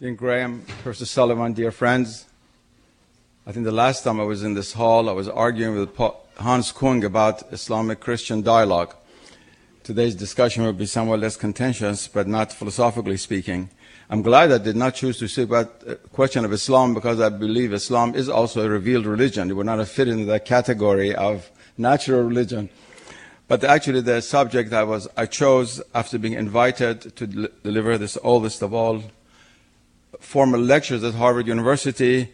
Dean 0.00 0.16
Graham, 0.16 0.62
Professor 0.82 1.06
Sullivan, 1.06 1.52
dear 1.52 1.70
friends, 1.70 2.24
I 3.46 3.52
think 3.52 3.64
the 3.64 3.70
last 3.70 4.02
time 4.02 4.20
I 4.20 4.24
was 4.24 4.42
in 4.42 4.54
this 4.54 4.72
hall, 4.72 5.08
I 5.08 5.12
was 5.12 5.28
arguing 5.28 5.78
with 5.78 5.96
Hans 6.36 6.72
Kung 6.72 7.04
about 7.04 7.52
Islamic 7.52 8.00
Christian 8.00 8.42
dialogue. 8.42 8.92
Today's 9.84 10.16
discussion 10.16 10.64
will 10.64 10.72
be 10.72 10.86
somewhat 10.86 11.20
less 11.20 11.36
contentious, 11.36 12.08
but 12.08 12.26
not 12.26 12.52
philosophically 12.52 13.16
speaking. 13.16 13.70
I'm 14.10 14.22
glad 14.22 14.50
I 14.50 14.58
did 14.58 14.74
not 14.74 14.96
choose 14.96 15.20
to 15.20 15.28
speak 15.28 15.44
about 15.44 15.78
the 15.78 15.94
question 15.94 16.44
of 16.44 16.52
Islam 16.52 16.92
because 16.92 17.20
I 17.20 17.28
believe 17.28 17.72
Islam 17.72 18.16
is 18.16 18.28
also 18.28 18.66
a 18.66 18.68
revealed 18.68 19.06
religion. 19.06 19.48
It 19.48 19.54
would 19.54 19.66
not 19.66 19.78
have 19.78 19.88
fit 19.88 20.08
into 20.08 20.24
that 20.24 20.44
category 20.44 21.14
of 21.14 21.48
natural 21.78 22.24
religion. 22.24 22.68
But 23.46 23.62
actually, 23.62 24.00
the 24.00 24.22
subject 24.22 24.72
I 24.72 24.82
was 24.82 25.06
I 25.16 25.26
chose 25.26 25.80
after 25.94 26.18
being 26.18 26.34
invited 26.34 27.14
to 27.14 27.28
deliver 27.28 27.96
this 27.96 28.18
oldest 28.24 28.60
of 28.60 28.74
all 28.74 29.04
formal 30.20 30.60
lectures 30.60 31.02
at 31.04 31.14
Harvard 31.14 31.46
University 31.46 32.30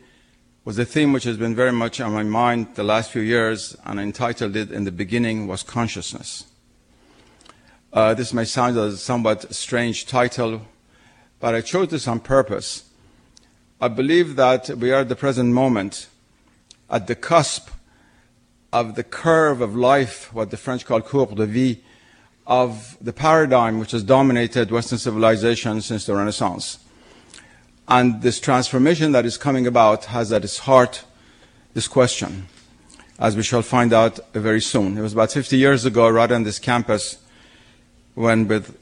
was 0.65 0.79
a 0.79 0.85
theme 0.85 1.13
which 1.13 1.25
has 1.25 1.37
been 1.37 1.55
very 1.55 1.73
much 1.73 2.01
on 2.01 2.13
my 2.13 2.23
mind 2.23 2.75
the 2.75 2.85
last 2.85 3.11
few 3.11 3.23
years, 3.23 3.77
and 3.85 3.99
I 3.99 4.03
entitled 4.03 4.57
it 4.57 4.71
"In 4.71 4.85
the 4.85 4.93
Beginning 4.93 5.47
Was 5.47 5.63
Consciousness." 5.63 6.45
Uh, 7.93 8.15
this 8.15 8.33
may 8.33 8.45
sound 8.45 8.77
as 8.79 8.95
a 8.95 8.99
somewhat 8.99 9.53
strange 9.55 10.07
title, 10.07 10.63
but 11.41 11.55
I 11.55 11.61
chose 11.61 11.89
this 11.89 12.07
on 12.07 12.21
purpose. 12.21 12.85
I 13.81 13.89
believe 13.89 14.37
that 14.37 14.69
we 14.69 14.93
are 14.93 15.01
at 15.01 15.09
the 15.09 15.17
present 15.17 15.53
moment 15.53 16.07
at 16.91 17.07
the 17.07 17.15
cusp 17.15 17.71
of 18.73 18.95
the 18.95 19.03
curve 19.03 19.61
of 19.61 19.75
life, 19.75 20.33
what 20.33 20.51
the 20.51 20.57
French 20.57 20.85
call 20.85 21.01
courbe 21.01 21.35
de 21.35 21.47
vie, 21.47 21.81
of 22.47 22.97
the 23.01 23.13
paradigm 23.13 23.79
which 23.79 23.93
has 23.93 24.03
dominated 24.03 24.71
Western 24.71 24.99
civilization 24.99 25.81
since 25.81 26.07
the 26.07 26.15
Renaissance. 26.15 26.79
And 27.91 28.23
this 28.23 28.39
transformation 28.39 29.11
that 29.13 29.27
is 29.27 29.37
coming 29.37 29.67
about 29.67 30.05
has 30.07 30.33
at 30.33 30.45
its 30.45 30.59
heart 30.59 31.03
this 31.75 31.89
question, 31.89 32.47
as 33.19 33.37
we 33.37 33.43
shall 33.43 33.63
find 33.63 33.93
out 33.93 34.21
very 34.33 34.61
soon. 34.61 34.97
It 34.97 35.01
was 35.01 35.13
about 35.13 35.33
50 35.33 35.57
years 35.57 35.85
ago, 35.85 36.09
right 36.09 36.31
on 36.31 36.45
this 36.45 36.61
campus, 36.61 37.19
when 38.15 38.47
with 38.47 38.79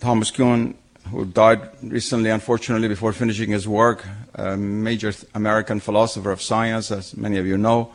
Thomas 0.00 0.32
Kuhn, 0.32 0.74
who 1.10 1.24
died 1.24 1.70
recently, 1.84 2.30
unfortunately, 2.30 2.88
before 2.88 3.12
finishing 3.12 3.50
his 3.50 3.68
work, 3.68 4.04
a 4.34 4.56
major 4.56 5.12
American 5.34 5.78
philosopher 5.78 6.32
of 6.32 6.42
science, 6.42 6.90
as 6.90 7.16
many 7.16 7.38
of 7.38 7.46
you 7.46 7.56
know, 7.56 7.92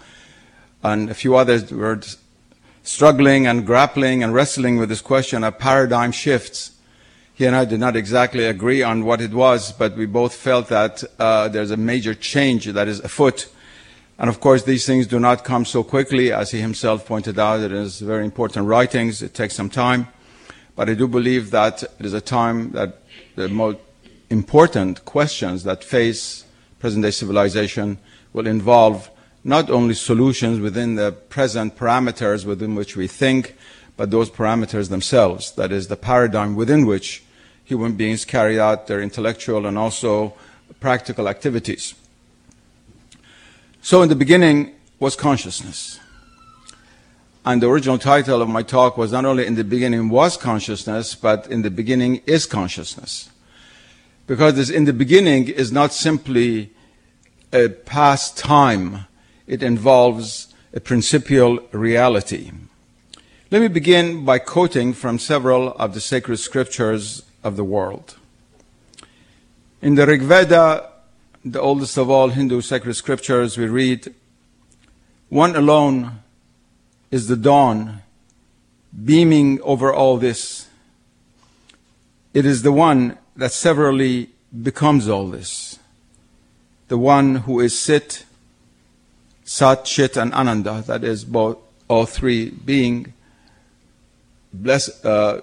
and 0.82 1.10
a 1.10 1.14
few 1.14 1.36
others 1.36 1.70
were 1.72 2.00
struggling 2.84 3.48
and 3.48 3.66
grappling 3.66 4.24
and 4.24 4.34
wrestling 4.34 4.78
with 4.78 4.88
this 4.88 5.02
question 5.02 5.44
of 5.44 5.60
paradigm 5.60 6.14
shifts. 6.14 6.72
He 7.38 7.46
and 7.46 7.56
I 7.56 7.66
did 7.66 7.80
not 7.80 7.96
exactly 7.96 8.46
agree 8.46 8.82
on 8.82 9.06
what 9.06 9.22
it 9.22 9.32
was, 9.32 9.72
but 9.72 9.96
we 9.96 10.08
both 10.08 10.34
felt 10.34 10.70
that 10.70 11.04
uh, 11.20 11.48
there's 11.48 11.70
a 11.70 11.78
major 11.78 12.16
change 12.16 12.66
that 12.66 12.88
is 12.88 13.00
afoot. 13.02 13.48
And 14.18 14.28
of 14.28 14.40
course, 14.40 14.64
these 14.64 14.88
things 14.88 15.06
do 15.06 15.20
not 15.20 15.44
come 15.44 15.64
so 15.64 15.84
quickly, 15.84 16.32
as 16.32 16.50
he 16.50 16.60
himself 16.60 17.06
pointed 17.06 17.38
out. 17.38 17.60
It 17.60 17.72
is 17.72 18.00
very 18.00 18.26
important 18.26 18.66
writings. 18.66 19.22
It 19.22 19.36
takes 19.36 19.54
some 19.54 19.70
time. 19.70 20.08
But 20.76 20.90
I 20.90 20.96
do 20.96 21.08
believe 21.08 21.52
that 21.52 21.84
it 21.84 22.08
is 22.08 22.16
a 22.16 22.22
time 22.22 22.72
that 22.72 23.04
the 23.36 23.50
most 23.50 23.78
important 24.32 25.06
questions 25.06 25.64
that 25.64 25.84
face 25.84 26.44
present 26.80 27.04
day 27.04 27.12
civilization 27.12 28.00
will 28.34 28.48
involve 28.48 29.12
not 29.44 29.70
only 29.70 29.94
solutions 29.94 30.60
within 30.60 30.96
the 30.96 31.12
present 31.12 31.78
parameters 31.78 32.46
within 32.46 32.74
which 32.74 32.96
we 32.96 33.06
think, 33.06 33.56
but 33.96 34.10
those 34.10 34.32
parameters 34.32 34.90
themselves, 34.90 35.52
that 35.52 35.72
is, 35.72 35.88
the 35.88 35.96
paradigm 35.96 36.56
within 36.56 36.88
which 36.88 37.24
human 37.68 37.94
beings 37.94 38.24
carry 38.24 38.58
out 38.58 38.88
their 38.88 39.02
intellectual 39.02 39.66
and 39.66 39.78
also 39.78 40.34
practical 40.80 41.28
activities. 41.28 41.96
So, 43.82 44.02
in 44.02 44.10
the 44.10 44.16
beginning 44.16 44.74
was 45.00 45.18
consciousness. 45.18 46.00
And 47.46 47.62
the 47.62 47.70
original 47.70 47.98
title 47.98 48.42
of 48.42 48.48
my 48.48 48.64
talk 48.64 48.98
was 48.98 49.12
not 49.12 49.26
only 49.26 49.46
In 49.46 49.56
the 49.56 49.64
Beginning 49.64 50.10
Was 50.10 50.38
Consciousness, 50.38 51.14
but 51.16 51.48
In 51.48 51.62
the 51.62 51.70
Beginning 51.70 52.22
is 52.26 52.46
Consciousness. 52.46 53.30
Because 54.28 54.56
this 54.56 54.70
in 54.70 54.86
the 54.86 54.94
beginning 54.94 55.48
is 55.48 55.72
not 55.72 55.94
simply 55.94 56.72
a 57.54 57.70
past 57.70 58.38
time 58.38 59.06
it 59.46 59.64
involves 59.64 60.54
a 60.74 60.80
principial 60.80 61.60
reality. 61.72 62.52
Let 63.52 63.62
me 63.62 63.70
begin 63.70 64.26
by 64.26 64.40
quoting 64.40 64.92
from 64.92 65.20
several 65.20 65.72
of 65.74 65.94
the 65.94 66.02
sacred 66.02 66.38
scriptures 66.38 67.24
of 67.48 67.56
the 67.56 67.64
world. 67.64 68.16
In 69.82 69.96
the 69.96 70.06
Rig 70.06 70.22
Veda, 70.22 70.90
the 71.46 71.62
oldest 71.62 71.98
of 71.98 72.10
all 72.10 72.30
Hindu 72.30 72.62
sacred 72.62 72.96
scriptures, 72.96 73.58
we 73.58 73.68
read, 73.68 74.14
One 75.30 75.56
alone 75.56 76.20
is 77.10 77.28
the 77.28 77.38
dawn, 77.38 78.02
beaming 78.94 79.62
over 79.62 79.94
all 79.94 80.18
this. 80.18 80.68
It 82.34 82.46
is 82.46 82.64
the 82.64 82.72
one 82.74 83.18
that 83.36 83.54
severally 83.54 84.30
becomes 84.62 85.08
all 85.08 85.28
this. 85.28 85.80
The 86.90 86.98
one 86.98 87.36
who 87.48 87.60
is 87.62 87.78
Sit, 87.78 88.26
Sat, 89.46 89.86
Chit, 89.86 90.18
and 90.18 90.34
Ananda, 90.34 90.84
that 90.88 91.04
is, 91.04 91.24
both, 91.24 91.58
all 91.88 92.06
three 92.06 92.50
being 92.50 93.14
blessed, 94.52 95.06
uh, 95.06 95.42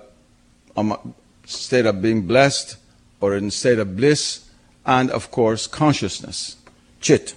state 1.45 1.87
of 1.87 2.01
being 2.03 2.27
blessed 2.27 2.77
or 3.21 3.37
in 3.37 3.51
state 3.51 3.79
of 3.79 3.97
bliss, 3.97 4.49
and 4.85 5.11
of 5.11 5.31
course, 5.31 5.67
consciousness, 5.67 6.57
Chit. 7.01 7.35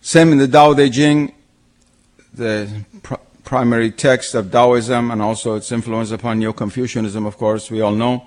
Same 0.00 0.32
in 0.32 0.38
the 0.38 0.48
Tao 0.48 0.74
Te 0.74 0.90
Ching, 0.90 1.32
the 2.34 2.84
pr- 3.02 3.14
primary 3.44 3.90
text 3.90 4.34
of 4.34 4.50
Taoism 4.50 5.10
and 5.10 5.22
also 5.22 5.54
its 5.54 5.70
influence 5.70 6.10
upon 6.10 6.38
Neo 6.38 6.52
Confucianism, 6.52 7.24
of 7.24 7.36
course, 7.38 7.70
we 7.70 7.80
all 7.80 7.94
know. 7.94 8.26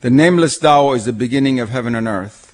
The 0.00 0.10
nameless 0.10 0.58
Tao 0.58 0.92
is 0.92 1.04
the 1.04 1.12
beginning 1.12 1.60
of 1.60 1.70
heaven 1.70 1.94
and 1.94 2.08
earth 2.08 2.48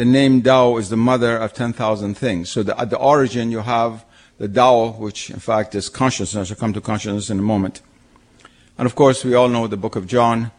the 0.00 0.06
name 0.06 0.40
Tao 0.40 0.78
is 0.78 0.88
the 0.88 0.96
mother 0.96 1.36
of 1.36 1.52
10,000 1.52 2.14
things. 2.14 2.48
So 2.48 2.62
the, 2.62 2.80
at 2.80 2.88
the 2.88 2.96
origin, 2.96 3.50
you 3.50 3.58
have 3.58 4.06
the 4.38 4.48
Tao, 4.48 4.92
which 4.92 5.28
in 5.28 5.40
fact 5.40 5.74
is 5.74 5.90
consciousness. 5.90 6.50
I'll 6.50 6.56
come 6.56 6.72
to 6.72 6.80
consciousness 6.80 7.28
in 7.28 7.38
a 7.38 7.42
moment. 7.42 7.82
And 8.80 8.86
of 8.86 8.94
course, 8.94 9.26
we 9.26 9.34
all 9.34 9.50
know 9.50 9.66
the 9.66 9.76
book 9.76 9.94
of 9.94 10.06
John. 10.06 10.52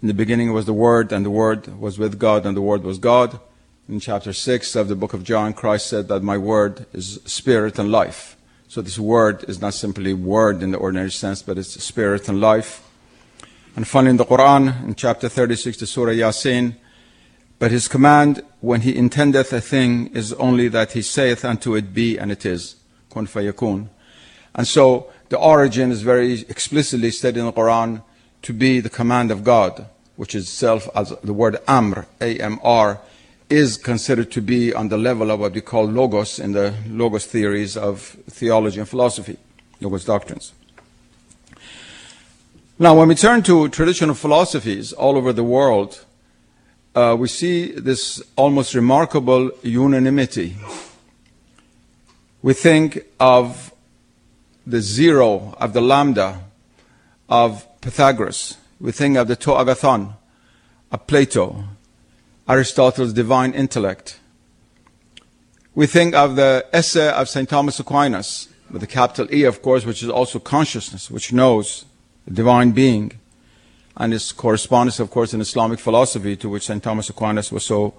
In 0.00 0.08
the 0.08 0.14
beginning 0.14 0.50
was 0.50 0.64
the 0.64 0.72
Word, 0.72 1.12
and 1.12 1.26
the 1.26 1.30
Word 1.30 1.78
was 1.78 1.98
with 1.98 2.18
God, 2.18 2.46
and 2.46 2.56
the 2.56 2.62
Word 2.62 2.82
was 2.82 2.96
God. 2.96 3.38
In 3.86 4.00
chapter 4.00 4.32
6 4.32 4.74
of 4.76 4.88
the 4.88 4.96
book 4.96 5.12
of 5.12 5.22
John, 5.22 5.52
Christ 5.52 5.88
said 5.88 6.08
that 6.08 6.22
my 6.22 6.38
Word 6.38 6.86
is 6.94 7.20
spirit 7.26 7.78
and 7.78 7.92
life. 7.92 8.38
So 8.66 8.80
this 8.80 8.98
Word 8.98 9.44
is 9.46 9.60
not 9.60 9.74
simply 9.74 10.14
Word 10.14 10.62
in 10.62 10.70
the 10.70 10.78
ordinary 10.78 11.10
sense, 11.10 11.42
but 11.42 11.58
it's 11.58 11.84
spirit 11.84 12.30
and 12.30 12.40
life. 12.40 12.82
And 13.76 13.86
finally, 13.86 14.12
in 14.12 14.16
the 14.16 14.24
Quran, 14.24 14.82
in 14.82 14.94
chapter 14.94 15.28
36 15.28 15.76
the 15.76 15.86
Surah 15.86 16.12
Yasin, 16.12 16.76
but 17.58 17.72
his 17.72 17.88
command, 17.88 18.42
when 18.60 18.80
he 18.80 18.96
intendeth 18.96 19.52
a 19.52 19.60
thing, 19.60 20.06
is 20.14 20.32
only 20.32 20.68
that 20.68 20.92
he 20.92 21.02
saith 21.02 21.44
unto 21.44 21.74
it, 21.74 21.92
Be, 21.92 22.16
and 22.16 22.32
it 22.32 22.46
is. 22.46 22.76
Kun 23.10 23.26
fayakun. 23.26 23.90
And 24.54 24.66
so 24.66 25.12
the 25.28 25.38
origin 25.38 25.90
is 25.90 26.02
very 26.02 26.40
explicitly 26.48 27.10
stated 27.10 27.40
in 27.40 27.46
the 27.46 27.52
Quran 27.52 28.02
to 28.42 28.52
be 28.52 28.80
the 28.80 28.90
command 28.90 29.30
of 29.30 29.42
God, 29.42 29.86
which 30.16 30.34
is 30.34 30.44
itself, 30.44 30.88
as 30.94 31.14
the 31.22 31.32
word 31.32 31.58
Amr, 31.66 32.06
A-M-R, 32.20 33.00
is 33.48 33.76
considered 33.76 34.30
to 34.32 34.40
be 34.40 34.72
on 34.72 34.88
the 34.88 34.98
level 34.98 35.30
of 35.30 35.40
what 35.40 35.52
we 35.52 35.60
call 35.60 35.84
logos 35.84 36.38
in 36.38 36.52
the 36.52 36.74
logos 36.88 37.26
theories 37.26 37.76
of 37.76 38.16
theology 38.28 38.80
and 38.80 38.88
philosophy, 38.88 39.36
logos 39.80 40.04
doctrines. 40.04 40.52
Now, 42.78 42.94
when 42.94 43.08
we 43.08 43.14
turn 43.14 43.42
to 43.44 43.68
traditional 43.68 44.14
philosophies 44.14 44.92
all 44.92 45.16
over 45.16 45.32
the 45.32 45.44
world, 45.44 46.04
uh, 46.94 47.16
we 47.18 47.28
see 47.28 47.72
this 47.72 48.22
almost 48.36 48.74
remarkable 48.74 49.50
unanimity. 49.62 50.56
We 52.42 52.52
think 52.52 53.04
of 53.18 53.72
the 54.66 54.80
zero, 54.80 55.54
of 55.60 55.72
the 55.72 55.80
lambda, 55.80 56.40
of 57.28 57.66
Pythagoras. 57.80 58.56
We 58.80 58.92
think 58.92 59.16
of 59.16 59.28
the 59.28 59.36
to 59.36 59.50
agathon, 59.50 60.14
of 60.90 61.06
Plato, 61.06 61.64
Aristotle's 62.48 63.12
divine 63.12 63.52
intellect. 63.52 64.18
We 65.74 65.86
think 65.86 66.14
of 66.14 66.36
the 66.36 66.66
esse 66.72 66.96
of 66.96 67.28
St. 67.28 67.48
Thomas 67.48 67.78
Aquinas, 67.78 68.48
with 68.70 68.80
the 68.80 68.86
capital 68.86 69.32
E, 69.32 69.44
of 69.44 69.62
course, 69.62 69.84
which 69.84 70.02
is 70.02 70.08
also 70.08 70.38
consciousness, 70.38 71.10
which 71.10 71.32
knows 71.32 71.84
the 72.26 72.34
divine 72.34 72.72
being 72.72 73.12
and 73.96 74.12
its 74.12 74.32
correspondence, 74.32 75.00
of 75.00 75.10
course, 75.10 75.32
in 75.32 75.40
Islamic 75.40 75.78
philosophy, 75.78 76.36
to 76.36 76.48
which 76.48 76.66
St. 76.66 76.82
Thomas 76.82 77.08
Aquinas 77.08 77.50
was 77.50 77.64
so 77.64 77.94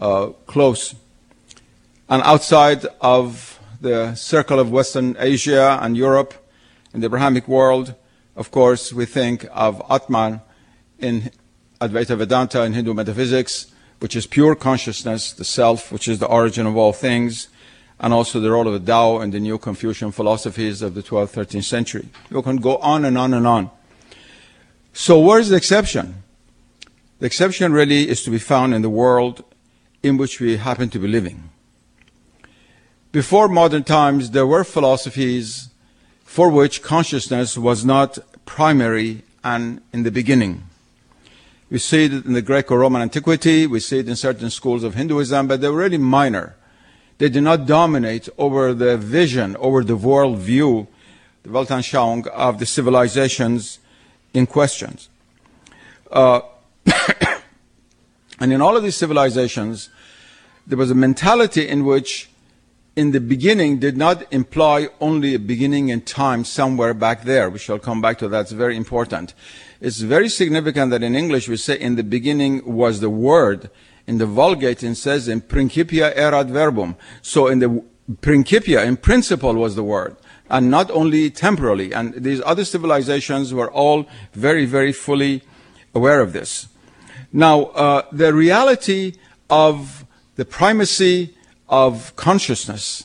uh, 0.00 0.28
close. 0.46 0.94
And 2.08 2.22
outside 2.22 2.86
of 3.00 3.53
the 3.84 4.14
circle 4.14 4.58
of 4.58 4.72
Western 4.72 5.14
Asia 5.18 5.78
and 5.80 5.94
Europe, 5.94 6.32
in 6.94 7.00
the 7.00 7.06
Abrahamic 7.06 7.46
world, 7.46 7.94
of 8.34 8.50
course, 8.50 8.94
we 8.94 9.04
think 9.04 9.46
of 9.52 9.82
Atman 9.90 10.40
in 10.98 11.30
Advaita 11.82 12.16
Vedanta 12.16 12.64
in 12.64 12.72
Hindu 12.72 12.94
metaphysics, 12.94 13.66
which 14.00 14.16
is 14.16 14.26
pure 14.26 14.54
consciousness, 14.54 15.32
the 15.34 15.44
self, 15.44 15.92
which 15.92 16.08
is 16.08 16.18
the 16.18 16.26
origin 16.26 16.66
of 16.66 16.78
all 16.78 16.94
things, 16.94 17.48
and 18.00 18.14
also 18.14 18.40
the 18.40 18.50
role 18.50 18.66
of 18.66 18.72
the 18.72 18.92
Tao 18.92 19.20
in 19.20 19.32
the 19.32 19.38
new 19.38 19.58
Confucian 19.58 20.12
philosophies 20.12 20.80
of 20.80 20.94
the 20.94 21.02
12th, 21.02 21.34
13th 21.34 21.64
century. 21.64 22.08
You 22.30 22.40
can 22.40 22.56
go 22.56 22.78
on 22.78 23.04
and 23.04 23.18
on 23.18 23.34
and 23.34 23.46
on. 23.46 23.70
So 24.94 25.20
where's 25.20 25.50
the 25.50 25.56
exception? 25.56 26.22
The 27.18 27.26
exception 27.26 27.74
really 27.74 28.08
is 28.08 28.24
to 28.24 28.30
be 28.30 28.38
found 28.38 28.72
in 28.72 28.80
the 28.80 28.88
world 28.88 29.44
in 30.02 30.16
which 30.16 30.40
we 30.40 30.56
happen 30.56 30.88
to 30.88 30.98
be 30.98 31.06
living. 31.06 31.50
Before 33.14 33.46
modern 33.46 33.84
times, 33.84 34.32
there 34.32 34.44
were 34.44 34.64
philosophies 34.64 35.68
for 36.24 36.50
which 36.50 36.82
consciousness 36.82 37.56
was 37.56 37.84
not 37.84 38.18
primary 38.44 39.22
and 39.44 39.80
in 39.92 40.02
the 40.02 40.10
beginning. 40.10 40.64
We 41.70 41.78
see 41.78 42.06
it 42.06 42.12
in 42.12 42.32
the 42.32 42.42
Greco-Roman 42.42 43.02
antiquity, 43.02 43.68
we 43.68 43.78
see 43.78 44.00
it 44.00 44.08
in 44.08 44.16
certain 44.16 44.50
schools 44.50 44.82
of 44.82 44.96
Hinduism, 44.96 45.46
but 45.46 45.60
they 45.60 45.68
were 45.68 45.78
really 45.78 45.96
minor. 45.96 46.56
They 47.18 47.28
did 47.28 47.44
not 47.44 47.66
dominate 47.66 48.28
over 48.36 48.74
the 48.74 48.96
vision, 48.98 49.54
over 49.58 49.84
the 49.84 49.94
world 49.94 50.38
view, 50.38 50.88
the 51.44 51.50
Weltanschauung 51.50 52.26
of 52.26 52.58
the 52.58 52.66
civilizations 52.66 53.78
in 54.32 54.48
questions. 54.48 55.08
Uh, 56.10 56.40
and 58.40 58.52
in 58.52 58.60
all 58.60 58.76
of 58.76 58.82
these 58.82 58.96
civilizations, 58.96 59.88
there 60.66 60.76
was 60.78 60.90
a 60.90 60.96
mentality 60.96 61.68
in 61.68 61.84
which 61.84 62.28
in 62.96 63.10
the 63.10 63.20
beginning 63.20 63.78
did 63.78 63.96
not 63.96 64.24
imply 64.32 64.88
only 65.00 65.34
a 65.34 65.38
beginning 65.38 65.88
in 65.88 66.00
time 66.00 66.44
somewhere 66.44 66.94
back 66.94 67.24
there. 67.24 67.50
We 67.50 67.58
shall 67.58 67.78
come 67.78 68.00
back 68.00 68.18
to 68.18 68.28
that. 68.28 68.42
It's 68.42 68.52
very 68.52 68.76
important. 68.76 69.34
It's 69.80 69.98
very 69.98 70.28
significant 70.28 70.90
that 70.92 71.02
in 71.02 71.16
English 71.16 71.48
we 71.48 71.56
say 71.56 71.78
in 71.78 71.96
the 71.96 72.04
beginning 72.04 72.62
was 72.64 73.00
the 73.00 73.10
word. 73.10 73.68
In 74.06 74.18
the 74.18 74.26
Vulgate 74.26 74.82
it 74.84 74.94
says 74.94 75.28
in 75.28 75.40
principio 75.40 76.12
erat 76.14 76.46
verbum. 76.46 76.96
So 77.20 77.48
in 77.48 77.58
the 77.58 77.82
principia, 78.20 78.84
in 78.84 78.96
principle 78.96 79.54
was 79.54 79.74
the 79.74 79.82
word. 79.82 80.16
And 80.48 80.70
not 80.70 80.90
only 80.90 81.30
temporally. 81.30 81.92
And 81.92 82.14
these 82.14 82.40
other 82.44 82.64
civilizations 82.64 83.52
were 83.52 83.70
all 83.72 84.06
very, 84.34 84.66
very 84.66 84.92
fully 84.92 85.42
aware 85.94 86.20
of 86.20 86.32
this. 86.32 86.68
Now, 87.32 87.64
uh, 87.64 88.02
the 88.12 88.32
reality 88.32 89.14
of 89.50 90.04
the 90.36 90.44
primacy 90.44 91.33
of 91.68 92.14
consciousness 92.16 93.04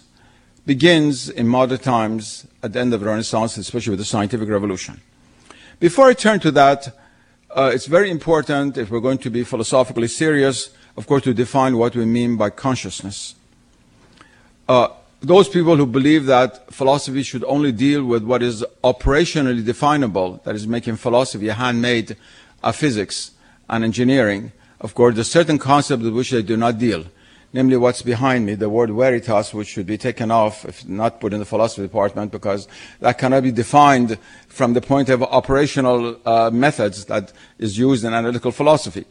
begins 0.66 1.30
in 1.30 1.48
modern 1.48 1.80
times 1.80 2.46
at 2.62 2.74
the 2.74 2.80
end 2.80 2.94
of 2.94 3.00
the 3.00 3.06
Renaissance, 3.06 3.58
especially 3.58 3.92
with 3.92 4.00
the 4.00 4.06
scientific 4.06 4.50
revolution. 4.50 5.02
Before 5.80 6.10
I 6.10 6.14
turn 6.14 6.40
to 6.42 6.52
that, 6.52 6.96
uh, 7.56 7.72
it's 7.74 7.88
very 7.88 8.12
important, 8.12 8.78
if 8.78 8.92
we're 8.92 9.00
going 9.00 9.18
to 9.20 9.30
be 9.30 9.44
philosophically 9.44 10.08
serious, 10.08 10.70
of 10.98 11.08
course, 11.08 11.24
to 11.24 11.34
define 11.34 11.78
what 11.78 11.96
we 11.96 12.06
mean 12.06 12.38
by 12.38 12.50
consciousness. 12.50 13.36
Uh, 14.68 14.90
those 15.22 15.50
people 15.50 15.76
who 15.76 15.86
believe 15.86 16.26
that 16.28 16.72
philosophy 16.72 17.24
should 17.24 17.44
only 17.46 17.72
deal 17.72 18.04
with 18.06 18.24
what 18.24 18.44
is 18.44 18.64
operationally 18.84 19.66
definable, 19.66 20.42
that 20.44 20.56
is 20.56 20.68
making 20.68 20.98
philosophy 20.98 21.48
a 21.48 21.54
handmaid 21.54 22.16
of 22.62 22.76
physics 22.76 23.32
and 23.70 23.84
engineering, 23.84 24.52
of 24.82 24.94
course, 24.94 25.16
there's 25.16 25.32
certain 25.32 25.58
concepts 25.58 26.04
with 26.04 26.14
which 26.14 26.32
they 26.32 26.42
do 26.42 26.56
not 26.56 26.78
deal 26.78 27.06
namely 27.54 27.78
what's 27.78 28.02
behind 28.02 28.46
me, 28.46 28.56
the 28.56 28.70
word 28.70 28.92
veritas, 28.92 29.54
which 29.54 29.68
should 29.68 29.88
be 29.88 29.98
taken 29.98 30.32
off, 30.32 30.66
if 30.66 30.88
not 30.88 31.20
put 31.20 31.34
in 31.34 31.40
the 31.40 31.46
philosophy 31.46 31.82
department, 31.82 32.32
because 32.32 32.68
that 33.00 33.18
cannot 33.18 33.44
be 33.44 33.52
defined 33.52 34.18
from 34.48 34.74
the 34.74 34.82
point 34.82 35.10
of 35.10 35.24
operational 35.24 36.20
uh, 36.26 36.50
methods 36.52 37.06
that 37.06 37.34
is 37.58 37.78
used 37.78 38.04
in 38.04 38.14
analytical 38.14 38.52
philosophy. 38.52 39.06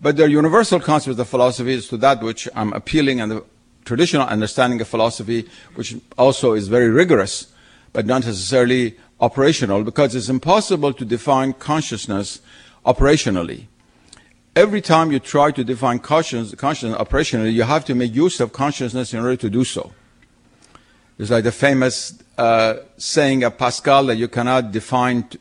But 0.00 0.16
the 0.16 0.28
universal 0.28 0.80
concept 0.80 1.18
of 1.18 1.28
philosophy 1.28 1.74
is 1.74 1.88
to 1.88 1.96
that 1.98 2.22
which 2.22 2.48
I'm 2.54 2.72
appealing 2.72 3.20
and 3.20 3.30
the 3.30 3.44
traditional 3.84 4.26
understanding 4.26 4.80
of 4.80 4.88
philosophy, 4.88 5.48
which 5.74 5.94
also 6.16 6.54
is 6.54 6.68
very 6.68 6.88
rigorous, 6.88 7.52
but 7.92 8.06
not 8.06 8.24
necessarily 8.24 8.96
operational, 9.20 9.84
because 9.84 10.14
it's 10.14 10.28
impossible 10.28 10.92
to 10.94 11.04
define 11.04 11.52
consciousness 11.52 12.40
operationally 12.84 13.66
every 14.54 14.80
time 14.80 15.12
you 15.12 15.18
try 15.18 15.50
to 15.50 15.64
define 15.64 15.98
consciousness, 15.98 16.58
consciousness 16.58 16.98
operationally, 16.98 17.52
you 17.52 17.62
have 17.62 17.84
to 17.86 17.94
make 17.94 18.14
use 18.14 18.40
of 18.40 18.52
consciousness 18.52 19.14
in 19.14 19.20
order 19.20 19.36
to 19.36 19.50
do 19.50 19.64
so. 19.64 19.92
It's 21.18 21.30
like 21.30 21.44
the 21.44 21.52
famous 21.52 22.22
uh, 22.38 22.76
saying 22.96 23.44
of 23.44 23.58
Pascal 23.58 24.06
that 24.06 24.16
you 24.16 24.28
cannot 24.28 24.72
define 24.72 25.24
t- 25.24 25.38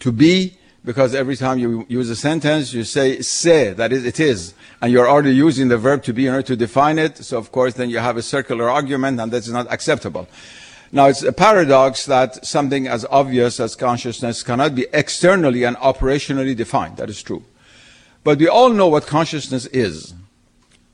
to 0.00 0.12
be 0.12 0.56
because 0.84 1.14
every 1.14 1.36
time 1.36 1.58
you 1.58 1.84
use 1.88 2.08
a 2.08 2.16
sentence, 2.16 2.72
you 2.72 2.84
say 2.84 3.20
c'est, 3.20 3.74
that 3.74 3.92
is, 3.92 4.04
it 4.04 4.18
is. 4.20 4.54
And 4.80 4.90
you're 4.90 5.08
already 5.08 5.34
using 5.34 5.68
the 5.68 5.76
verb 5.76 6.02
to 6.04 6.12
be 6.12 6.26
in 6.26 6.32
order 6.32 6.46
to 6.46 6.56
define 6.56 6.98
it. 6.98 7.18
So, 7.18 7.36
of 7.36 7.52
course, 7.52 7.74
then 7.74 7.90
you 7.90 7.98
have 7.98 8.16
a 8.16 8.22
circular 8.22 8.70
argument, 8.70 9.20
and 9.20 9.30
that's 9.30 9.48
not 9.48 9.70
acceptable. 9.70 10.28
Now, 10.90 11.06
it's 11.06 11.22
a 11.22 11.32
paradox 11.32 12.06
that 12.06 12.46
something 12.46 12.88
as 12.88 13.04
obvious 13.10 13.60
as 13.60 13.76
consciousness 13.76 14.42
cannot 14.42 14.74
be 14.74 14.86
externally 14.92 15.64
and 15.64 15.76
operationally 15.76 16.56
defined. 16.56 16.96
That 16.96 17.10
is 17.10 17.22
true. 17.22 17.44
But 18.28 18.40
we 18.40 18.46
all 18.46 18.68
know 18.68 18.88
what 18.88 19.06
consciousness 19.06 19.64
is, 19.72 20.12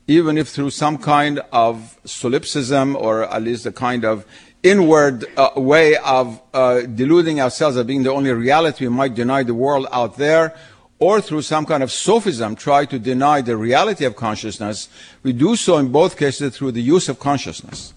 even 0.07 0.37
if 0.37 0.47
through 0.47 0.69
some 0.69 0.97
kind 0.97 1.41
of 1.51 1.99
solipsism 2.05 2.95
or 2.95 3.25
at 3.25 3.41
least 3.43 3.65
a 3.65 3.73
kind 3.73 4.05
of 4.05 4.25
inward 4.63 5.25
uh, 5.35 5.49
way 5.57 5.97
of 5.97 6.41
uh, 6.53 6.83
deluding 6.83 7.41
ourselves 7.41 7.75
as 7.75 7.85
being 7.85 8.03
the 8.03 8.13
only 8.13 8.31
reality, 8.31 8.87
we 8.87 8.93
might 8.93 9.15
deny 9.15 9.43
the 9.43 9.53
world 9.53 9.85
out 9.91 10.15
there, 10.15 10.55
or 10.97 11.19
through 11.19 11.41
some 11.41 11.65
kind 11.65 11.83
of 11.83 11.91
sophism, 11.91 12.55
try 12.55 12.85
to 12.85 12.97
deny 12.97 13.41
the 13.41 13.57
reality 13.57 14.05
of 14.05 14.15
consciousness. 14.15 14.87
We 15.21 15.33
do 15.33 15.57
so 15.57 15.77
in 15.77 15.89
both 15.89 16.15
cases 16.15 16.55
through 16.55 16.71
the 16.71 16.81
use 16.81 17.09
of 17.09 17.19
consciousness. 17.19 17.93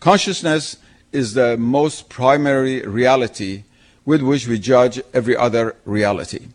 Consciousness 0.00 0.78
is 1.12 1.34
the 1.34 1.56
most 1.56 2.08
primary 2.08 2.82
reality 2.82 3.62
with 4.04 4.20
which 4.20 4.48
we 4.48 4.58
judge 4.58 5.00
every 5.12 5.36
other 5.36 5.76
reality. 5.84 6.48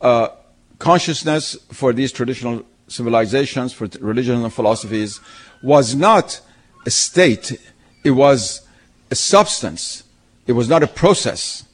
Uh, 0.00 0.28
consciousness 0.78 1.56
for 1.72 1.92
these 1.92 2.12
traditional 2.12 2.64
civilizations, 2.88 3.72
for 3.72 3.88
religions 4.00 4.42
and 4.42 4.52
philosophies, 4.52 5.20
was 5.62 5.94
not 5.94 6.40
a 6.86 6.90
state, 6.90 7.58
it 8.04 8.10
was 8.10 8.66
a 9.10 9.14
substance. 9.14 10.04
It 10.46 10.52
was 10.52 10.68
not 10.68 10.82
a 10.82 10.86
process. 10.86 11.64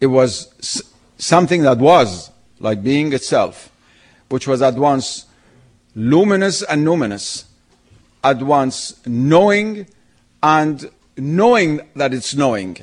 It 0.00 0.06
was 0.06 0.84
something 1.18 1.62
that 1.62 1.78
was, 1.78 2.30
like 2.60 2.82
being 2.82 3.12
itself, 3.12 3.70
which 4.28 4.46
was 4.46 4.62
at 4.62 4.74
once 4.74 5.26
luminous 5.94 6.62
and 6.62 6.86
numinous, 6.86 7.44
at 8.22 8.42
once 8.42 9.04
knowing 9.06 9.86
and 10.42 10.90
knowing 11.16 11.80
that 11.96 12.14
it's 12.14 12.34
knowing, 12.34 12.78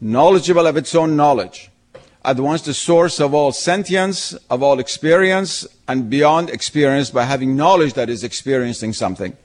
knowledgeable 0.00 0.66
of 0.66 0.76
its 0.76 0.94
own 0.94 1.16
knowledge 1.16 1.70
at 2.24 2.38
once 2.38 2.62
the 2.62 2.74
source 2.74 3.20
of 3.20 3.32
all 3.32 3.52
sentience, 3.52 4.34
of 4.50 4.62
all 4.62 4.78
experience, 4.78 5.66
and 5.86 6.10
beyond 6.10 6.50
experience 6.50 7.10
by 7.10 7.24
having 7.24 7.56
knowledge 7.56 7.94
that 7.94 8.10
is 8.10 8.24
experiencing 8.24 8.92
something. 8.92 9.36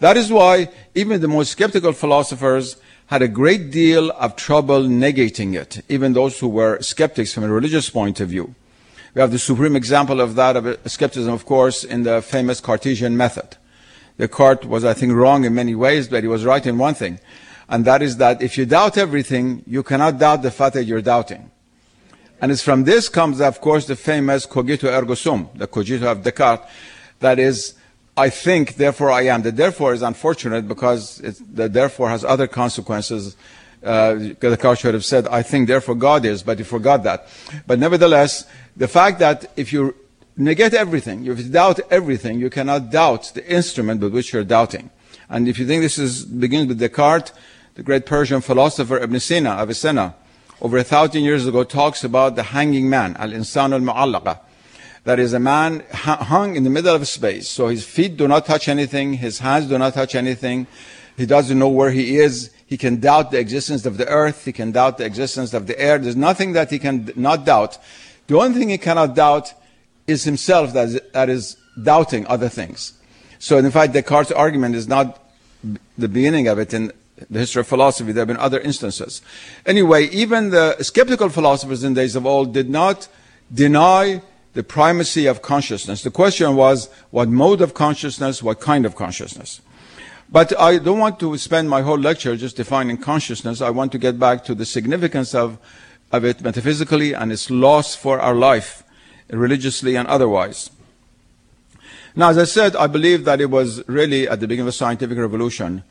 That 0.00 0.16
is 0.16 0.30
why 0.30 0.70
even 0.94 1.20
the 1.20 1.28
most 1.28 1.52
skeptical 1.52 1.92
philosophers 1.92 2.76
had 3.06 3.22
a 3.22 3.28
great 3.28 3.70
deal 3.70 4.10
of 4.12 4.36
trouble 4.36 4.82
negating 4.82 5.54
it, 5.54 5.82
even 5.88 6.12
those 6.12 6.38
who 6.38 6.48
were 6.48 6.80
skeptics 6.82 7.32
from 7.32 7.44
a 7.44 7.48
religious 7.48 7.88
point 7.88 8.20
of 8.20 8.28
view. 8.28 8.54
We 9.14 9.20
have 9.22 9.32
the 9.32 9.38
supreme 9.38 9.74
example 9.74 10.20
of 10.20 10.34
that 10.34 10.56
of 10.56 10.78
skepticism, 10.90 11.32
of 11.32 11.46
course, 11.46 11.84
in 11.84 12.02
the 12.02 12.20
famous 12.20 12.60
Cartesian 12.60 13.16
method. 13.16 13.56
Descartes 14.18 14.66
was, 14.66 14.84
I 14.84 14.94
think, 14.94 15.12
wrong 15.12 15.44
in 15.44 15.54
many 15.54 15.74
ways, 15.74 16.08
but 16.08 16.22
he 16.22 16.28
was 16.28 16.44
right 16.44 16.64
in 16.64 16.76
one 16.76 16.94
thing. 16.94 17.18
And 17.68 17.84
that 17.84 18.02
is 18.02 18.16
that 18.18 18.42
if 18.42 18.58
you 18.58 18.66
doubt 18.66 18.98
everything, 18.98 19.62
you 19.66 19.82
cannot 19.82 20.18
doubt 20.18 20.42
the 20.42 20.50
fact 20.50 20.74
that 20.74 20.84
you're 20.84 21.02
doubting. 21.02 21.50
And 22.40 22.52
it's 22.52 22.62
from 22.62 22.84
this 22.84 23.08
comes, 23.08 23.40
of 23.40 23.60
course, 23.60 23.86
the 23.86 23.96
famous 23.96 24.46
cogito 24.46 24.88
ergo 24.88 25.14
sum, 25.14 25.48
the 25.54 25.66
cogito 25.66 26.10
of 26.10 26.22
Descartes, 26.22 26.64
that 27.20 27.38
is, 27.38 27.74
I 28.16 28.30
think, 28.30 28.76
therefore 28.76 29.10
I 29.10 29.22
am. 29.22 29.42
The 29.42 29.50
therefore 29.50 29.92
is 29.92 30.02
unfortunate 30.02 30.68
because 30.68 31.18
the 31.18 31.68
therefore 31.68 32.10
has 32.10 32.24
other 32.24 32.46
consequences. 32.46 33.36
Uh, 33.82 34.14
Descartes 34.40 34.80
should 34.80 34.94
have 34.94 35.04
said, 35.04 35.26
I 35.28 35.42
think, 35.42 35.66
therefore 35.66 35.96
God 35.96 36.24
is, 36.24 36.42
but 36.42 36.58
he 36.58 36.64
forgot 36.64 37.02
that. 37.04 37.26
But 37.66 37.78
nevertheless, 37.78 38.46
the 38.76 38.88
fact 38.88 39.18
that 39.18 39.50
if 39.56 39.72
you 39.72 39.96
negate 40.36 40.74
everything, 40.74 41.26
if 41.26 41.38
you 41.38 41.50
doubt 41.50 41.80
everything, 41.90 42.38
you 42.38 42.50
cannot 42.50 42.90
doubt 42.90 43.32
the 43.34 43.44
instrument 43.52 44.00
with 44.00 44.14
which 44.14 44.32
you're 44.32 44.44
doubting. 44.44 44.90
And 45.28 45.48
if 45.48 45.58
you 45.58 45.66
think 45.66 45.82
this 45.82 45.98
is, 45.98 46.24
begins 46.24 46.68
with 46.68 46.78
Descartes, 46.78 47.32
the 47.74 47.82
great 47.82 48.06
Persian 48.06 48.40
philosopher 48.40 48.98
Ibn 48.98 49.20
Sina, 49.20 49.50
Avicenna, 49.50 50.14
over 50.60 50.78
a 50.78 50.84
thousand 50.84 51.22
years 51.22 51.46
ago 51.46 51.64
talks 51.64 52.04
about 52.04 52.36
the 52.36 52.42
hanging 52.42 52.88
man, 52.88 53.16
al-insan 53.16 53.72
al-mu'allaqa. 53.72 54.40
That 55.04 55.18
is 55.18 55.32
a 55.32 55.38
man 55.38 55.84
hung 55.92 56.56
in 56.56 56.64
the 56.64 56.70
middle 56.70 56.94
of 56.94 57.06
space. 57.08 57.48
So 57.48 57.68
his 57.68 57.84
feet 57.84 58.16
do 58.16 58.28
not 58.28 58.44
touch 58.44 58.68
anything, 58.68 59.14
his 59.14 59.38
hands 59.38 59.66
do 59.66 59.78
not 59.78 59.94
touch 59.94 60.14
anything. 60.14 60.66
He 61.16 61.26
doesn't 61.26 61.58
know 61.58 61.68
where 61.68 61.90
he 61.90 62.18
is. 62.18 62.50
He 62.66 62.76
can 62.76 63.00
doubt 63.00 63.30
the 63.30 63.38
existence 63.38 63.86
of 63.86 63.96
the 63.96 64.06
earth. 64.06 64.44
He 64.44 64.52
can 64.52 64.72
doubt 64.72 64.98
the 64.98 65.04
existence 65.04 65.54
of 65.54 65.66
the 65.66 65.80
air. 65.80 65.98
There's 65.98 66.14
nothing 66.14 66.52
that 66.52 66.70
he 66.70 66.78
can 66.78 67.10
not 67.16 67.44
doubt. 67.44 67.78
The 68.26 68.38
only 68.38 68.58
thing 68.58 68.68
he 68.68 68.78
cannot 68.78 69.14
doubt 69.14 69.54
is 70.06 70.24
himself 70.24 70.74
that 70.74 70.88
is, 70.88 71.00
that 71.12 71.28
is 71.28 71.56
doubting 71.82 72.26
other 72.26 72.48
things. 72.48 72.92
So 73.38 73.56
in 73.58 73.70
fact, 73.70 73.94
Descartes' 73.94 74.32
argument 74.32 74.76
is 74.76 74.86
not 74.86 75.18
the 75.96 76.08
beginning 76.08 76.46
of 76.46 76.58
it 76.58 76.74
in 76.74 76.92
the 77.30 77.38
history 77.38 77.60
of 77.60 77.66
philosophy. 77.66 78.12
There 78.12 78.22
have 78.22 78.28
been 78.28 78.36
other 78.36 78.60
instances. 78.60 79.22
Anyway, 79.66 80.08
even 80.08 80.50
the 80.50 80.82
skeptical 80.82 81.28
philosophers 81.28 81.84
in 81.84 81.94
days 81.94 82.16
of 82.16 82.26
old 82.26 82.52
did 82.52 82.70
not 82.70 83.08
deny 83.52 84.22
the 84.54 84.62
primacy 84.62 85.26
of 85.26 85.42
consciousness. 85.42 86.02
The 86.02 86.10
question 86.10 86.56
was 86.56 86.88
what 87.10 87.28
mode 87.28 87.60
of 87.60 87.74
consciousness, 87.74 88.42
what 88.42 88.60
kind 88.60 88.86
of 88.86 88.96
consciousness. 88.96 89.60
But 90.30 90.58
I 90.58 90.78
don't 90.78 90.98
want 90.98 91.20
to 91.20 91.36
spend 91.38 91.70
my 91.70 91.82
whole 91.82 91.98
lecture 91.98 92.36
just 92.36 92.56
defining 92.56 92.98
consciousness. 92.98 93.60
I 93.60 93.70
want 93.70 93.92
to 93.92 93.98
get 93.98 94.18
back 94.18 94.44
to 94.44 94.54
the 94.54 94.66
significance 94.66 95.34
of, 95.34 95.58
of 96.12 96.24
it 96.24 96.42
metaphysically 96.42 97.14
and 97.14 97.32
its 97.32 97.50
loss 97.50 97.94
for 97.94 98.20
our 98.20 98.34
life, 98.34 98.82
religiously 99.30 99.96
and 99.96 100.06
otherwise. 100.08 100.70
Now, 102.14 102.30
as 102.30 102.38
I 102.38 102.44
said, 102.44 102.76
I 102.76 102.88
believe 102.88 103.24
that 103.24 103.40
it 103.40 103.50
was 103.50 103.86
really 103.88 104.28
at 104.28 104.40
the 104.40 104.48
beginning 104.48 104.62
of 104.62 104.66
the 104.66 104.72
scientific 104.72 105.16
revolution 105.16 105.84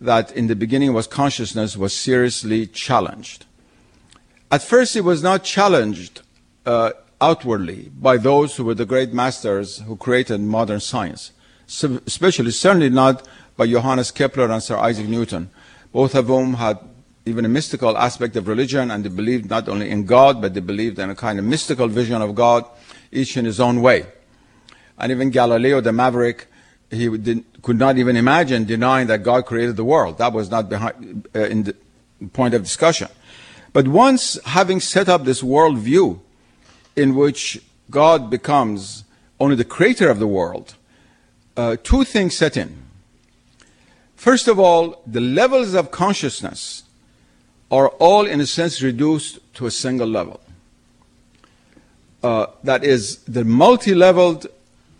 that 0.00 0.32
in 0.32 0.46
the 0.46 0.56
beginning 0.56 0.92
was 0.92 1.06
consciousness 1.06 1.76
was 1.76 1.92
seriously 1.92 2.66
challenged. 2.66 3.46
At 4.50 4.62
first, 4.62 4.96
it 4.96 5.02
was 5.02 5.22
not 5.22 5.44
challenged 5.44 6.22
uh, 6.64 6.92
outwardly 7.20 7.90
by 7.98 8.16
those 8.16 8.56
who 8.56 8.64
were 8.64 8.74
the 8.74 8.86
great 8.86 9.12
masters 9.12 9.78
who 9.80 9.96
created 9.96 10.40
modern 10.40 10.80
science, 10.80 11.32
so 11.66 12.00
especially 12.06 12.52
certainly 12.52 12.88
not 12.90 13.26
by 13.56 13.66
Johannes 13.66 14.10
Kepler 14.10 14.50
and 14.50 14.62
Sir 14.62 14.76
Isaac 14.76 15.08
Newton, 15.08 15.50
both 15.92 16.14
of 16.14 16.26
whom 16.26 16.54
had 16.54 16.78
even 17.26 17.44
a 17.44 17.48
mystical 17.48 17.98
aspect 17.98 18.36
of 18.36 18.48
religion 18.48 18.90
and 18.90 19.04
they 19.04 19.08
believed 19.10 19.50
not 19.50 19.68
only 19.68 19.90
in 19.90 20.06
God, 20.06 20.40
but 20.40 20.54
they 20.54 20.60
believed 20.60 20.98
in 20.98 21.10
a 21.10 21.14
kind 21.14 21.38
of 21.38 21.44
mystical 21.44 21.88
vision 21.88 22.22
of 22.22 22.34
God, 22.34 22.64
each 23.12 23.36
in 23.36 23.44
his 23.44 23.60
own 23.60 23.82
way. 23.82 24.06
And 24.98 25.12
even 25.12 25.30
Galileo 25.30 25.80
the 25.80 25.92
Maverick, 25.92 26.46
he 26.90 27.16
did, 27.18 27.44
could 27.62 27.78
not 27.78 27.98
even 27.98 28.16
imagine 28.16 28.64
denying 28.64 29.08
that 29.08 29.22
God 29.22 29.44
created 29.46 29.76
the 29.76 29.84
world. 29.84 30.18
That 30.18 30.32
was 30.32 30.50
not 30.50 30.68
behind, 30.68 31.28
uh, 31.34 31.40
in 31.40 31.64
the 31.64 31.74
point 32.32 32.54
of 32.54 32.62
discussion. 32.62 33.08
But 33.72 33.88
once 33.88 34.38
having 34.44 34.80
set 34.80 35.08
up 35.08 35.24
this 35.24 35.42
world 35.42 35.78
view 35.78 36.22
in 36.96 37.14
which 37.14 37.60
God 37.90 38.30
becomes 38.30 39.04
only 39.38 39.56
the 39.56 39.64
creator 39.64 40.08
of 40.08 40.18
the 40.18 40.26
world, 40.26 40.74
uh, 41.56 41.76
two 41.82 42.04
things 42.04 42.36
set 42.36 42.56
in. 42.56 42.76
First 44.16 44.48
of 44.48 44.58
all, 44.58 45.02
the 45.06 45.20
levels 45.20 45.74
of 45.74 45.90
consciousness 45.90 46.84
are 47.70 47.88
all, 48.00 48.26
in 48.26 48.40
a 48.40 48.46
sense, 48.46 48.82
reduced 48.82 49.38
to 49.54 49.66
a 49.66 49.70
single 49.70 50.08
level. 50.08 50.40
Uh, 52.22 52.46
that 52.64 52.82
is, 52.82 53.18
the 53.24 53.44
multi 53.44 53.94
leveled 53.94 54.46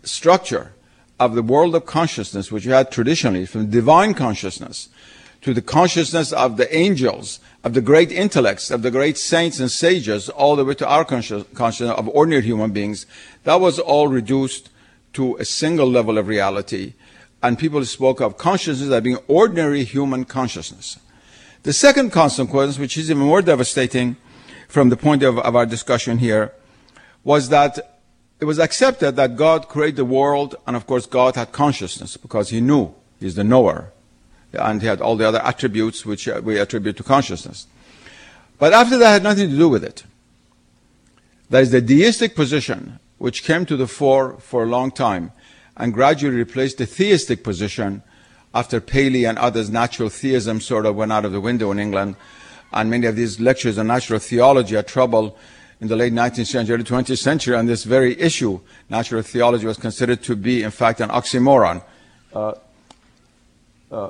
structure 0.03 0.71
of 1.19 1.35
the 1.35 1.43
world 1.43 1.75
of 1.75 1.85
consciousness, 1.85 2.51
which 2.51 2.65
you 2.65 2.71
had 2.71 2.91
traditionally, 2.91 3.45
from 3.45 3.69
divine 3.69 4.13
consciousness 4.13 4.89
to 5.41 5.53
the 5.53 5.61
consciousness 5.61 6.33
of 6.33 6.57
the 6.57 6.73
angels, 6.75 7.39
of 7.63 7.73
the 7.73 7.81
great 7.81 8.11
intellects, 8.11 8.71
of 8.71 8.81
the 8.81 8.91
great 8.91 9.17
saints 9.17 9.59
and 9.59 9.71
sages, 9.71 10.29
all 10.29 10.55
the 10.55 10.65
way 10.65 10.73
to 10.73 10.87
our 10.87 11.05
consciousness 11.05 11.81
of 11.81 12.09
ordinary 12.09 12.41
human 12.41 12.71
beings, 12.71 13.05
that 13.43 13.61
was 13.61 13.79
all 13.79 14.07
reduced 14.07 14.69
to 15.13 15.35
a 15.37 15.45
single 15.45 15.89
level 15.89 16.17
of 16.17 16.27
reality 16.27 16.93
and 17.41 17.57
people 17.57 17.83
spoke 17.85 18.19
of 18.19 18.37
consciousness 18.37 18.89
as 18.89 19.01
being 19.01 19.17
ordinary 19.27 19.83
human 19.83 20.25
consciousness. 20.25 20.99
The 21.63 21.73
second 21.73 22.11
consequence, 22.11 22.77
which 22.77 22.97
is 22.97 23.09
even 23.09 23.23
more 23.23 23.41
devastating 23.41 24.17
from 24.67 24.89
the 24.89 24.97
point 24.97 25.23
of, 25.23 25.39
of 25.39 25.55
our 25.55 25.65
discussion 25.65 26.17
here, 26.17 26.53
was 27.23 27.49
that 27.49 27.98
it 28.39 28.45
was 28.45 28.59
accepted 28.59 29.15
that 29.17 29.35
God 29.35 29.67
created 29.67 29.97
the 29.97 30.05
world, 30.05 30.55
and 30.65 30.75
of 30.75 30.87
course 30.87 31.05
God 31.05 31.35
had 31.35 31.51
consciousness 31.51 32.15
because 32.17 32.49
He 32.49 32.61
knew. 32.61 32.93
He's 33.19 33.35
the 33.35 33.43
knower. 33.43 33.91
And 34.53 34.81
He 34.81 34.87
had 34.87 35.01
all 35.01 35.17
the 35.17 35.27
other 35.27 35.41
attributes 35.43 36.05
which 36.05 36.27
uh, 36.27 36.41
we 36.43 36.57
attribute 36.57 36.97
to 36.97 37.03
consciousness. 37.03 37.67
But 38.57 38.73
after 38.73 38.97
that 38.97 39.11
had 39.11 39.23
nothing 39.23 39.49
to 39.49 39.57
do 39.57 39.69
with 39.69 39.83
it. 39.83 40.03
That 41.49 41.63
is 41.63 41.71
the 41.71 41.81
deistic 41.81 42.35
position 42.35 42.99
which 43.17 43.43
came 43.43 43.65
to 43.65 43.75
the 43.75 43.87
fore 43.87 44.37
for 44.39 44.63
a 44.63 44.67
long 44.67 44.91
time 44.91 45.31
and 45.75 45.93
gradually 45.93 46.35
replaced 46.35 46.77
the 46.77 46.85
theistic 46.85 47.43
position 47.43 48.03
after 48.53 48.81
Paley 48.81 49.25
and 49.25 49.37
others, 49.37 49.69
natural 49.69 50.09
theism 50.09 50.59
sort 50.59 50.85
of 50.85 50.95
went 50.95 51.11
out 51.11 51.25
of 51.25 51.31
the 51.31 51.41
window 51.41 51.71
in 51.71 51.79
England. 51.79 52.15
And 52.71 52.89
many 52.89 53.07
of 53.07 53.15
these 53.15 53.39
lectures 53.39 53.77
on 53.77 53.87
natural 53.87 54.19
theology 54.19 54.75
had 54.75 54.87
trouble 54.87 55.37
in 55.81 55.87
the 55.87 55.95
late 55.95 56.13
19th 56.13 56.47
century, 56.47 56.75
early 56.75 56.83
20th 56.83 57.17
century 57.17 57.55
on 57.55 57.65
this 57.65 57.83
very 57.83 58.19
issue. 58.19 58.59
Natural 58.89 59.21
theology 59.21 59.65
was 59.65 59.77
considered 59.77 60.21
to 60.23 60.35
be, 60.35 60.63
in 60.63 60.71
fact, 60.71 60.99
an 60.99 61.09
oxymoron, 61.09 61.81
uh, 62.33 62.53
uh, 63.91 64.09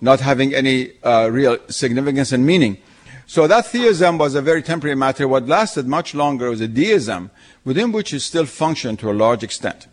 not 0.00 0.20
having 0.20 0.54
any 0.54 0.92
uh, 1.02 1.28
real 1.30 1.58
significance 1.68 2.30
and 2.32 2.46
meaning. 2.46 2.78
So 3.26 3.46
that 3.46 3.66
theism 3.66 4.16
was 4.16 4.34
a 4.34 4.40
very 4.40 4.62
temporary 4.62 4.96
matter. 4.96 5.28
What 5.28 5.46
lasted 5.46 5.86
much 5.86 6.14
longer 6.14 6.50
was 6.50 6.60
a 6.60 6.68
deism 6.68 7.30
within 7.64 7.92
which 7.92 8.14
it 8.14 8.20
still 8.20 8.46
functioned 8.46 9.00
to 9.00 9.10
a 9.10 9.12
large 9.12 9.42
extent. 9.42 9.86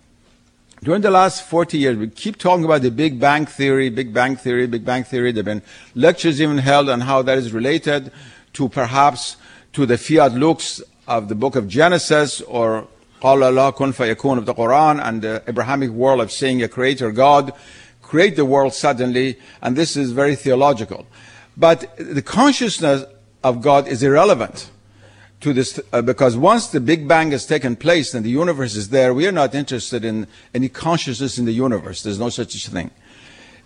During 0.83 1.01
the 1.01 1.11
last 1.11 1.43
40 1.43 1.77
years, 1.77 1.97
we 1.97 2.07
keep 2.09 2.37
talking 2.37 2.63
about 2.63 2.83
the 2.83 2.91
Big 2.91 3.19
Bang 3.19 3.45
Theory, 3.45 3.89
Big 3.89 4.13
Bang 4.13 4.35
Theory, 4.35 4.67
Big 4.67 4.85
Bang 4.85 5.03
Theory. 5.03 5.31
There 5.31 5.39
have 5.39 5.45
been 5.45 5.63
lectures 5.95 6.39
even 6.39 6.59
held 6.59 6.89
on 6.89 7.01
how 7.01 7.23
that 7.23 7.37
is 7.37 7.51
related 7.51 8.11
to 8.53 8.69
perhaps 8.69 9.37
to 9.73 9.85
the 9.85 9.97
fiat 9.97 10.33
lux 10.33 10.81
of 11.06 11.28
the 11.28 11.34
book 11.34 11.56
of 11.56 11.68
Genesis 11.68 12.40
or 12.42 12.86
قال 13.20 13.42
الله 13.42 13.74
كن 13.74 13.92
فيكون 13.92 14.38
of 14.38 14.46
the 14.46 14.54
Quran 14.54 15.00
and 15.02 15.22
the 15.22 15.42
Abrahamic 15.46 15.90
world 15.90 16.20
of 16.20 16.32
seeing 16.32 16.62
a 16.62 16.68
creator 16.68 17.12
God 17.12 17.52
create 18.10 18.34
the 18.34 18.44
world 18.44 18.74
suddenly, 18.74 19.38
and 19.62 19.76
this 19.76 19.96
is 19.96 20.10
very 20.10 20.34
theological. 20.34 21.06
But 21.56 21.96
the 21.96 22.22
consciousness 22.22 23.04
of 23.44 23.62
God 23.62 23.86
is 23.86 24.02
irrelevant 24.02 24.70
to 25.40 25.52
this 25.52 25.78
uh, 25.92 26.02
because 26.02 26.36
once 26.36 26.66
the 26.68 26.80
Big 26.80 27.06
Bang 27.06 27.30
has 27.30 27.46
taken 27.46 27.76
place 27.76 28.12
and 28.12 28.24
the 28.24 28.30
universe 28.30 28.74
is 28.74 28.88
there, 28.88 29.14
we 29.14 29.26
are 29.28 29.32
not 29.32 29.54
interested 29.54 30.04
in 30.04 30.26
any 30.52 30.68
consciousness 30.68 31.38
in 31.38 31.44
the 31.44 31.52
universe. 31.52 32.02
There's 32.02 32.18
no 32.18 32.30
such 32.30 32.66
thing. 32.66 32.90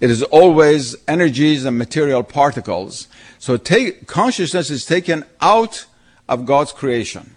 It 0.00 0.11
is 0.11 0.23
always 0.25 0.95
energies 1.09 1.64
and 1.64 1.79
material 1.79 2.23
particles. 2.23 3.09
So 3.38 3.57
take, 3.57 4.07
consciousness 4.07 4.69
is 4.69 4.85
taken 4.85 5.25
out 5.41 5.87
of 6.30 6.46
God's 6.46 6.72
creation. 6.72 7.36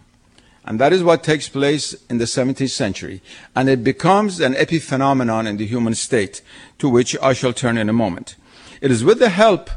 And 0.65 0.79
that 0.79 0.93
is 0.93 1.03
what 1.03 1.25
takes 1.25 1.49
place 1.49 1.95
in 2.09 2.19
the 2.19 2.25
17th 2.25 2.71
century. 2.71 3.21
And 3.57 3.69
it 3.69 3.83
becomes 3.83 4.39
an 4.39 4.55
epiphenomenon 4.55 5.49
in 5.49 5.57
the 5.57 5.67
human 5.67 5.97
state, 5.97 6.41
to 6.79 6.89
which 6.89 7.17
I 7.21 7.33
shall 7.33 7.53
turn 7.53 7.77
in 7.77 7.89
a 7.89 7.93
moment. 7.93 8.37
It 8.81 8.93
is 8.93 9.03
with 9.03 9.19
the 9.19 9.31
help 9.31 9.71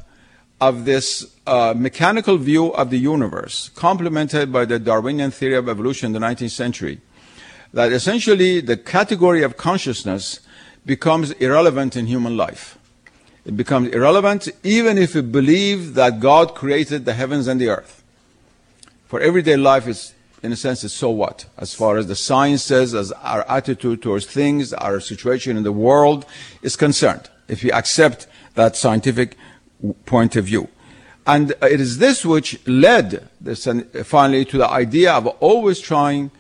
of 0.61 0.85
this 0.85 1.35
uh, 1.47 1.73
mechanical 1.75 2.37
view 2.37 2.67
of 2.73 2.91
the 2.91 2.99
universe, 2.99 3.69
complemented 3.69 4.51
by 4.51 4.65
the 4.65 4.77
Darwinian 4.77 5.31
theory 5.31 5.55
of 5.55 5.67
evolution 5.67 6.07
in 6.07 6.13
the 6.13 6.25
19th 6.25 6.51
century, 6.51 7.01
that 7.73 7.91
essentially 7.91 8.61
the 8.61 8.77
category 8.77 9.43
of 9.43 9.57
consciousness 9.57 10.39
becomes 10.85 11.31
irrelevant 11.31 11.95
in 11.95 12.05
human 12.05 12.37
life. 12.37 12.77
It 13.43 13.57
becomes 13.57 13.89
irrelevant 13.89 14.47
even 14.63 14.97
if 14.97 15.13
we 15.13 15.21
believe 15.21 15.93
that 15.95 16.19
God 16.19 16.55
created 16.55 17.05
the 17.05 17.13
heavens 17.13 17.47
and 17.47 17.59
the 17.59 17.69
earth. 17.69 18.03
For 19.05 19.19
everyday 19.19 19.55
life, 19.55 19.87
in 20.41 20.51
a 20.51 20.55
sense, 20.55 20.83
it's 20.83 20.93
so 20.93 21.11
what? 21.11 21.45
As 21.57 21.75
far 21.75 21.97
as 21.97 22.07
the 22.07 22.15
sciences, 22.15 22.95
as 22.95 23.11
our 23.11 23.47
attitude 23.47 24.01
towards 24.01 24.25
things, 24.25 24.73
our 24.73 24.99
situation 24.99 25.57
in 25.57 25.63
the 25.63 25.71
world 25.71 26.25
is 26.63 26.75
concerned, 26.75 27.29
if 27.47 27.63
we 27.63 27.71
accept 27.71 28.27
that 28.55 28.75
scientific 28.75 29.37
point 30.05 30.35
of 30.35 30.45
view. 30.45 30.69
And 31.27 31.53
uh, 31.53 31.67
it 31.67 31.79
is 31.79 31.97
this 31.97 32.25
which 32.25 32.59
led 32.67 33.27
this, 33.41 33.67
uh, 33.67 33.81
finally 34.03 34.45
to 34.45 34.57
the 34.57 34.69
idea 34.69 35.13
of 35.13 35.27
always 35.39 35.79
trying 35.79 36.31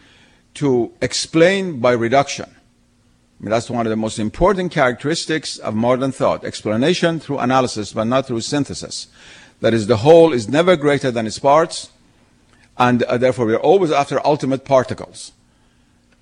to 0.55 0.91
explain 1.01 1.79
by 1.79 1.91
reduction. 1.91 2.45
I 2.47 3.43
mean, 3.43 3.49
that's 3.51 3.69
one 3.69 3.85
of 3.85 3.89
the 3.89 3.95
most 3.95 4.17
important 4.17 4.71
characteristics 4.71 5.57
of 5.57 5.75
modern 5.75 6.11
thought. 6.11 6.45
Explanation 6.45 7.19
through 7.19 7.39
analysis, 7.39 7.93
but 7.93 8.05
not 8.05 8.27
through 8.27 8.41
synthesis. 8.41 9.07
That 9.61 9.73
is, 9.73 9.87
the 9.87 9.97
whole 9.97 10.33
is 10.33 10.47
never 10.47 10.75
greater 10.75 11.11
than 11.11 11.27
its 11.27 11.39
parts, 11.39 11.89
and 12.77 13.03
uh, 13.03 13.17
therefore 13.17 13.45
we 13.45 13.53
are 13.53 13.59
always 13.59 13.91
after 13.91 14.25
ultimate 14.25 14.65
particles. 14.65 15.31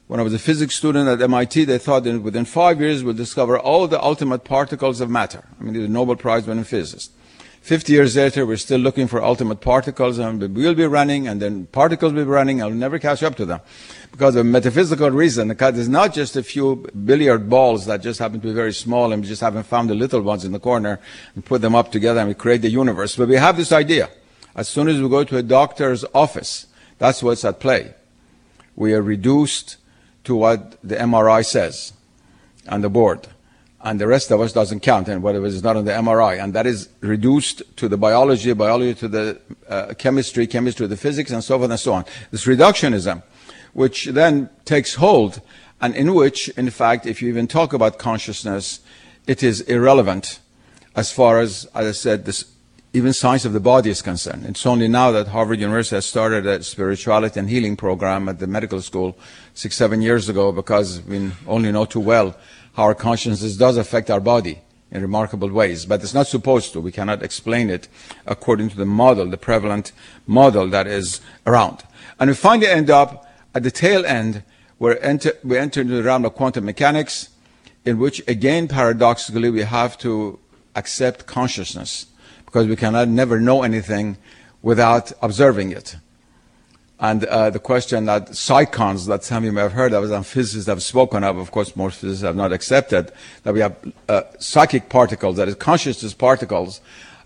When 0.08 0.20
I 0.20 0.24
was 0.24 0.34
a 0.34 0.40
physics 0.40 0.76
student 0.76 1.08
at 1.08 1.22
MIT, 1.22 1.66
they 1.66 1.78
thought 1.78 2.04
that 2.04 2.20
within 2.22 2.46
five 2.46 2.80
years 2.82 3.04
we'll 3.04 3.14
discover 3.14 3.58
all 3.58 3.88
the 3.88 4.02
ultimate 4.02 4.44
particles 4.44 5.02
of 5.02 5.10
matter. 5.10 5.44
I 5.60 5.64
mean, 5.64 5.74
the 5.74 5.88
Nobel 5.88 6.16
Prize 6.16 6.46
winning 6.46 6.66
physicist. 6.66 7.12
50 7.64 7.94
years 7.94 8.18
later, 8.18 8.46
we're 8.46 8.58
still 8.58 8.82
looking 8.82 9.08
for 9.08 9.24
ultimate 9.24 9.62
particles, 9.62 10.18
and 10.18 10.54
we'll 10.54 10.76
be 10.76 10.86
running, 10.86 11.30
and 11.30 11.42
then 11.42 11.66
particles 11.68 12.12
will 12.12 12.26
be 12.26 12.30
running, 12.30 12.60
and 12.60 12.70
we'll 12.70 12.78
never 12.78 13.00
catch 13.00 13.24
up 13.24 13.36
to 13.38 13.46
them. 13.46 13.62
Because 14.12 14.36
of 14.36 14.46
metaphysical 14.46 15.10
reason, 15.10 15.48
because 15.48 15.80
it's 15.80 15.88
not 15.88 16.14
just 16.14 16.36
a 16.36 16.44
few 16.44 16.86
billiard 17.06 17.50
balls 17.50 17.86
that 17.86 18.02
just 18.02 18.20
happen 18.20 18.42
to 18.42 18.48
be 18.48 18.54
very 18.54 18.74
small, 18.74 19.14
and 19.14 19.22
we 19.22 19.30
just 19.30 19.40
haven't 19.40 19.64
found 19.64 19.90
the 19.90 19.96
little 19.96 20.20
ones 20.20 20.44
in 20.44 20.52
the 20.52 20.60
corner 20.60 21.00
and 21.36 21.46
put 21.46 21.62
them 21.62 21.74
up 21.74 21.90
together, 21.90 22.20
and 22.20 22.28
we 22.28 22.36
create 22.36 22.62
the 22.62 22.70
universe. 22.70 23.16
But 23.16 23.30
we 23.30 23.38
have 23.38 23.56
this 23.56 23.72
idea. 23.72 24.10
As 24.56 24.70
soon 24.70 24.88
as 24.88 25.02
we 25.02 25.10
go 25.10 25.24
to 25.24 25.38
a 25.38 25.44
doctor's 25.44 26.06
office, 26.14 26.68
that's 27.00 27.24
what's 27.24 27.44
at 27.44 27.60
play. 27.60 27.94
We 28.76 28.94
are 28.94 29.02
reduced 29.02 29.78
to 30.26 30.36
what 30.36 30.78
the 30.84 30.96
MRI 30.96 31.46
says 31.46 31.94
on 32.68 32.82
the 32.82 32.90
board. 32.90 33.28
And 33.82 34.00
the 34.00 34.08
rest 34.08 34.32
of 34.32 34.40
us 34.40 34.54
doesn't 34.54 34.80
count, 34.80 35.10
and 35.10 35.22
whatever 35.22 35.46
is 35.46 35.62
not 35.62 35.76
on 35.76 35.84
the 35.84 35.92
MRI. 35.92 36.42
And 36.42 36.54
that 36.54 36.66
is 36.66 36.88
reduced 37.02 37.62
to 37.78 37.90
the 37.90 37.98
biology, 37.98 38.54
biology 38.54 38.94
to 38.96 39.08
the 39.10 39.42
uh, 39.68 39.94
chemistry, 39.98 40.48
chemistry 40.48 40.86
to 40.86 40.88
the 40.88 40.98
physics, 40.98 41.32
and 41.32 41.44
so 41.44 41.58
forth 41.58 41.70
and 41.70 41.80
so 41.80 41.94
on. 41.94 42.06
This 42.32 42.46
reductionism, 42.46 43.24
which 43.74 44.06
then 44.06 44.50
takes 44.64 44.96
hold, 44.96 45.42
and 45.82 45.96
in 45.96 46.14
which, 46.14 46.48
in 46.50 46.70
fact, 46.70 47.06
if 47.06 47.22
you 47.22 47.28
even 47.28 47.48
talk 47.48 47.74
about 47.74 48.00
consciousness, 48.00 48.80
it 49.28 49.44
is 49.44 49.60
irrelevant 49.62 50.40
as 50.96 51.12
far 51.12 51.40
as, 51.40 51.66
as 51.76 51.88
I 51.88 51.92
said, 51.92 52.26
this 52.26 52.53
even 52.96 53.12
science 53.12 53.44
of 53.44 53.54
the 53.54 53.60
body 53.60 53.90
is 53.90 54.04
concerned. 54.04 54.46
It's 54.46 54.68
only 54.68 54.88
now 54.88 55.10
that 55.12 55.28
Harvard 55.30 55.60
University 55.60 55.96
has 55.96 56.06
started 56.06 56.46
a 56.46 56.62
spirituality 56.62 57.40
and 57.40 57.50
healing 57.50 57.76
program 57.76 58.30
at 58.30 58.38
the 58.38 58.46
medical 58.46 58.82
school 58.82 59.18
six, 59.56 59.76
seven 59.76 60.04
years 60.04 60.30
ago 60.30 60.52
because 60.52 61.02
we 61.02 61.32
only 61.48 61.72
know 61.72 61.86
too 61.86 62.00
well 62.00 62.36
how 62.74 62.84
our 62.84 62.94
consciousness 62.94 63.58
does 63.58 63.78
affect 63.78 64.12
our 64.12 64.20
body 64.20 64.62
in 64.92 65.02
remarkable 65.02 65.50
ways. 65.50 65.88
But 65.88 66.04
it's 66.04 66.14
not 66.14 66.28
supposed 66.28 66.72
to. 66.74 66.82
We 66.82 66.92
cannot 66.92 67.24
explain 67.24 67.72
it 67.72 67.88
according 68.28 68.70
to 68.70 68.78
the 68.78 68.86
model, 68.86 69.28
the 69.28 69.38
prevalent 69.38 69.92
model 70.28 70.70
that 70.70 70.86
is 70.86 71.20
around. 71.48 71.82
And 72.20 72.30
we 72.30 72.36
finally 72.36 72.68
end 72.68 72.92
up 72.92 73.28
at 73.56 73.64
the 73.64 73.72
tail 73.72 74.06
end 74.06 74.44
where 74.78 75.04
enter, 75.04 75.34
we 75.44 75.58
enter 75.58 75.82
into 75.82 75.96
the 75.96 76.04
realm 76.04 76.26
of 76.26 76.36
quantum 76.36 76.66
mechanics 76.66 77.30
in 77.86 77.98
which 77.98 78.22
again 78.28 78.68
paradoxically 78.68 79.50
we 79.50 79.64
have 79.64 79.98
to 79.98 80.40
accept 80.76 81.26
consciousness 81.26 82.06
because 82.54 82.68
we 82.68 82.76
cannot 82.76 83.08
never 83.08 83.40
know 83.40 83.64
anything 83.64 84.16
without 84.62 85.12
observing 85.24 85.72
it. 85.72 85.96
And 87.00 87.26
uh, 87.26 87.50
the 87.50 87.58
question 87.58 88.06
that 88.06 88.28
psychons 88.30 89.08
that 89.08 89.24
some 89.24 89.38
of 89.38 89.46
you 89.46 89.52
may 89.52 89.62
have 89.62 89.72
heard 89.72 89.92
of, 89.92 90.08
some 90.08 90.22
physicists 90.22 90.68
have 90.68 90.84
spoken 90.84 91.24
of, 91.24 91.38
of 91.38 91.50
course, 91.50 91.76
most 91.76 92.00
physicists 92.00 92.24
have 92.24 92.36
not 92.36 92.54
accepted, 92.54 93.12
that 93.42 93.56
we 93.56 93.62
have 93.62 93.76
uh, 94.08 94.22
psychic 94.38 94.88
particles, 94.88 95.38
that 95.38 95.48
is, 95.48 95.56
consciousness 95.56 96.14
particles, 96.14 96.80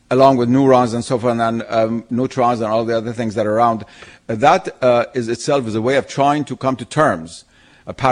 along 0.09 0.37
with 0.37 0.47
neurons 0.47 0.93
and 0.93 1.03
so 1.03 1.19
forth, 1.19 1.37
and 1.37 1.61
um, 1.67 2.05
neutrons 2.09 2.61
and 2.61 2.71
all 2.71 2.85
the 2.85 2.95
other 2.95 3.11
things 3.11 3.35
that 3.35 3.45
are 3.45 3.55
around. 3.55 3.83
Uh, 4.29 4.35
that 4.35 4.77
is 5.13 5.27
itself 5.27 5.67
is 5.67 5.75
a 5.75 5.81
way 5.81 5.97
of 5.97 6.07
trying 6.07 6.45
to 6.45 6.55
come 6.55 6.77
to 6.77 6.85
terms. 6.85 7.43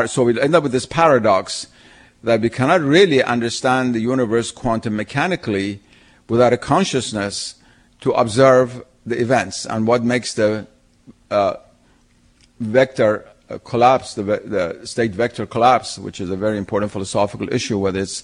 so 0.08 0.24
we 0.24 0.42
end 0.42 0.54
up 0.54 0.64
with 0.64 0.74
this 0.74 0.86
paradox 0.86 1.68
that 2.26 2.42
we 2.42 2.50
cannot 2.50 2.82
really 2.82 3.24
understand 3.24 3.96
the 3.96 4.02
universe 4.02 4.52
quantum 4.52 4.98
mechanically 4.98 5.80
without 6.28 6.54
a 6.54 6.58
consciousness 6.58 7.56
to 8.02 8.12
observe 8.12 8.84
the 9.06 9.20
events 9.20 9.66
and 9.66 9.88
what 9.88 10.04
makes 10.04 10.34
the 10.34 10.68
uh, 11.30 11.56
vector 12.60 13.28
uh, 13.50 13.58
collapse, 13.60 14.16
the, 14.16 14.24
the, 14.24 14.86
state 14.86 15.12
vector 15.12 15.46
collapse, 15.46 16.00
which 16.00 16.20
is 16.20 16.30
a 16.30 16.36
very 16.36 16.58
important 16.58 16.92
philosophical 16.92 17.52
issue, 17.54 17.78
whether 17.78 18.00
it's 18.00 18.24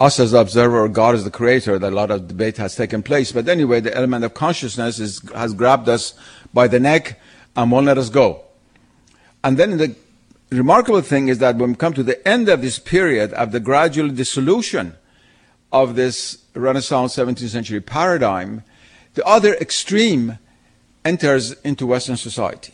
us 0.00 0.18
as 0.18 0.32
the 0.32 0.40
observer 0.40 0.80
or 0.80 0.88
God 0.88 1.14
as 1.14 1.24
the 1.24 1.30
creator, 1.30 1.78
that 1.78 1.92
a 1.92 1.94
lot 1.94 2.10
of 2.10 2.28
debate 2.28 2.56
has 2.56 2.74
taken 2.74 3.02
place. 3.02 3.32
But 3.32 3.48
anyway, 3.48 3.80
the 3.80 3.94
element 3.96 4.24
of 4.24 4.34
consciousness 4.34 4.98
is, 4.98 5.22
has 5.34 5.54
grabbed 5.54 5.88
us 5.88 6.14
by 6.52 6.68
the 6.68 6.80
neck 6.80 7.20
and 7.54 7.70
won't 7.70 7.86
let 7.86 7.96
us 7.96 8.10
go. 8.10 8.42
And 9.42 9.56
then 9.56 9.78
the 9.78 9.94
remarkable 10.50 11.00
thing 11.00 11.28
is 11.28 11.38
that 11.38 11.56
when 11.56 11.70
we 11.70 11.76
come 11.76 11.94
to 11.94 12.02
the 12.02 12.26
end 12.26 12.48
of 12.48 12.60
this 12.60 12.78
period 12.78 13.32
of 13.34 13.52
the 13.52 13.60
gradual 13.60 14.08
dissolution 14.08 14.96
of 15.72 15.94
this 15.94 16.38
Renaissance 16.60 17.16
17th 17.16 17.48
century 17.48 17.80
paradigm, 17.80 18.62
the 19.14 19.24
other 19.24 19.54
extreme 19.54 20.38
enters 21.04 21.52
into 21.62 21.86
Western 21.86 22.16
society. 22.16 22.72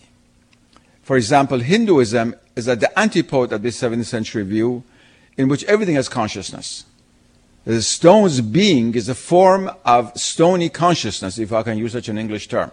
For 1.02 1.16
example, 1.16 1.58
Hinduism 1.58 2.34
is 2.56 2.68
at 2.68 2.80
the 2.80 2.98
antipode 2.98 3.52
of 3.52 3.62
this 3.62 3.80
17th 3.80 4.06
century 4.06 4.44
view 4.44 4.84
in 5.36 5.48
which 5.48 5.64
everything 5.64 5.96
has 5.96 6.08
consciousness. 6.08 6.84
The 7.64 7.82
stone's 7.82 8.40
being 8.40 8.94
is 8.94 9.08
a 9.08 9.14
form 9.14 9.70
of 9.84 10.16
stony 10.18 10.68
consciousness, 10.68 11.38
if 11.38 11.52
I 11.52 11.62
can 11.62 11.78
use 11.78 11.92
such 11.92 12.08
an 12.08 12.18
English 12.18 12.48
term. 12.48 12.70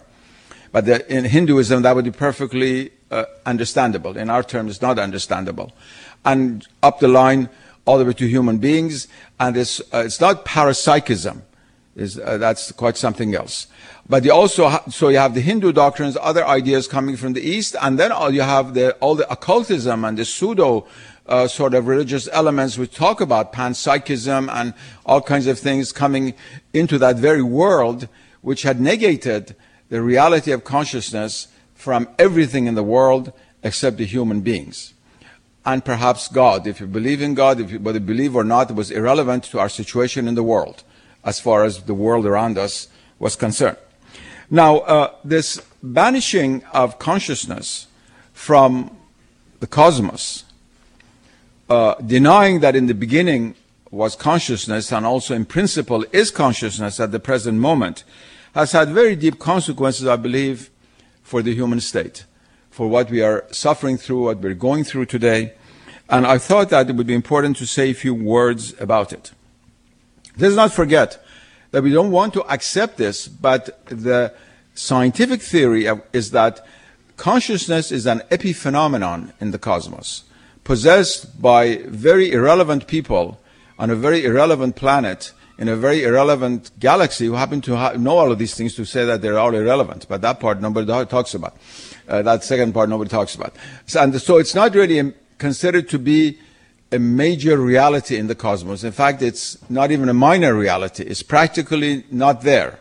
But 0.71 0.85
the, 0.85 1.15
in 1.15 1.25
Hinduism, 1.25 1.83
that 1.83 1.95
would 1.95 2.05
be 2.05 2.11
perfectly 2.11 2.91
uh, 3.11 3.25
understandable. 3.45 4.17
In 4.17 4.29
our 4.29 4.43
terms, 4.43 4.71
it's 4.71 4.81
not 4.81 4.99
understandable. 4.99 5.71
And 6.25 6.67
up 6.83 6.99
the 6.99 7.07
line, 7.07 7.49
all 7.89 7.97
the 7.97 8.05
way 8.05 8.13
to 8.13 8.27
human 8.27 8.59
beings, 8.59 9.07
and 9.39 9.57
it's, 9.57 9.81
uh, 9.91 10.03
it's 10.05 10.21
not 10.21 10.45
panpsychism. 10.45 11.41
Is, 11.95 12.19
uh, 12.19 12.37
that's 12.37 12.71
quite 12.71 12.97
something 12.97 13.33
else. 13.33 13.65
But 14.07 14.23
you 14.23 14.31
also 14.31 14.69
ha- 14.69 14.83
so 14.91 15.09
you 15.09 15.17
have 15.17 15.33
the 15.33 15.41
Hindu 15.41 15.71
doctrines, 15.71 16.15
other 16.21 16.45
ideas 16.45 16.87
coming 16.87 17.17
from 17.17 17.33
the 17.33 17.41
East, 17.41 17.75
and 17.81 17.97
then 17.97 18.11
all 18.11 18.31
you 18.31 18.43
have 18.43 18.75
the, 18.75 18.93
all 18.97 19.15
the 19.15 19.27
occultism 19.31 20.05
and 20.05 20.19
the 20.19 20.23
pseudo 20.23 20.85
uh, 21.25 21.47
sort 21.47 21.73
of 21.73 21.87
religious 21.87 22.29
elements 22.31 22.77
which 22.77 22.93
talk 22.93 23.21
about 23.21 23.53
panpsychism 23.53 24.53
and 24.53 24.75
all 25.03 25.19
kinds 25.19 25.47
of 25.47 25.57
things 25.57 25.91
coming 25.91 26.35
into 26.75 26.99
that 26.99 27.15
very 27.15 27.41
world, 27.41 28.07
which 28.41 28.61
had 28.61 28.79
negated 28.79 29.55
the 29.89 30.03
reality 30.03 30.51
of 30.51 30.63
consciousness 30.63 31.47
from 31.73 32.07
everything 32.19 32.67
in 32.67 32.75
the 32.75 32.83
world 32.83 33.33
except 33.63 33.97
the 33.97 34.05
human 34.05 34.41
beings 34.41 34.93
and 35.65 35.83
perhaps 35.83 36.27
God. 36.27 36.67
If 36.67 36.79
you 36.79 36.87
believe 36.87 37.21
in 37.21 37.33
God, 37.33 37.59
if 37.59 37.71
you, 37.71 37.79
whether 37.79 37.99
you 37.99 38.05
believe 38.05 38.35
or 38.35 38.43
not, 38.43 38.73
was 38.73 38.91
irrelevant 38.91 39.43
to 39.45 39.59
our 39.59 39.69
situation 39.69 40.27
in 40.27 40.35
the 40.35 40.43
world 40.43 40.83
as 41.23 41.39
far 41.39 41.63
as 41.63 41.83
the 41.83 41.93
world 41.93 42.25
around 42.25 42.57
us 42.57 42.87
was 43.19 43.35
concerned. 43.35 43.77
Now, 44.49 44.77
uh, 44.79 45.13
this 45.23 45.61
banishing 45.83 46.63
of 46.73 46.97
consciousness 46.97 47.87
from 48.33 48.95
the 49.59 49.67
cosmos, 49.67 50.45
uh, 51.69 51.95
denying 51.95 52.61
that 52.61 52.75
in 52.75 52.87
the 52.87 52.93
beginning 52.93 53.55
was 53.91 54.15
consciousness 54.15 54.91
and 54.91 55.05
also 55.05 55.35
in 55.35 55.45
principle 55.45 56.05
is 56.11 56.31
consciousness 56.31 56.99
at 56.99 57.11
the 57.11 57.19
present 57.19 57.59
moment, 57.59 58.03
has 58.55 58.71
had 58.71 58.89
very 58.89 59.15
deep 59.15 59.39
consequences, 59.39 60.07
I 60.07 60.15
believe, 60.15 60.69
for 61.21 61.41
the 61.41 61.53
human 61.53 61.79
state, 61.79 62.25
for 62.69 62.87
what 62.87 63.09
we 63.09 63.21
are 63.21 63.45
suffering 63.51 63.97
through, 63.97 64.25
what 64.25 64.39
we're 64.39 64.53
going 64.53 64.83
through 64.83 65.05
today, 65.05 65.53
and 66.09 66.25
I 66.25 66.37
thought 66.37 66.69
that 66.69 66.89
it 66.89 66.95
would 66.95 67.07
be 67.07 67.13
important 67.13 67.57
to 67.57 67.65
say 67.65 67.91
a 67.91 67.93
few 67.93 68.15
words 68.15 68.73
about 68.79 69.13
it. 69.13 69.31
Let's 70.37 70.55
not 70.55 70.73
forget 70.73 71.23
that 71.71 71.83
we 71.83 71.91
don't 71.91 72.11
want 72.11 72.33
to 72.33 72.43
accept 72.51 72.97
this, 72.97 73.27
but 73.27 73.85
the 73.87 74.33
scientific 74.73 75.41
theory 75.41 75.87
is 76.13 76.31
that 76.31 76.65
consciousness 77.17 77.91
is 77.91 78.07
an 78.07 78.21
epiphenomenon 78.31 79.33
in 79.39 79.51
the 79.51 79.59
cosmos, 79.59 80.23
possessed 80.63 81.41
by 81.41 81.77
very 81.85 82.31
irrelevant 82.31 82.87
people 82.87 83.39
on 83.77 83.89
a 83.89 83.95
very 83.95 84.25
irrelevant 84.25 84.75
planet 84.75 85.31
in 85.59 85.67
a 85.67 85.75
very 85.75 86.03
irrelevant 86.03 86.71
galaxy 86.79 87.25
who 87.25 87.33
happen 87.33 87.59
to 87.59 87.75
ha- 87.75 87.91
know 87.93 88.17
all 88.17 88.31
of 88.31 88.39
these 88.39 88.55
things 88.55 88.75
to 88.75 88.85
say 88.85 89.03
that 89.03 89.21
they're 89.21 89.37
all 89.37 89.53
irrelevant. 89.53 90.05
But 90.07 90.21
that 90.21 90.39
part 90.39 90.61
nobody 90.61 90.87
talks 91.05 91.33
about. 91.33 91.57
Uh, 92.09 92.23
that 92.23 92.43
second 92.43 92.73
part 92.73 92.89
nobody 92.89 93.09
talks 93.09 93.35
about. 93.35 93.55
So, 93.85 94.01
and 94.01 94.19
so 94.19 94.37
it's 94.37 94.55
not 94.55 94.73
really 94.73 95.13
considered 95.37 95.87
to 95.89 95.99
be 95.99 96.39
a 96.91 96.97
major 96.97 97.57
reality 97.57 98.17
in 98.17 98.27
the 98.27 98.35
cosmos. 98.35 98.83
In 98.83 98.91
fact, 98.91 99.21
it's 99.21 99.57
not 99.69 99.91
even 99.91 100.09
a 100.09 100.13
minor 100.13 100.55
reality. 100.55 101.03
It's 101.03 101.21
practically 101.21 102.03
not 102.09 102.41
there. 102.41 102.79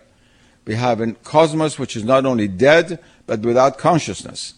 We 0.65 0.75
have 0.77 1.01
a 1.01 1.13
cosmos 1.13 1.79
which 1.79 1.95
is 1.95 2.05
not 2.05 2.25
only 2.25 2.49
dead, 2.49 3.01
but 3.27 3.41
without 3.41 3.77
consciousness. 3.77 4.55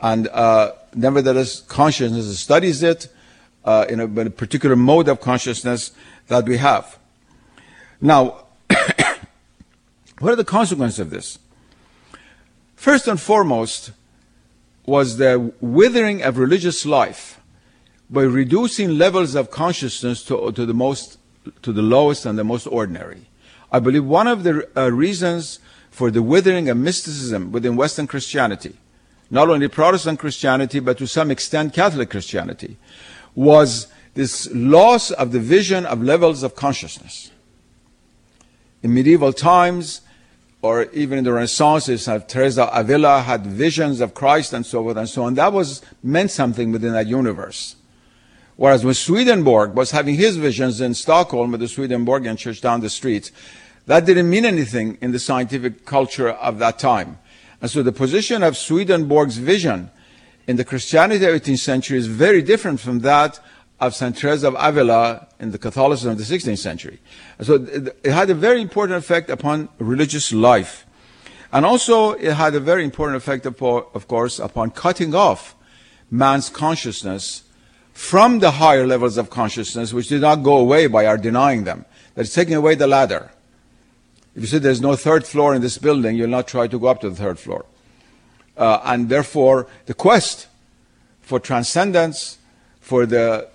And 0.00 0.28
uh, 0.28 0.72
nevertheless, 0.94 1.60
consciousness 1.60 2.38
studies 2.38 2.82
it 2.82 3.08
uh, 3.64 3.86
in, 3.88 4.00
a, 4.00 4.06
in, 4.06 4.26
a, 4.26 4.30
particular 4.30 4.76
mode 4.76 5.08
of 5.08 5.20
consciousness 5.20 5.92
that 6.28 6.46
we 6.46 6.58
have. 6.58 6.98
Now, 8.00 8.44
what 10.18 10.32
are 10.32 10.36
the 10.36 10.44
consequences 10.44 10.98
of 10.98 11.10
this? 11.10 11.38
First 12.76 13.08
and 13.08 13.18
foremost 13.18 13.92
was 14.86 15.16
the 15.16 15.52
withering 15.60 16.22
of 16.22 16.38
religious 16.38 16.84
life 16.84 17.40
by 18.10 18.22
reducing 18.22 18.98
levels 18.98 19.34
of 19.34 19.50
consciousness 19.50 20.22
to, 20.24 20.52
to 20.52 20.66
the 20.66 20.74
most 20.74 21.18
to 21.62 21.72
the 21.72 21.82
lowest 21.82 22.24
and 22.24 22.38
the 22.38 22.44
most 22.44 22.66
ordinary. 22.66 23.28
I 23.70 23.78
believe 23.78 24.04
one 24.04 24.26
of 24.26 24.44
the 24.44 24.68
uh, 24.76 24.90
reasons 24.90 25.58
for 25.90 26.10
the 26.10 26.22
withering 26.22 26.68
of 26.68 26.76
mysticism 26.76 27.52
within 27.52 27.76
Western 27.76 28.06
Christianity, 28.06 28.76
not 29.30 29.50
only 29.50 29.68
Protestant 29.68 30.18
Christianity, 30.18 30.80
but 30.80 30.96
to 30.98 31.06
some 31.06 31.30
extent 31.30 31.74
Catholic 31.74 32.10
Christianity, 32.10 32.78
was 33.34 33.88
this 34.14 34.48
loss 34.52 35.10
of 35.10 35.32
the 35.32 35.40
vision 35.40 35.84
of 35.86 36.02
levels 36.02 36.42
of 36.42 36.54
consciousness. 36.54 37.30
In 38.82 38.94
medieval 38.94 39.32
times, 39.32 40.00
or 40.64 40.84
even 40.94 41.18
in 41.18 41.24
the 41.24 41.32
Renaissance, 41.32 42.08
Teresa 42.26 42.70
Avila 42.72 43.20
had 43.20 43.44
visions 43.44 44.00
of 44.00 44.14
Christ 44.14 44.54
and 44.54 44.64
so 44.64 44.82
forth 44.82 44.96
and 44.96 45.06
so 45.06 45.24
on. 45.24 45.34
That 45.34 45.52
was 45.52 45.82
meant 46.02 46.30
something 46.30 46.72
within 46.72 46.94
that 46.94 47.06
universe. 47.06 47.76
Whereas 48.56 48.82
when 48.82 48.94
Swedenborg 48.94 49.74
was 49.74 49.90
having 49.90 50.14
his 50.14 50.38
visions 50.38 50.80
in 50.80 50.94
Stockholm 50.94 51.50
with 51.50 51.60
the 51.60 51.68
Swedenborgian 51.68 52.38
church 52.38 52.62
down 52.62 52.80
the 52.80 52.88
street, 52.88 53.30
that 53.84 54.06
didn't 54.06 54.30
mean 54.30 54.46
anything 54.46 54.96
in 55.02 55.12
the 55.12 55.18
scientific 55.18 55.84
culture 55.84 56.30
of 56.30 56.58
that 56.60 56.78
time. 56.78 57.18
And 57.60 57.70
so 57.70 57.82
the 57.82 57.92
position 57.92 58.42
of 58.42 58.56
Swedenborg's 58.56 59.36
vision 59.36 59.90
in 60.46 60.56
the 60.56 60.64
Christianity 60.64 61.26
of 61.26 61.32
the 61.44 61.52
18th 61.52 61.58
century 61.58 61.98
is 61.98 62.06
very 62.06 62.40
different 62.40 62.80
from 62.80 63.00
that 63.00 63.38
of 63.80 63.94
St. 63.94 64.16
Teresa 64.16 64.48
of 64.48 64.56
Avila 64.58 65.28
in 65.40 65.50
the 65.50 65.58
Catholicism 65.58 66.12
of 66.12 66.18
the 66.18 66.24
16th 66.24 66.58
century. 66.58 67.00
So 67.40 67.54
it 67.54 68.12
had 68.12 68.30
a 68.30 68.34
very 68.34 68.60
important 68.60 68.98
effect 68.98 69.30
upon 69.30 69.68
religious 69.78 70.32
life. 70.32 70.86
And 71.52 71.64
also 71.66 72.12
it 72.12 72.34
had 72.34 72.54
a 72.54 72.60
very 72.60 72.84
important 72.84 73.16
effect, 73.16 73.46
of 73.46 74.08
course, 74.08 74.38
upon 74.38 74.70
cutting 74.70 75.14
off 75.14 75.54
man's 76.10 76.48
consciousness 76.48 77.42
from 77.92 78.40
the 78.40 78.52
higher 78.52 78.86
levels 78.86 79.16
of 79.16 79.30
consciousness, 79.30 79.92
which 79.92 80.08
did 80.08 80.20
not 80.20 80.36
go 80.36 80.56
away 80.56 80.86
by 80.86 81.06
our 81.06 81.16
denying 81.16 81.64
them. 81.64 81.84
That 82.14 82.22
is 82.22 82.34
taking 82.34 82.54
away 82.54 82.74
the 82.74 82.86
ladder. 82.86 83.30
If 84.34 84.42
you 84.42 84.46
say 84.48 84.58
there's 84.58 84.80
no 84.80 84.96
third 84.96 85.26
floor 85.26 85.54
in 85.54 85.62
this 85.62 85.78
building, 85.78 86.16
you'll 86.16 86.28
not 86.28 86.48
try 86.48 86.66
to 86.66 86.78
go 86.78 86.88
up 86.88 87.00
to 87.02 87.10
the 87.10 87.16
third 87.16 87.38
floor. 87.38 87.64
Uh, 88.56 88.80
and 88.84 89.08
therefore, 89.08 89.68
the 89.86 89.94
quest 89.94 90.48
for 91.20 91.38
transcendence, 91.40 92.38
for 92.80 93.06
the 93.06 93.48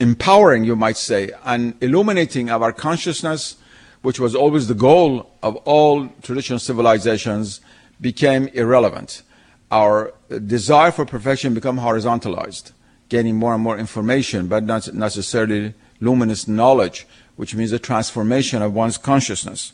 empowering, 0.00 0.64
you 0.64 0.76
might 0.76 0.96
say, 0.96 1.30
and 1.44 1.74
illuminating 1.82 2.50
of 2.50 2.62
our 2.62 2.72
consciousness, 2.72 3.56
which 4.02 4.20
was 4.20 4.34
always 4.34 4.68
the 4.68 4.74
goal 4.74 5.30
of 5.42 5.56
all 5.56 6.08
traditional 6.22 6.58
civilizations, 6.58 7.60
became 8.00 8.48
irrelevant. 8.48 9.22
Our 9.70 10.14
desire 10.46 10.92
for 10.92 11.04
perfection 11.04 11.52
became 11.52 11.76
horizontalized, 11.76 12.72
gaining 13.08 13.36
more 13.36 13.54
and 13.54 13.62
more 13.62 13.78
information, 13.78 14.46
but 14.46 14.64
not 14.64 14.92
necessarily 14.94 15.74
luminous 16.00 16.46
knowledge, 16.46 17.06
which 17.36 17.54
means 17.54 17.72
a 17.72 17.78
transformation 17.78 18.62
of 18.62 18.72
one's 18.72 18.98
consciousness. 18.98 19.72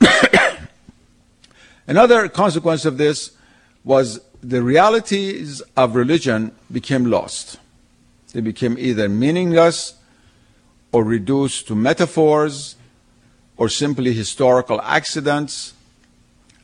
Another 1.86 2.28
consequence 2.28 2.84
of 2.84 2.98
this 2.98 3.32
was 3.84 4.20
the 4.42 4.62
realities 4.62 5.60
of 5.76 5.94
religion 5.94 6.52
became 6.72 7.04
lost. 7.04 7.58
They 8.32 8.40
became 8.40 8.76
either 8.78 9.08
meaningless 9.08 9.94
or 10.92 11.04
reduced 11.04 11.68
to 11.68 11.74
metaphors 11.74 12.76
or 13.56 13.68
simply 13.68 14.12
historical 14.12 14.80
accidents 14.82 15.74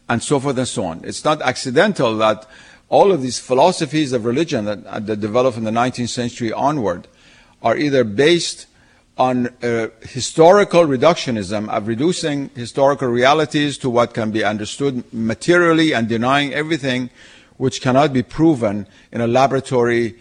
and 0.08 0.22
so 0.22 0.40
forth 0.40 0.56
and 0.58 0.68
so 0.68 0.84
on. 0.84 1.00
It's 1.04 1.24
not 1.24 1.42
accidental 1.42 2.16
that 2.18 2.46
all 2.88 3.10
of 3.12 3.22
these 3.22 3.38
philosophies 3.38 4.12
of 4.12 4.24
religion 4.24 4.64
that, 4.64 5.06
that 5.06 5.20
developed 5.20 5.56
from 5.56 5.64
the 5.64 5.70
19th 5.70 6.08
century 6.08 6.52
onward 6.52 7.08
are 7.62 7.76
either 7.76 8.04
based 8.04 8.66
on 9.18 9.48
uh, 9.62 9.88
historical 10.02 10.84
reductionism 10.84 11.68
of 11.70 11.88
reducing 11.88 12.50
historical 12.50 13.08
realities 13.08 13.78
to 13.78 13.88
what 13.88 14.12
can 14.12 14.30
be 14.30 14.44
understood 14.44 15.02
materially 15.12 15.94
and 15.94 16.08
denying 16.08 16.52
everything 16.52 17.08
which 17.56 17.80
cannot 17.80 18.12
be 18.12 18.22
proven 18.22 18.86
in 19.10 19.20
a 19.20 19.26
laboratory 19.26 20.14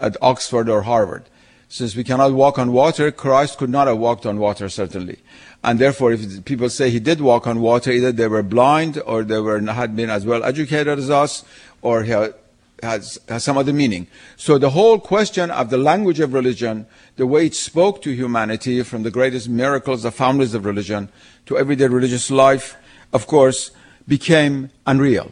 at 0.00 0.16
Oxford 0.22 0.68
or 0.68 0.82
Harvard. 0.82 1.24
Since 1.68 1.94
we 1.94 2.04
cannot 2.04 2.32
walk 2.32 2.58
on 2.58 2.72
water, 2.72 3.10
Christ 3.10 3.58
could 3.58 3.68
not 3.68 3.88
have 3.88 3.98
walked 3.98 4.24
on 4.24 4.38
water, 4.38 4.70
certainly. 4.70 5.18
And 5.62 5.78
therefore, 5.78 6.12
if 6.12 6.44
people 6.46 6.70
say 6.70 6.88
he 6.88 7.00
did 7.00 7.20
walk 7.20 7.46
on 7.46 7.60
water, 7.60 7.90
either 7.90 8.10
they 8.10 8.28
were 8.28 8.42
blind 8.42 9.02
or 9.04 9.22
they 9.22 9.40
were, 9.40 9.60
had 9.60 9.94
been 9.94 10.08
as 10.08 10.24
well 10.24 10.42
educated 10.44 10.98
as 10.98 11.10
us, 11.10 11.44
or 11.82 12.04
he 12.04 12.12
had, 12.12 12.34
has, 12.82 13.18
has 13.28 13.44
some 13.44 13.58
other 13.58 13.74
meaning. 13.74 14.06
So 14.36 14.56
the 14.56 14.70
whole 14.70 14.98
question 14.98 15.50
of 15.50 15.68
the 15.68 15.76
language 15.76 16.20
of 16.20 16.32
religion, 16.32 16.86
the 17.16 17.26
way 17.26 17.46
it 17.46 17.54
spoke 17.54 18.00
to 18.02 18.14
humanity 18.14 18.82
from 18.82 19.02
the 19.02 19.10
greatest 19.10 19.48
miracles, 19.48 20.04
the 20.04 20.10
founders 20.10 20.54
of 20.54 20.64
religion, 20.64 21.10
to 21.46 21.58
everyday 21.58 21.88
religious 21.88 22.30
life, 22.30 22.76
of 23.12 23.26
course, 23.26 23.72
became 24.06 24.70
unreal. 24.86 25.30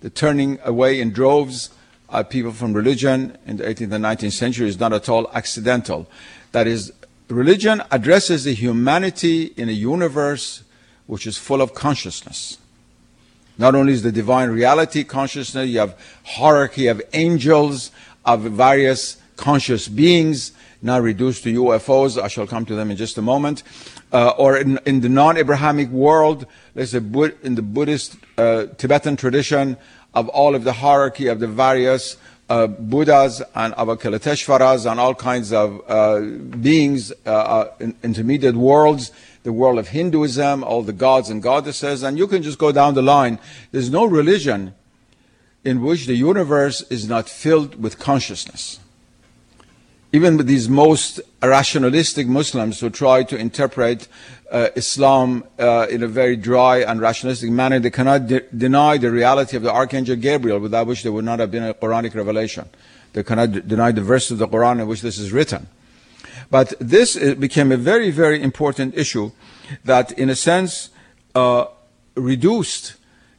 The 0.00 0.08
turning 0.08 0.58
away 0.64 0.98
in 1.00 1.12
droves 1.12 1.70
of 2.08 2.28
people 2.28 2.52
from 2.52 2.72
religion 2.72 3.36
in 3.46 3.56
the 3.56 3.64
18th 3.64 3.92
and 3.92 4.04
19th 4.04 4.32
century 4.32 4.68
is 4.68 4.78
not 4.78 4.92
at 4.92 5.08
all 5.08 5.30
accidental. 5.32 6.08
That 6.52 6.66
is, 6.66 6.92
religion 7.28 7.82
addresses 7.90 8.44
the 8.44 8.54
humanity 8.54 9.52
in 9.56 9.68
a 9.68 9.72
universe 9.72 10.62
which 11.06 11.26
is 11.26 11.36
full 11.36 11.60
of 11.60 11.74
consciousness. 11.74 12.58
Not 13.56 13.74
only 13.74 13.92
is 13.92 14.02
the 14.02 14.12
divine 14.12 14.50
reality 14.50 15.04
consciousness, 15.04 15.68
you 15.68 15.78
have 15.78 15.98
hierarchy 16.24 16.88
of 16.88 17.00
angels, 17.12 17.90
of 18.24 18.42
various 18.42 19.18
conscious 19.36 19.88
beings, 19.88 20.52
now 20.82 20.98
reduced 20.98 21.44
to 21.44 21.54
UFOs. 21.62 22.20
I 22.20 22.28
shall 22.28 22.46
come 22.46 22.66
to 22.66 22.74
them 22.74 22.90
in 22.90 22.96
just 22.96 23.16
a 23.16 23.22
moment. 23.22 23.62
Uh, 24.12 24.30
or 24.30 24.56
in, 24.56 24.78
in 24.86 25.00
the 25.00 25.08
non-Abrahamic 25.08 25.88
world, 25.88 26.46
there's 26.74 26.94
a 26.94 26.98
in 27.44 27.54
the 27.54 27.62
Buddhist 27.62 28.16
uh, 28.36 28.66
Tibetan 28.76 29.16
tradition 29.16 29.76
of 30.14 30.28
all 30.28 30.54
of 30.54 30.64
the 30.64 30.72
hierarchy 30.74 31.26
of 31.26 31.40
the 31.40 31.48
various 31.48 32.16
uh, 32.48 32.66
Buddhas 32.66 33.42
and 33.54 33.74
Avalokiteshvaras 33.74 34.90
and 34.90 35.00
all 35.00 35.14
kinds 35.14 35.52
of 35.52 35.80
uh, 35.88 36.20
beings, 36.20 37.12
uh, 37.26 37.30
uh, 37.30 37.74
in, 37.80 37.94
intermediate 38.02 38.54
worlds, 38.54 39.12
the 39.42 39.52
world 39.52 39.78
of 39.78 39.88
Hinduism, 39.88 40.62
all 40.62 40.82
the 40.82 40.92
gods 40.92 41.30
and 41.30 41.42
goddesses, 41.42 42.02
and 42.02 42.18
you 42.18 42.26
can 42.26 42.42
just 42.42 42.58
go 42.58 42.72
down 42.72 42.94
the 42.94 43.02
line. 43.02 43.38
There's 43.72 43.90
no 43.90 44.04
religion 44.04 44.74
in 45.64 45.82
which 45.82 46.06
the 46.06 46.14
universe 46.14 46.82
is 46.90 47.08
not 47.08 47.28
filled 47.28 47.82
with 47.82 47.98
consciousness. 47.98 48.78
Even 50.12 50.36
with 50.36 50.46
these 50.46 50.68
most 50.68 51.20
rationalistic 51.42 52.26
Muslims 52.26 52.80
who 52.80 52.88
try 52.88 53.24
to 53.24 53.36
interpret 53.36 54.06
uh, 54.54 54.68
Islam 54.76 55.42
uh, 55.58 55.88
in 55.90 56.04
a 56.04 56.06
very 56.06 56.36
dry 56.36 56.78
and 56.78 57.00
rationalistic 57.00 57.50
manner, 57.50 57.80
they 57.80 57.90
cannot 57.90 58.28
de- 58.28 58.40
deny 58.56 58.96
the 58.96 59.10
reality 59.10 59.56
of 59.56 59.64
the 59.64 59.72
Archangel 59.72 60.14
Gabriel, 60.14 60.60
without 60.60 60.86
which 60.86 61.02
there 61.02 61.10
would 61.10 61.24
not 61.24 61.40
have 61.40 61.50
been 61.50 61.64
a 61.64 61.74
Quranic 61.74 62.14
revelation. 62.14 62.68
They 63.14 63.24
cannot 63.24 63.66
deny 63.66 63.90
the 63.90 64.00
verse 64.00 64.30
of 64.30 64.38
the 64.38 64.46
Quran 64.46 64.80
in 64.80 64.86
which 64.86 65.02
this 65.02 65.18
is 65.18 65.32
written. 65.32 65.66
But 66.52 66.72
this 66.78 67.16
uh, 67.16 67.34
became 67.34 67.72
a 67.72 67.76
very, 67.76 68.12
very 68.12 68.40
important 68.40 68.94
issue 68.96 69.32
that, 69.84 70.12
in 70.12 70.30
a 70.30 70.36
sense, 70.36 70.90
uh, 71.34 71.66
reduced 72.14 72.94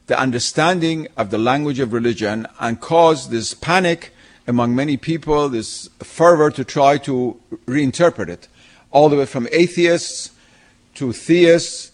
the 0.08 0.20
understanding 0.20 1.08
of 1.16 1.30
the 1.30 1.38
language 1.38 1.80
of 1.80 1.94
religion 1.94 2.46
and 2.60 2.82
caused 2.82 3.32
this 3.32 3.54
panic 3.54 4.12
among 4.48 4.76
many 4.76 4.98
people, 4.98 5.48
this 5.48 5.90
fervor 6.00 6.52
to 6.52 6.66
try 6.66 6.98
to 6.98 7.40
reinterpret 7.68 8.28
it, 8.28 8.50
all 8.92 9.08
the 9.08 9.16
way 9.16 9.26
from 9.26 9.48
atheists 9.54 10.32
to 10.96 11.14
theists, 11.14 11.92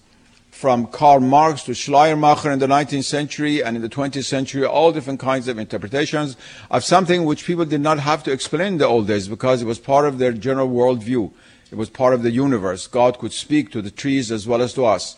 from 0.61 0.85
Karl 0.85 1.21
Marx 1.21 1.63
to 1.63 1.73
Schleiermacher 1.73 2.51
in 2.51 2.59
the 2.59 2.67
19th 2.67 3.05
century 3.05 3.63
and 3.63 3.75
in 3.75 3.81
the 3.81 3.89
20th 3.89 4.25
century, 4.25 4.63
all 4.63 4.91
different 4.91 5.19
kinds 5.19 5.47
of 5.47 5.57
interpretations 5.57 6.37
of 6.69 6.83
something 6.83 7.25
which 7.25 7.45
people 7.45 7.65
did 7.65 7.81
not 7.81 7.97
have 7.97 8.21
to 8.25 8.31
explain 8.31 8.73
in 8.73 8.77
the 8.77 8.85
old 8.85 9.07
days 9.07 9.27
because 9.27 9.63
it 9.63 9.65
was 9.65 9.79
part 9.79 10.05
of 10.05 10.19
their 10.19 10.31
general 10.31 10.69
worldview. 10.69 11.31
It 11.71 11.77
was 11.77 11.89
part 11.89 12.13
of 12.13 12.21
the 12.21 12.29
universe. 12.29 12.85
God 12.85 13.17
could 13.17 13.33
speak 13.33 13.71
to 13.71 13.81
the 13.81 13.89
trees 13.89 14.31
as 14.31 14.47
well 14.47 14.61
as 14.61 14.73
to 14.73 14.85
us. 14.85 15.17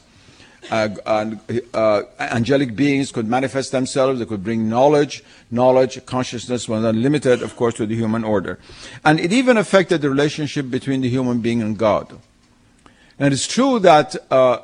Uh, 0.71 0.87
and, 1.05 1.41
uh, 1.73 2.03
angelic 2.21 2.73
beings 2.73 3.11
could 3.11 3.27
manifest 3.27 3.73
themselves. 3.73 4.19
They 4.19 4.25
could 4.25 4.45
bring 4.45 4.69
knowledge. 4.69 5.25
Knowledge, 5.51 6.05
consciousness 6.05 6.69
was 6.69 6.85
unlimited, 6.85 7.41
of 7.41 7.57
course, 7.57 7.73
to 7.73 7.85
the 7.85 7.97
human 7.97 8.23
order. 8.23 8.59
And 9.03 9.19
it 9.19 9.33
even 9.33 9.57
affected 9.57 10.01
the 10.03 10.09
relationship 10.09 10.69
between 10.69 11.01
the 11.01 11.09
human 11.09 11.41
being 11.41 11.61
and 11.61 11.77
God. 11.77 12.17
And 13.23 13.33
it's 13.33 13.47
true 13.47 13.79
that 13.79 14.17
uh, 14.29 14.57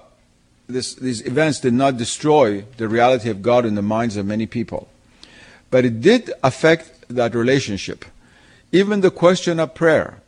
this, 0.68 0.94
these 0.96 1.26
events 1.26 1.62
did 1.62 1.72
not 1.72 1.96
destroy 1.96 2.66
the 2.76 2.90
reality 2.90 3.30
of 3.30 3.42
God 3.42 3.66
in 3.66 3.76
the 3.76 3.82
minds 3.82 4.18
of 4.18 4.26
many 4.26 4.48
people, 4.48 4.90
but 5.72 5.86
it 5.86 6.02
did 6.02 6.30
affect 6.44 7.08
that 7.08 7.34
relationship. 7.34 8.04
Even 8.74 9.00
the 9.00 9.12
question 9.12 9.62
of 9.62 9.74
prayer 9.76 10.22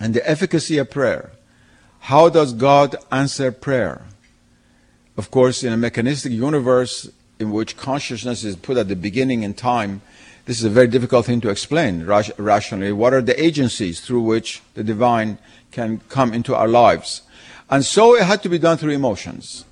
and 0.00 0.14
the 0.14 0.28
efficacy 0.28 0.78
of 0.78 0.90
prayer. 0.90 1.30
How 2.00 2.28
does 2.28 2.52
God 2.54 2.96
answer 3.12 3.52
prayer? 3.52 4.02
Of 5.16 5.30
course, 5.30 5.62
in 5.62 5.72
a 5.72 5.76
mechanistic 5.76 6.32
universe 6.32 7.08
in 7.38 7.52
which 7.52 7.76
consciousness 7.76 8.42
is 8.42 8.56
put 8.56 8.76
at 8.76 8.88
the 8.88 8.96
beginning 8.96 9.44
in 9.44 9.54
time, 9.54 10.02
this 10.46 10.58
is 10.58 10.64
a 10.64 10.70
very 10.70 10.88
difficult 10.88 11.26
thing 11.26 11.40
to 11.42 11.50
explain 11.50 12.04
rationally. 12.04 12.90
What 12.90 13.14
are 13.14 13.22
the 13.22 13.40
agencies 13.40 14.00
through 14.00 14.22
which 14.22 14.60
the 14.74 14.82
divine 14.82 15.38
can 15.70 16.00
come 16.08 16.34
into 16.34 16.56
our 16.56 16.66
lives? 16.66 17.22
And 17.70 17.84
so 17.84 18.16
it 18.16 18.24
had 18.24 18.42
to 18.42 18.48
be 18.48 18.58
done 18.58 18.78
through 18.78 18.92
emotions. 18.92 19.64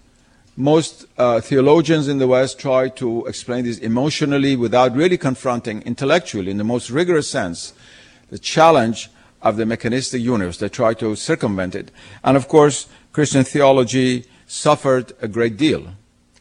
Most 0.57 1.07
uh, 1.19 1.41
theologians 1.41 2.09
in 2.09 2.19
the 2.19 2.27
West 2.27 2.59
try 2.59 2.89
to 2.91 3.27
explain 3.27 3.65
this 3.65 3.79
emotionally 3.79 4.57
without 4.57 4.95
really 4.95 5.19
confronting 5.19 5.83
intellectually, 5.83 6.51
in 6.51 6.57
the 6.57 6.65
most 6.65 6.91
rigorous 6.91 7.29
sense, 7.29 7.75
the 8.31 8.39
challenge 8.39 9.11
of 9.43 9.57
the 9.57 9.67
mechanistic 9.67 10.21
universe. 10.21 10.59
They 10.59 10.69
try 10.69 10.95
to 10.95 11.15
circumvent 11.15 11.75
it. 11.75 11.91
And 12.25 12.37
of 12.37 12.49
course, 12.49 12.89
Christian 13.13 13.45
theology 13.45 14.25
suffered 14.47 15.13
a 15.21 15.29
great 15.29 15.57
deal, 15.57 15.89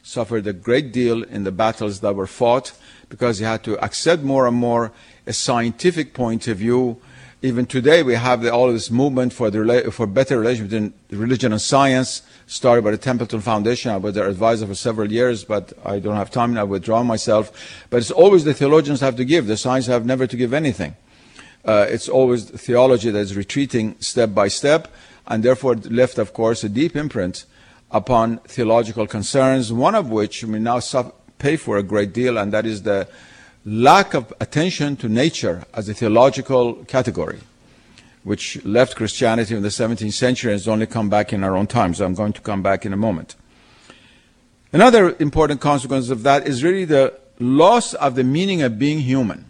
suffered 0.02 0.48
a 0.48 0.54
great 0.54 0.91
deal 0.91 1.24
in 1.24 1.44
the 1.44 1.52
battles 1.52 2.00
that 2.00 2.15
were 2.15 2.28
fought 2.28 2.74
because 3.10 3.39
he 3.39 3.46
had 3.46 3.63
to 3.63 3.78
accept 3.84 4.24
more 4.24 4.48
and 4.48 4.58
more 4.58 4.91
a 5.28 5.34
scientific 5.34 6.13
point 6.13 6.48
of 6.48 6.58
view 6.58 7.02
Even 7.41 7.65
today, 7.65 8.02
we 8.02 8.15
have 8.15 8.41
the, 8.41 8.52
all 8.52 8.71
this 8.71 8.89
movement 8.89 9.34
for, 9.34 9.52
the, 9.52 9.91
for 9.91 10.08
better 10.08 10.39
relation 10.39 10.67
between 10.67 10.93
religion 11.12 11.52
and 11.52 11.62
science, 11.62 12.21
started 12.48 12.84
by 12.84 12.91
the 12.91 12.98
Templeton 12.98 13.41
Foundation. 13.41 13.91
I 13.91 13.98
was 13.98 14.15
their 14.15 14.28
advisor 14.28 14.65
for 14.65 14.74
several 14.74 15.12
years, 15.12 15.43
but 15.43 15.74
I 15.86 16.00
don't 16.00 16.15
have 16.15 16.32
time. 16.32 16.54
Now, 16.54 16.62
I 16.62 16.63
withdraw 16.63 17.04
myself. 17.04 17.52
But 17.89 17.98
it's 17.98 18.10
always 18.10 18.45
the 18.45 18.54
theologians 18.54 19.02
have 19.02 19.15
to 19.17 19.26
give. 19.26 19.48
The 19.48 19.58
science 19.58 19.86
have 19.88 20.06
never 20.06 20.26
to 20.26 20.38
give 20.38 20.54
anything. 20.54 20.95
Uh, 21.65 21.86
it's 21.89 22.08
always 22.08 22.50
theology 22.50 23.12
that 23.12 23.19
is 23.19 23.36
retreating 23.36 23.95
step 24.00 24.34
by 24.34 24.48
step, 24.48 24.88
and 25.28 25.43
therefore 25.43 25.76
left, 25.76 26.17
of 26.17 26.34
course, 26.34 26.63
a 26.63 26.69
deep 26.69 26.95
imprint 26.95 27.45
upon 27.91 28.38
theological 28.39 29.08
concerns, 29.08 29.74
one 29.74 29.95
of 29.95 30.10
which 30.10 30.43
we 30.43 30.60
now 30.60 30.80
pay 31.38 31.58
for 31.58 31.78
a 31.78 31.84
great 31.84 32.13
deal, 32.13 32.38
and 32.38 32.54
that 32.54 32.65
is 32.65 32.84
the 32.84 33.08
lack 33.65 34.13
of 34.13 34.32
attention 34.39 34.95
to 34.97 35.10
nature 35.10 35.65
as 35.73 35.89
a 35.89 35.93
theological 35.93 36.75
category, 36.86 37.39
which 38.23 38.63
left 38.63 38.95
Christianity 38.95 39.56
in 39.56 39.63
the 39.63 39.69
17th 39.69 40.13
century 40.13 40.51
and 40.51 40.60
has 40.60 40.67
only 40.67 40.86
come 40.86 41.10
back 41.10 41.34
in 41.34 41.43
our 41.43 41.58
own 41.58 41.67
times. 41.67 41.97
So 41.97 42.06
I'm 42.06 42.13
going 42.13 42.34
to 42.34 42.41
come 42.41 42.62
back 42.62 42.86
in 42.86 42.93
a 42.93 42.97
moment. 42.97 43.36
Another 44.71 45.15
important 45.19 45.62
consequence 45.62 46.10
of 46.10 46.23
that 46.23 46.47
is 46.47 46.63
really 46.63 46.86
the 46.86 47.13
loss 47.39 47.93
of 47.95 48.15
the 48.15 48.23
meaning 48.23 48.62
of 48.62 48.78
being 48.78 48.99
human. 48.99 49.45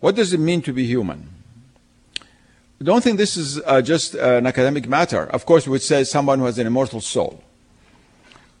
What 0.00 0.14
does 0.14 0.32
it 0.32 0.38
mean 0.38 0.62
to 0.62 0.72
be 0.72 0.84
human? 0.84 1.28
I 2.20 2.84
don't 2.84 3.02
think 3.02 3.16
this 3.16 3.36
is 3.36 3.60
uh, 3.64 3.80
just 3.80 4.14
an 4.14 4.46
academic 4.46 4.88
matter. 4.88 5.24
Of 5.24 5.46
course, 5.46 5.66
we 5.66 5.70
would 5.70 5.82
say 5.82 6.02
someone 6.04 6.40
who 6.40 6.46
has 6.46 6.58
an 6.58 6.66
immortal 6.66 7.00
soul 7.00 7.42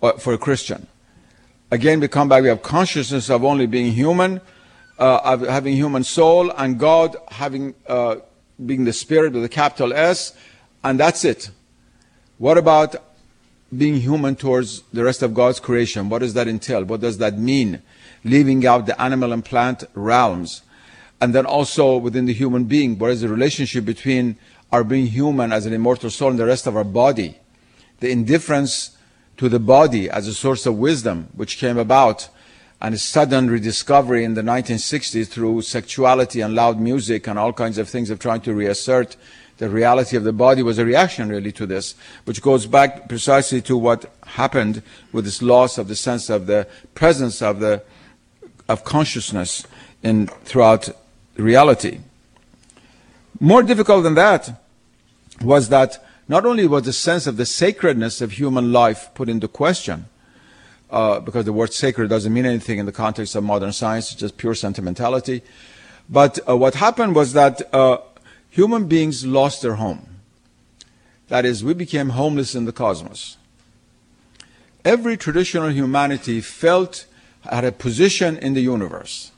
uh, 0.00 0.12
for 0.12 0.32
a 0.32 0.38
Christian. 0.38 0.86
Again, 1.72 2.00
we 2.00 2.06
come 2.06 2.28
back, 2.28 2.42
we 2.42 2.48
have 2.48 2.62
consciousness 2.62 3.30
of 3.30 3.44
only 3.44 3.66
being 3.66 3.92
human, 3.92 4.42
uh, 4.98 5.20
of 5.24 5.40
having 5.40 5.74
human 5.74 6.04
soul, 6.04 6.50
and 6.50 6.78
God 6.78 7.16
having 7.28 7.74
uh, 7.88 8.16
being 8.64 8.84
the 8.84 8.92
spirit 8.92 9.32
with 9.32 9.42
a 9.42 9.48
capital 9.48 9.94
S, 9.94 10.36
and 10.84 11.00
that's 11.00 11.24
it. 11.24 11.50
What 12.36 12.58
about 12.58 12.96
being 13.74 13.96
human 13.96 14.36
towards 14.36 14.82
the 14.92 15.02
rest 15.02 15.22
of 15.22 15.32
God's 15.32 15.60
creation? 15.60 16.10
What 16.10 16.18
does 16.18 16.34
that 16.34 16.46
entail? 16.46 16.84
What 16.84 17.00
does 17.00 17.16
that 17.18 17.38
mean? 17.38 17.82
Leaving 18.22 18.66
out 18.66 18.84
the 18.84 19.00
animal 19.00 19.32
and 19.32 19.42
plant 19.42 19.84
realms 19.94 20.60
and 21.22 21.34
then 21.34 21.46
also 21.46 21.96
within 21.96 22.26
the 22.26 22.32
human 22.34 22.64
being, 22.64 22.98
what 22.98 23.12
is 23.12 23.20
the 23.20 23.28
relationship 23.28 23.84
between 23.84 24.36
our 24.72 24.82
being 24.82 25.06
human 25.06 25.52
as 25.52 25.66
an 25.66 25.72
immortal 25.72 26.10
soul 26.10 26.30
and 26.30 26.38
the 26.38 26.44
rest 26.44 26.66
of 26.66 26.76
our 26.76 26.84
body? 26.84 27.38
The 28.00 28.10
indifference 28.10 28.91
to 29.36 29.48
the 29.48 29.58
body 29.58 30.08
as 30.08 30.26
a 30.26 30.34
source 30.34 30.66
of 30.66 30.76
wisdom, 30.76 31.28
which 31.34 31.58
came 31.58 31.78
about, 31.78 32.28
and 32.80 32.94
a 32.94 32.98
sudden 32.98 33.48
rediscovery 33.48 34.24
in 34.24 34.34
the 34.34 34.42
1960s 34.42 35.28
through 35.28 35.62
sexuality 35.62 36.40
and 36.40 36.54
loud 36.54 36.80
music 36.80 37.26
and 37.26 37.38
all 37.38 37.52
kinds 37.52 37.78
of 37.78 37.88
things 37.88 38.10
of 38.10 38.18
trying 38.18 38.40
to 38.40 38.52
reassert 38.54 39.16
the 39.58 39.68
reality 39.68 40.16
of 40.16 40.24
the 40.24 40.32
body 40.32 40.62
was 40.62 40.78
a 40.78 40.84
reaction 40.84 41.28
really 41.28 41.52
to 41.52 41.66
this, 41.66 41.94
which 42.24 42.42
goes 42.42 42.66
back 42.66 43.08
precisely 43.08 43.62
to 43.62 43.76
what 43.76 44.12
happened 44.26 44.82
with 45.12 45.24
this 45.24 45.40
loss 45.40 45.78
of 45.78 45.86
the 45.86 45.94
sense 45.94 46.28
of 46.28 46.46
the 46.46 46.66
presence 46.94 47.40
of 47.40 47.60
the 47.60 47.82
of 48.68 48.82
consciousness 48.82 49.64
in 50.02 50.26
throughout 50.44 50.88
reality. 51.36 52.00
More 53.38 53.62
difficult 53.62 54.02
than 54.02 54.14
that 54.14 54.60
was 55.40 55.68
that 55.68 56.04
not 56.28 56.46
only 56.46 56.66
was 56.66 56.84
the 56.84 56.92
sense 56.92 57.26
of 57.26 57.36
the 57.36 57.46
sacredness 57.46 58.20
of 58.20 58.32
human 58.32 58.72
life 58.72 59.10
put 59.14 59.28
into 59.28 59.48
question, 59.48 60.06
uh, 60.90 61.20
because 61.20 61.44
the 61.44 61.52
word 61.52 61.72
sacred 61.72 62.08
doesn't 62.08 62.32
mean 62.32 62.46
anything 62.46 62.78
in 62.78 62.86
the 62.86 62.92
context 62.92 63.34
of 63.34 63.42
modern 63.42 63.72
science, 63.72 64.12
it's 64.12 64.20
just 64.20 64.36
pure 64.36 64.54
sentimentality. 64.54 65.42
But 66.08 66.38
uh, 66.48 66.56
what 66.56 66.74
happened 66.74 67.14
was 67.14 67.32
that 67.32 67.62
uh, 67.74 67.98
human 68.50 68.86
beings 68.86 69.24
lost 69.24 69.62
their 69.62 69.76
home. 69.76 70.06
That 71.28 71.44
is, 71.44 71.64
we 71.64 71.72
became 71.72 72.10
homeless 72.10 72.54
in 72.54 72.66
the 72.66 72.72
cosmos. 72.72 73.38
Every 74.84 75.16
traditional 75.16 75.70
humanity 75.70 76.40
felt 76.40 77.06
had 77.50 77.64
a 77.64 77.72
position 77.72 78.36
in 78.36 78.54
the 78.54 78.60
universe. 78.60 79.31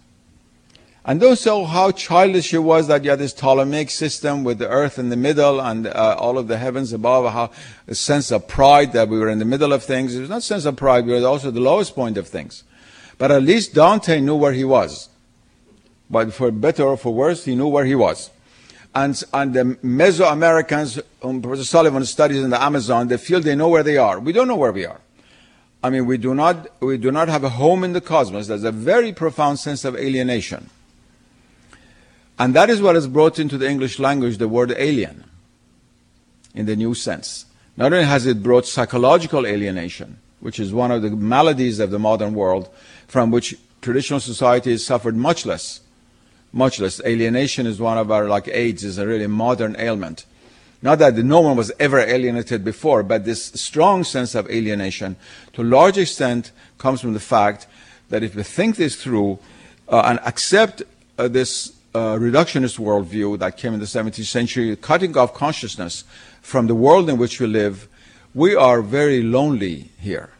And 1.07 1.21
don't 1.21 1.45
know 1.45 1.67
how 1.67 1.91
childish 1.91 2.55
it 2.55 2.61
was 2.61 2.87
that 2.89 3.05
you 3.05 3.11
had 3.11 3.19
this 3.19 3.35
Ptolemaic 3.35 3.91
system 3.91 4.43
with 4.43 4.59
the 4.59 4.69
earth 4.69 4.99
in 4.99 5.11
the 5.11 5.17
middle 5.17 5.61
and 5.61 5.87
uh, 5.87 6.17
all 6.19 6.39
of 6.39 6.49
the 6.49 6.57
heavens 6.57 6.95
above, 6.95 7.31
how 7.31 7.51
a 7.87 7.95
sense 7.95 8.31
of 8.31 8.49
pride 8.49 8.95
that 8.95 9.09
we 9.09 9.19
were 9.19 9.29
in 9.29 9.39
the 9.39 9.45
middle 9.45 9.75
of 9.75 9.83
things. 9.83 10.15
It 10.17 10.21
was 10.21 10.31
not 10.31 10.39
a 10.39 10.43
sense 10.43 10.65
of 10.65 10.77
pride, 10.77 11.05
we 11.05 11.13
were 11.13 11.27
also 11.27 11.51
the 11.51 11.61
lowest 11.61 11.95
point 11.95 12.17
of 12.17 12.27
things. 12.27 12.65
But 13.19 13.31
at 13.31 13.43
least 13.43 13.75
Dante 13.75 14.19
knew 14.21 14.35
where 14.35 14.55
he 14.55 14.65
was. 14.65 15.11
But 16.09 16.33
for 16.33 16.51
better 16.51 16.85
or 16.85 16.97
for 16.97 17.13
worse, 17.13 17.45
he 17.45 17.55
knew 17.55 17.69
where 17.69 17.85
he 17.85 17.95
was. 17.95 18.31
And, 18.95 19.23
and 19.35 19.53
the 19.53 19.65
Mesoamericans, 19.83 21.03
whom 21.21 21.43
Professor 21.43 21.65
Sullivan 21.65 22.05
studies 22.07 22.43
in 22.43 22.49
the 22.49 22.63
Amazon, 22.63 23.09
they 23.09 23.19
feel 23.19 23.41
they 23.41 23.55
know 23.55 23.69
where 23.69 23.83
they 23.83 23.99
are. 23.99 24.19
We 24.19 24.33
don't 24.33 24.49
know 24.49 24.57
where 24.57 24.73
we 24.73 24.87
are. 24.87 25.01
I 25.83 25.91
mean, 25.91 26.07
we 26.07 26.17
do 26.17 26.35
not, 26.35 26.81
we 26.81 26.97
do 26.97 27.11
not 27.11 27.29
have 27.29 27.45
a 27.45 27.51
home 27.51 27.85
in 27.85 27.93
the 27.93 28.01
cosmos. 28.01 28.47
There's 28.47 28.65
a 28.65 28.73
very 28.73 29.13
profound 29.13 29.59
sense 29.59 29.85
of 29.85 29.97
alienation. 29.97 30.71
And 32.39 32.55
that 32.55 32.71
is 32.71 32.83
what 32.83 32.95
has 32.95 33.07
brought 33.07 33.39
into 33.39 33.59
the 33.59 33.69
English 33.69 33.99
language 33.99 34.39
the 34.39 34.49
word 34.49 34.75
alien 34.77 35.25
in 36.55 36.67
the 36.67 36.77
new 36.77 36.95
sense. 36.95 37.47
Not 37.77 37.93
only 37.93 38.05
has 38.05 38.27
it 38.27 38.43
brought 38.43 38.67
psychological 38.67 39.47
alienation, 39.47 40.19
which 40.41 40.61
is 40.61 40.73
one 40.73 40.91
of 40.91 41.03
the 41.03 41.11
maladies 41.11 41.81
of 41.81 41.91
the 41.91 41.99
modern 41.99 42.35
world, 42.35 42.69
from 43.09 43.31
which 43.31 43.57
traditional 43.81 44.21
societies 44.21 44.85
suffered 44.85 45.17
much 45.17 45.47
less. 45.47 45.81
Much 46.53 46.81
less. 46.81 47.01
Alienation 47.05 47.67
is 47.67 47.81
one 47.81 47.99
of 47.99 48.11
our, 48.11 48.29
like 48.29 48.49
AIDS, 48.49 48.85
is 48.85 48.99
a 48.99 49.07
really 49.07 49.27
modern 49.27 49.75
ailment. 49.79 50.25
Not 50.83 50.99
that 50.99 51.17
no 51.17 51.41
one 51.41 51.57
was 51.57 51.73
ever 51.81 51.99
alienated 51.99 52.63
before, 52.63 53.03
but 53.03 53.25
this 53.25 53.47
strong 53.47 54.05
sense 54.05 54.35
of 54.35 54.49
alienation, 54.51 55.17
to 55.55 55.63
a 55.63 55.65
large 55.65 55.99
extent, 55.99 56.53
comes 56.79 57.01
from 57.01 57.15
the 57.15 57.21
fact 57.21 57.67
that 58.11 58.23
if 58.23 58.35
we 58.35 58.43
think 58.43 58.77
this 58.77 59.03
through 59.03 59.39
uh, 59.89 60.03
and 60.05 60.21
accept 60.21 60.83
uh, 61.19 61.27
this 61.27 61.73
uh, 61.95 62.17
reductionist 62.17 62.79
worldview 62.79 63.39
that 63.39 63.57
came 63.57 63.73
in 63.73 63.81
the 63.81 63.87
17th 63.87 64.25
century, 64.25 64.75
cutting 64.77 65.17
off 65.17 65.33
consciousness 65.33 66.05
from 66.43 66.67
the 66.67 66.75
world 66.75 67.09
in 67.09 67.19
which 67.19 67.41
we 67.41 67.47
live, 67.47 67.89
we 68.35 68.55
are 68.57 68.83
very 68.83 69.23
lonely 69.23 69.91
here. 70.01 70.31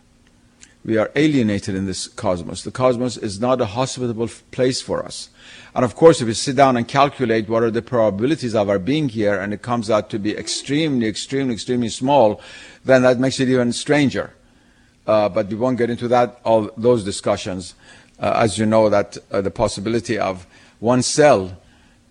We 0.85 0.99
are 0.99 1.11
alienated 1.17 1.75
in 1.75 1.87
this 1.87 2.09
cosmos. 2.09 2.63
The 2.63 2.71
cosmos 2.71 3.17
is 3.17 3.41
not 3.41 3.61
a 3.61 3.67
hospitable 3.67 4.29
place 4.51 4.83
for 4.83 5.05
us. 5.05 5.31
And 5.75 5.85
of 5.85 5.95
course, 5.95 6.21
if 6.21 6.27
we 6.27 6.35
sit 6.35 6.57
down 6.57 6.77
and 6.77 6.87
calculate 6.87 7.49
what 7.49 7.63
are 7.63 7.71
the 7.71 7.83
probabilities 7.83 8.55
of 8.55 8.69
our 8.69 8.79
being 8.79 9.09
here, 9.09 9.41
and 9.41 9.55
it 9.55 9.63
comes 9.63 9.89
out 9.89 10.11
to 10.11 10.19
be 10.19 10.37
extremely, 10.37 11.07
extremely, 11.07 11.55
extremely 11.55 11.89
small, 11.89 12.41
then 12.85 13.03
that 13.03 13.19
makes 13.19 13.41
it 13.41 13.49
even 13.49 13.73
stranger. 13.73 14.35
Uh, 15.07 15.29
but 15.29 15.47
we 15.49 15.55
won't 15.55 15.79
get 15.79 15.89
into 15.89 16.09
that, 16.09 16.41
all 16.45 16.71
those 16.77 17.05
discussions. 17.05 17.75
Uh, 18.19 18.33
as 18.37 18.59
you 18.59 18.67
know, 18.67 18.91
that 18.91 19.17
uh, 19.31 19.41
the 19.41 19.51
possibility 19.51 20.19
of 20.19 20.47
one 20.81 21.03
cell 21.03 21.57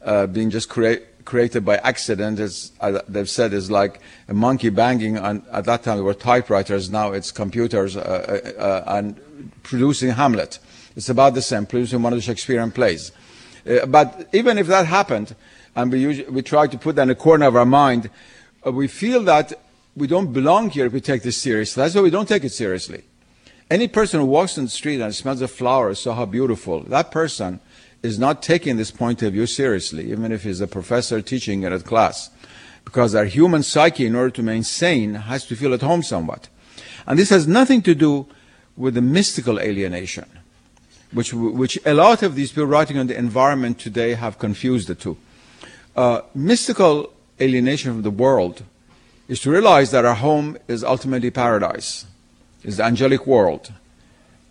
uh, 0.04 0.28
being 0.28 0.50
just 0.50 0.70
create, 0.70 1.26
created 1.26 1.66
by 1.66 1.78
accident 1.78 2.40
uh, 2.82 3.02
they've 3.08 3.30
said, 3.30 3.54
is 3.54 3.72
like 3.72 4.02
a 4.28 4.34
monkey 4.34 4.70
banging 4.70 5.18
on, 5.18 5.44
at 5.52 5.66
that 5.66 5.84
time 5.84 6.04
were 6.04 6.14
typewriters, 6.14 6.90
now 6.90 7.12
it's 7.12 7.32
computers, 7.32 7.96
uh, 7.96 8.00
uh, 8.00 8.62
uh 8.62 8.84
and 8.88 9.52
producing 9.64 10.12
Hamlet. 10.12 10.60
It's 10.96 11.10
about 11.10 11.34
the 11.34 11.42
same, 11.42 11.66
producing 11.66 12.02
one 12.02 12.14
of 12.14 12.18
the 12.18 12.24
Shakespearean 12.24 12.72
plays. 12.72 13.12
Uh, 13.68 13.86
but 13.86 14.30
even 14.34 14.58
if 14.58 14.68
that 14.68 14.86
happened, 14.86 15.36
and 15.76 15.92
we, 15.92 16.00
usually, 16.00 16.30
we 16.30 16.42
try 16.42 16.68
to 16.68 16.78
put 16.78 16.96
that 16.98 17.04
in 17.04 17.08
the 17.10 17.16
corner 17.16 17.48
of 17.48 17.56
our 17.56 17.66
mind, 17.66 18.10
we 18.66 18.88
feel 18.88 19.24
that 19.24 19.54
we 19.96 20.08
don't 20.08 20.34
belong 20.34 20.70
here 20.70 20.86
if 20.86 20.94
we 20.94 21.02
take 21.02 21.24
this 21.24 21.38
seriously. 21.38 21.82
That's 21.82 21.96
why 21.96 22.02
we 22.02 22.10
don't 22.10 22.28
take 22.28 22.44
it 22.44 22.52
seriously. 22.52 23.04
Any 23.70 23.88
person 23.88 24.20
who 24.20 24.26
walks 24.26 24.58
in 24.58 24.66
the 24.66 24.70
street 24.70 25.02
and 25.02 25.16
smells 25.16 25.42
a 25.42 25.48
flower, 25.48 25.96
so 25.96 26.14
how 26.14 26.26
beautiful, 26.26 26.82
that 26.82 27.12
person 27.12 27.60
is 28.04 28.20
not 28.20 28.44
taking 28.44 28.76
this 28.76 28.92
point 28.92 29.24
of 29.24 29.32
view 29.32 29.48
seriously, 29.48 30.12
even 30.12 30.32
if 30.34 30.44
he's 30.44 30.60
a 30.60 30.68
professor 30.68 31.22
teaching 31.22 31.64
it 31.64 31.72
at 31.72 31.86
class. 31.86 32.30
Because 32.84 33.16
our 33.16 33.24
human 33.24 33.64
psyche, 33.64 34.06
in 34.06 34.14
order 34.14 34.30
to 34.30 34.42
remain 34.42 34.64
sane, 34.64 35.14
has 35.16 35.46
to 35.48 35.56
feel 35.56 35.74
at 35.74 35.82
home 35.82 36.04
somewhat. 36.04 36.50
And 37.08 37.18
this 37.18 37.30
has 37.30 37.48
nothing 37.48 37.82
to 37.84 37.96
do 37.96 38.28
with 38.76 38.96
the 38.96 39.02
mystical 39.02 39.58
alienation, 39.60 40.26
which, 41.14 41.34
which 41.34 41.80
a 41.86 41.94
lot 41.94 42.24
of 42.24 42.36
these 42.36 42.52
people 42.52 42.66
writing 42.66 42.98
on 42.98 43.08
the 43.08 43.18
environment 43.18 43.80
today 43.80 44.16
have 44.16 44.38
confused 44.38 44.90
the 44.90 44.96
two. 44.96 45.18
Uh, 45.96 46.22
mystical 46.36 47.14
alienation 47.40 47.94
from 47.94 48.02
the 48.02 48.12
world 48.12 48.64
is 49.30 49.40
to 49.42 49.50
realize 49.50 49.92
that 49.92 50.04
our 50.04 50.16
home 50.16 50.58
is 50.68 50.84
ultimately 50.84 51.32
paradise, 51.32 52.06
is 52.64 52.78
the 52.78 52.84
angelic 52.84 53.26
world 53.26 53.72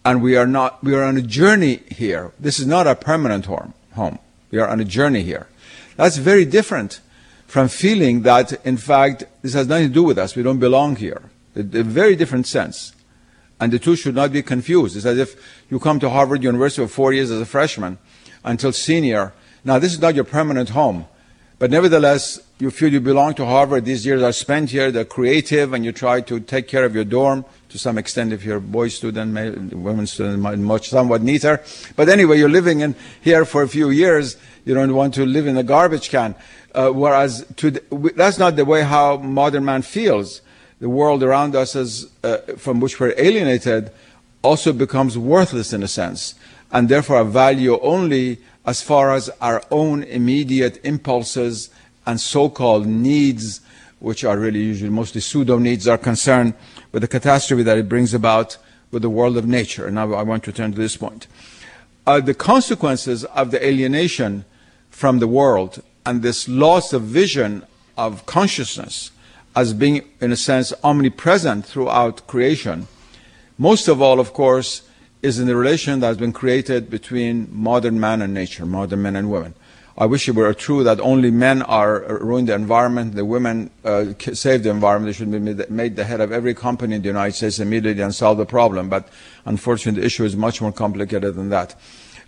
and 0.04 0.22
we 0.22 0.36
are 0.36 0.46
not 0.46 0.82
we 0.82 0.94
are 0.94 1.02
on 1.02 1.16
a 1.16 1.22
journey 1.22 1.80
here. 1.90 2.32
This 2.38 2.58
is 2.58 2.66
not 2.66 2.86
a 2.86 2.94
permanent 2.94 3.46
home. 3.46 4.18
We 4.50 4.58
are 4.58 4.68
on 4.68 4.80
a 4.80 4.84
journey 4.84 5.22
here. 5.22 5.48
That's 5.96 6.16
very 6.16 6.44
different 6.44 7.00
from 7.46 7.68
feeling 7.68 8.22
that 8.22 8.52
in 8.66 8.76
fact 8.76 9.24
this 9.42 9.54
has 9.54 9.68
nothing 9.68 9.88
to 9.88 9.94
do 9.94 10.02
with 10.02 10.18
us. 10.18 10.34
We 10.34 10.42
don't 10.42 10.58
belong 10.58 10.96
here. 10.96 11.22
A, 11.54 11.60
a 11.60 11.82
very 11.82 12.16
different 12.16 12.46
sense. 12.46 12.94
And 13.60 13.72
the 13.72 13.78
two 13.78 13.94
should 13.94 14.14
not 14.14 14.32
be 14.32 14.42
confused. 14.42 14.96
It's 14.96 15.06
as 15.06 15.18
if 15.18 15.36
you 15.70 15.78
come 15.78 16.00
to 16.00 16.10
harvard 16.10 16.42
university 16.42 16.82
for 16.82 16.92
four 16.92 17.12
years 17.12 17.30
as 17.30 17.40
a 17.40 17.46
freshman 17.46 17.98
until 18.44 18.72
senior. 18.72 19.32
Now, 19.64 19.78
this 19.78 19.92
is 19.92 20.00
not 20.00 20.16
your 20.16 20.24
permanent 20.24 20.70
home, 20.70 21.06
but 21.60 21.70
nevertheless, 21.70 22.40
you 22.58 22.72
feel 22.72 22.92
you 22.92 23.00
belong 23.00 23.34
to 23.34 23.46
Harvard. 23.46 23.84
These 23.84 24.04
years 24.04 24.20
are 24.20 24.32
spent 24.32 24.70
here, 24.70 24.90
they're 24.90 25.04
creative, 25.04 25.72
and 25.72 25.84
you 25.84 25.92
try 25.92 26.20
to 26.22 26.40
take 26.40 26.66
care 26.66 26.84
of 26.84 26.94
your 26.94 27.04
dorm 27.04 27.44
to 27.72 27.78
some 27.78 27.96
extent 27.96 28.32
if 28.32 28.44
you're 28.44 28.58
a 28.58 28.60
boy 28.60 28.88
student, 28.88 29.32
maybe 29.32 29.74
women 29.74 30.06
student, 30.06 30.38
much 30.60 30.90
somewhat 30.90 31.22
neater. 31.22 31.62
But 31.96 32.10
anyway, 32.10 32.38
you're 32.38 32.50
living 32.50 32.80
in 32.80 32.94
here 33.22 33.46
for 33.46 33.62
a 33.62 33.68
few 33.68 33.88
years. 33.88 34.36
You 34.66 34.74
don't 34.74 34.94
want 34.94 35.14
to 35.14 35.24
live 35.24 35.46
in 35.46 35.56
a 35.56 35.62
garbage 35.62 36.10
can. 36.10 36.34
Uh, 36.74 36.90
whereas 36.90 37.44
the, 37.44 37.82
that's 38.14 38.38
not 38.38 38.56
the 38.56 38.66
way 38.66 38.82
how 38.82 39.16
modern 39.16 39.64
man 39.64 39.80
feels. 39.80 40.42
The 40.80 40.90
world 40.90 41.22
around 41.22 41.56
us, 41.56 41.74
is, 41.74 42.10
uh, 42.22 42.38
from 42.58 42.80
which 42.80 43.00
we're 43.00 43.14
alienated, 43.16 43.90
also 44.42 44.74
becomes 44.74 45.16
worthless 45.16 45.72
in 45.72 45.82
a 45.82 45.88
sense, 45.88 46.34
and 46.72 46.88
therefore 46.88 47.20
of 47.20 47.32
value 47.32 47.78
only 47.80 48.38
as 48.66 48.82
far 48.82 49.14
as 49.14 49.30
our 49.40 49.62
own 49.70 50.02
immediate 50.02 50.78
impulses 50.84 51.70
and 52.04 52.20
so-called 52.20 52.86
needs, 52.86 53.60
which 54.00 54.24
are 54.24 54.38
really 54.38 54.60
usually 54.60 54.90
mostly 54.90 55.20
pseudo 55.20 55.58
needs, 55.58 55.86
are 55.88 55.98
concerned 55.98 56.54
with 56.92 57.02
the 57.02 57.08
catastrophe 57.08 57.62
that 57.62 57.78
it 57.78 57.88
brings 57.88 58.14
about 58.14 58.56
with 58.90 59.02
the 59.02 59.10
world 59.10 59.36
of 59.36 59.46
nature. 59.46 59.86
And 59.86 59.94
now 59.96 60.12
I 60.12 60.22
want 60.22 60.44
to 60.44 60.52
turn 60.52 60.72
to 60.72 60.78
this 60.78 60.96
point. 60.96 61.26
Uh, 62.06 62.20
the 62.20 62.34
consequences 62.34 63.24
of 63.26 63.50
the 63.50 63.66
alienation 63.66 64.44
from 64.90 65.18
the 65.18 65.28
world 65.28 65.82
and 66.04 66.22
this 66.22 66.48
loss 66.48 66.92
of 66.92 67.02
vision 67.02 67.64
of 67.96 68.26
consciousness 68.26 69.10
as 69.54 69.72
being, 69.74 70.02
in 70.20 70.32
a 70.32 70.36
sense, 70.36 70.72
omnipresent 70.82 71.64
throughout 71.66 72.26
creation, 72.26 72.88
most 73.58 73.88
of 73.88 74.00
all, 74.00 74.18
of 74.18 74.32
course, 74.32 74.82
is 75.22 75.38
in 75.38 75.46
the 75.46 75.54
relation 75.54 76.00
that 76.00 76.08
has 76.08 76.16
been 76.16 76.32
created 76.32 76.90
between 76.90 77.48
modern 77.52 78.00
man 78.00 78.22
and 78.22 78.34
nature, 78.34 78.66
modern 78.66 79.02
men 79.02 79.14
and 79.14 79.30
women. 79.30 79.54
I 79.96 80.06
wish 80.06 80.26
it 80.28 80.34
were 80.34 80.52
true 80.54 80.84
that 80.84 81.00
only 81.00 81.30
men 81.30 81.62
are 81.62 82.04
uh, 82.04 82.14
ruin 82.14 82.46
the 82.46 82.54
environment, 82.54 83.14
the 83.14 83.24
women 83.24 83.70
uh, 83.84 84.14
save 84.32 84.62
the 84.62 84.70
environment. 84.70 85.08
They 85.08 85.18
should 85.18 85.30
be 85.30 85.66
made 85.68 85.96
the 85.96 86.04
head 86.04 86.20
of 86.20 86.32
every 86.32 86.54
company 86.54 86.96
in 86.96 87.02
the 87.02 87.08
United 87.08 87.36
States 87.36 87.58
immediately 87.58 88.02
and 88.02 88.14
solve 88.14 88.38
the 88.38 88.46
problem. 88.46 88.88
But 88.88 89.08
unfortunately, 89.44 90.00
the 90.00 90.06
issue 90.06 90.24
is 90.24 90.34
much 90.34 90.62
more 90.62 90.72
complicated 90.72 91.34
than 91.34 91.50
that. 91.50 91.74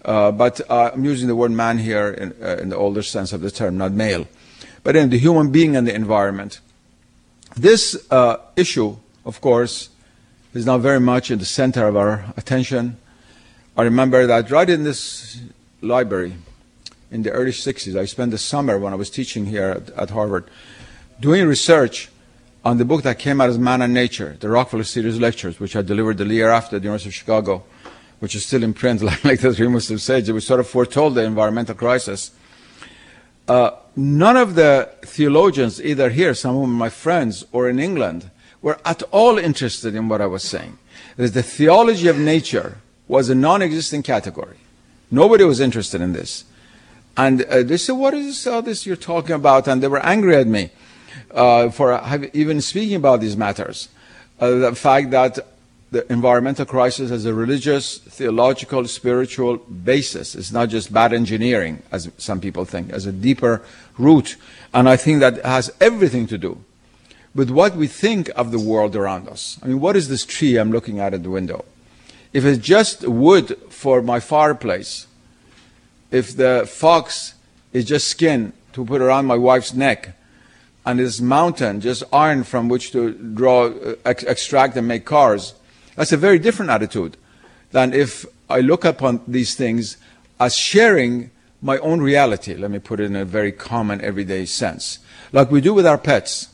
Uh, 0.04 0.30
but 0.30 0.60
uh, 0.70 0.90
I'm 0.92 1.04
using 1.04 1.28
the 1.28 1.34
word 1.34 1.52
man 1.52 1.78
here 1.78 2.10
in, 2.10 2.34
uh, 2.42 2.56
in, 2.60 2.68
the 2.68 2.76
older 2.76 3.02
sense 3.02 3.32
of 3.32 3.40
the 3.40 3.50
term, 3.50 3.78
not 3.78 3.92
male. 3.92 4.28
But 4.82 4.96
in 4.96 5.08
the 5.08 5.18
human 5.18 5.50
being 5.50 5.76
and 5.76 5.86
the 5.86 5.94
environment. 5.94 6.60
This 7.56 8.06
uh, 8.10 8.36
issue, 8.56 8.96
of 9.24 9.40
course, 9.40 9.88
is 10.52 10.66
now 10.66 10.76
very 10.76 11.00
much 11.00 11.30
in 11.30 11.38
the 11.38 11.46
center 11.46 11.88
of 11.88 11.96
our 11.96 12.26
attention. 12.36 12.98
I 13.76 13.82
remember 13.82 14.26
that 14.26 14.50
right 14.50 14.68
in 14.68 14.84
this 14.84 15.40
library, 15.80 16.34
in 17.14 17.22
the 17.22 17.30
early 17.30 17.52
60s. 17.52 17.96
I 17.96 18.06
spent 18.06 18.32
the 18.32 18.38
summer 18.38 18.76
when 18.76 18.92
I 18.92 18.96
was 18.96 19.08
teaching 19.08 19.46
here 19.46 19.70
at, 19.70 19.90
at, 19.90 20.10
Harvard 20.10 20.50
doing 21.20 21.46
research 21.46 22.08
on 22.64 22.78
the 22.78 22.84
book 22.84 23.04
that 23.04 23.20
came 23.20 23.40
out 23.40 23.48
as 23.48 23.56
Man 23.56 23.82
and 23.82 23.94
Nature, 23.94 24.36
the 24.40 24.48
Rockefeller 24.48 24.82
Series 24.82 25.20
Lectures, 25.20 25.60
which 25.60 25.76
I 25.76 25.82
delivered 25.82 26.18
the 26.18 26.26
year 26.26 26.50
after 26.50 26.74
at 26.74 26.82
the 26.82 26.86
University 26.86 27.10
of 27.10 27.14
Chicago, 27.14 27.62
which 28.18 28.34
is 28.34 28.44
still 28.44 28.64
in 28.64 28.74
print, 28.74 29.00
like, 29.08 29.24
like 29.24 29.40
the 29.40 29.54
three 29.54 29.68
Muslim 29.68 30.00
sages. 30.00 30.32
We 30.32 30.40
sort 30.40 30.58
of 30.58 30.66
foretold 30.66 31.14
the 31.14 31.22
environmental 31.22 31.76
crisis. 31.76 32.32
Uh, 33.46 33.70
none 33.94 34.36
of 34.36 34.56
the 34.56 34.90
theologians, 35.02 35.80
either 35.80 36.10
here, 36.10 36.34
some 36.34 36.56
of 36.56 36.68
my 36.68 36.88
friends, 36.88 37.46
or 37.52 37.68
in 37.68 37.78
England, 37.78 38.28
were 38.60 38.80
at 38.84 39.04
all 39.12 39.38
interested 39.38 39.94
in 39.94 40.08
what 40.08 40.20
I 40.20 40.26
was 40.26 40.42
saying. 40.42 40.78
That 41.16 41.32
the 41.32 41.44
theology 41.44 42.08
of 42.08 42.18
nature 42.18 42.78
was 43.06 43.28
a 43.28 43.36
non 43.36 43.62
existent 43.62 44.04
category. 44.04 44.56
Nobody 45.12 45.44
was 45.44 45.60
interested 45.60 46.00
in 46.00 46.12
this. 46.12 46.44
And 47.16 47.42
uh, 47.42 47.62
they 47.62 47.76
said, 47.76 47.92
What 47.92 48.14
is 48.14 48.46
all 48.46 48.62
this 48.62 48.86
you're 48.86 48.96
talking 48.96 49.34
about? 49.34 49.68
And 49.68 49.82
they 49.82 49.88
were 49.88 50.04
angry 50.04 50.36
at 50.36 50.46
me 50.46 50.70
uh, 51.30 51.70
for 51.70 52.00
even 52.32 52.60
speaking 52.60 52.96
about 52.96 53.20
these 53.20 53.36
matters. 53.36 53.88
Uh, 54.40 54.50
the 54.50 54.74
fact 54.74 55.10
that 55.10 55.38
the 55.94 56.12
environmental 56.12 56.66
crisis 56.66 57.10
has 57.10 57.24
a 57.24 57.32
religious, 57.32 57.98
theological, 57.98 58.84
spiritual 58.88 59.58
basis. 59.58 60.34
It's 60.34 60.50
not 60.50 60.68
just 60.68 60.92
bad 60.92 61.12
engineering, 61.12 61.82
as 61.92 62.10
some 62.18 62.40
people 62.40 62.64
think, 62.64 62.90
as 62.90 63.06
a 63.06 63.12
deeper 63.12 63.62
root. 63.96 64.36
And 64.72 64.88
I 64.88 64.96
think 64.96 65.20
that 65.20 65.44
has 65.44 65.72
everything 65.80 66.26
to 66.26 66.36
do 66.36 66.64
with 67.32 67.48
what 67.48 67.76
we 67.76 67.86
think 67.86 68.28
of 68.34 68.50
the 68.50 68.58
world 68.58 68.96
around 68.96 69.28
us. 69.28 69.58
I 69.62 69.68
mean, 69.68 69.80
what 69.80 69.94
is 69.94 70.08
this 70.08 70.24
tree 70.24 70.56
I'm 70.56 70.72
looking 70.72 70.98
at 70.98 71.14
at 71.14 71.22
the 71.22 71.30
window? 71.30 71.64
If 72.32 72.44
it's 72.44 72.58
just 72.58 73.06
wood 73.06 73.56
for 73.70 74.02
my 74.02 74.18
fireplace, 74.18 75.06
if 76.14 76.36
the 76.36 76.64
fox 76.70 77.34
is 77.72 77.84
just 77.84 78.06
skin 78.06 78.52
to 78.72 78.84
put 78.84 79.02
around 79.02 79.26
my 79.26 79.36
wife's 79.36 79.74
neck, 79.74 80.16
and 80.86 80.98
this 80.98 81.20
mountain 81.20 81.80
just 81.80 82.04
iron 82.12 82.44
from 82.44 82.68
which 82.68 82.92
to 82.92 83.12
draw, 83.12 83.66
uh, 83.66 83.94
ex- 84.04 84.22
extract 84.22 84.76
and 84.76 84.86
make 84.86 85.04
cars, 85.04 85.54
that's 85.96 86.12
a 86.12 86.16
very 86.16 86.38
different 86.38 86.70
attitude 86.70 87.16
than 87.72 87.92
if 87.92 88.24
I 88.48 88.60
look 88.60 88.84
upon 88.84 89.20
these 89.26 89.54
things 89.54 89.96
as 90.38 90.54
sharing 90.54 91.30
my 91.60 91.78
own 91.78 92.00
reality. 92.00 92.54
Let 92.54 92.70
me 92.70 92.78
put 92.78 93.00
it 93.00 93.04
in 93.04 93.16
a 93.16 93.24
very 93.24 93.50
common, 93.50 94.00
everyday 94.00 94.44
sense, 94.44 95.00
like 95.32 95.50
we 95.50 95.60
do 95.60 95.74
with 95.74 95.86
our 95.86 95.98
pets. 95.98 96.48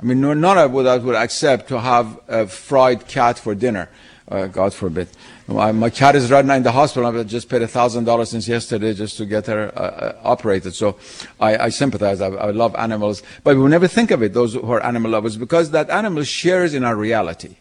I 0.00 0.04
mean, 0.04 0.20
none 0.20 0.58
of 0.58 0.74
us 0.74 1.02
would 1.02 1.14
accept 1.14 1.68
to 1.68 1.80
have 1.80 2.18
a 2.26 2.46
fried 2.46 3.06
cat 3.06 3.38
for 3.38 3.54
dinner. 3.54 3.88
Uh, 4.26 4.46
God 4.46 4.74
forbid. 4.74 5.08
My, 5.46 5.90
cat 5.90 6.16
is 6.16 6.30
right 6.30 6.44
now 6.44 6.54
in 6.54 6.62
the 6.62 6.72
hospital. 6.72 7.06
I've 7.06 7.26
just 7.26 7.50
paid 7.50 7.60
$1,000 7.60 8.26
since 8.26 8.48
yesterday 8.48 8.94
just 8.94 9.18
to 9.18 9.26
get 9.26 9.46
her 9.46 9.70
uh, 9.76 9.80
uh, 9.80 10.20
operated. 10.24 10.74
So 10.74 10.96
I, 11.38 11.56
I 11.56 11.68
sympathize. 11.68 12.22
I, 12.22 12.28
I, 12.28 12.50
love 12.50 12.74
animals. 12.76 13.22
But 13.42 13.58
we 13.58 13.68
never 13.68 13.86
think 13.86 14.10
of 14.10 14.22
it, 14.22 14.32
those 14.32 14.54
who 14.54 14.72
are 14.72 14.82
animal 14.82 15.10
lovers, 15.10 15.36
because 15.36 15.70
that 15.72 15.90
animal 15.90 16.22
shares 16.24 16.72
in 16.72 16.82
our 16.82 16.96
reality. 16.96 17.56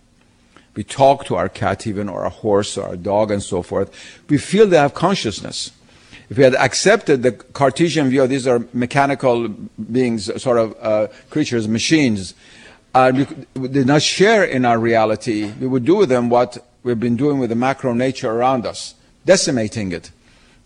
We 0.76 0.86
talk 0.86 1.26
to 1.26 1.36
our 1.36 1.50
cat 1.50 1.86
even, 1.86 2.08
or 2.08 2.24
a 2.24 2.30
horse, 2.30 2.78
or 2.78 2.94
a 2.94 2.98
dog, 2.98 3.32
and 3.32 3.44
so 3.44 3.62
forth. 3.62 3.92
We 4.30 4.38
feel 4.38 4.66
they 4.66 4.78
have 4.78 4.94
consciousness. 4.94 5.72
If 6.30 6.38
we 6.38 6.46
had 6.46 6.56
accepted 6.56 7.22
the 7.22 7.34
Cartesian 7.34 8.10
view, 8.10 8.26
these 8.28 8.48
are 8.48 8.66
mechanical 8.74 9.50
beings, 9.50 10.42
sort 10.42 10.58
of 10.58 10.76
uh, 10.82 11.08
creatures, 11.30 11.68
machines, 11.68 12.34
uh, 12.96 13.26
we 13.56 13.68
did 13.68 13.88
not 13.88 14.02
share 14.02 14.44
in 14.44 14.66
our 14.66 14.78
reality, 14.78 15.52
we 15.60 15.68
would 15.68 15.84
do 15.84 15.96
with 15.96 16.10
them 16.10 16.30
what 16.30 16.58
we've 16.84 17.00
been 17.00 17.16
doing 17.16 17.40
with 17.40 17.50
the 17.50 17.56
macro 17.56 17.94
nature 17.94 18.30
around 18.30 18.66
us, 18.66 18.96
decimating 19.26 19.92
it, 19.92 20.12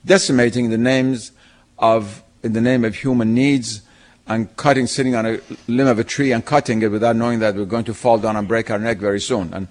decimating 0.05 0.69
the 0.69 0.77
names 0.77 1.31
of, 1.77 2.23
in 2.43 2.53
the 2.53 2.61
name 2.61 2.83
of 2.83 2.95
human 2.95 3.33
needs, 3.33 3.81
and 4.27 4.53
cutting, 4.57 4.87
sitting 4.87 5.15
on 5.15 5.25
a 5.25 5.39
limb 5.67 5.87
of 5.87 5.99
a 5.99 6.03
tree 6.03 6.31
and 6.33 6.45
cutting 6.45 6.81
it 6.81 6.91
without 6.91 7.15
knowing 7.15 7.39
that 7.39 7.55
we're 7.55 7.65
going 7.65 7.85
to 7.85 7.93
fall 7.93 8.17
down 8.17 8.35
and 8.35 8.47
break 8.47 8.69
our 8.69 8.79
neck 8.79 8.97
very 8.97 9.21
soon. 9.21 9.53
And 9.53 9.67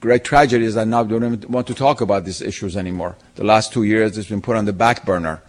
great 0.00 0.24
tragedy 0.24 0.66
is 0.66 0.74
that 0.74 0.86
now 0.86 1.02
we 1.02 1.18
don't 1.18 1.34
even 1.34 1.50
want 1.50 1.66
to 1.68 1.74
talk 1.74 2.02
about 2.02 2.24
these 2.24 2.42
issues 2.42 2.76
anymore. 2.76 3.16
The 3.36 3.44
last 3.44 3.72
two 3.72 3.84
years, 3.84 4.18
it's 4.18 4.28
been 4.28 4.42
put 4.42 4.56
on 4.56 4.66
the 4.66 4.74
back 4.74 5.06
burner, 5.06 5.42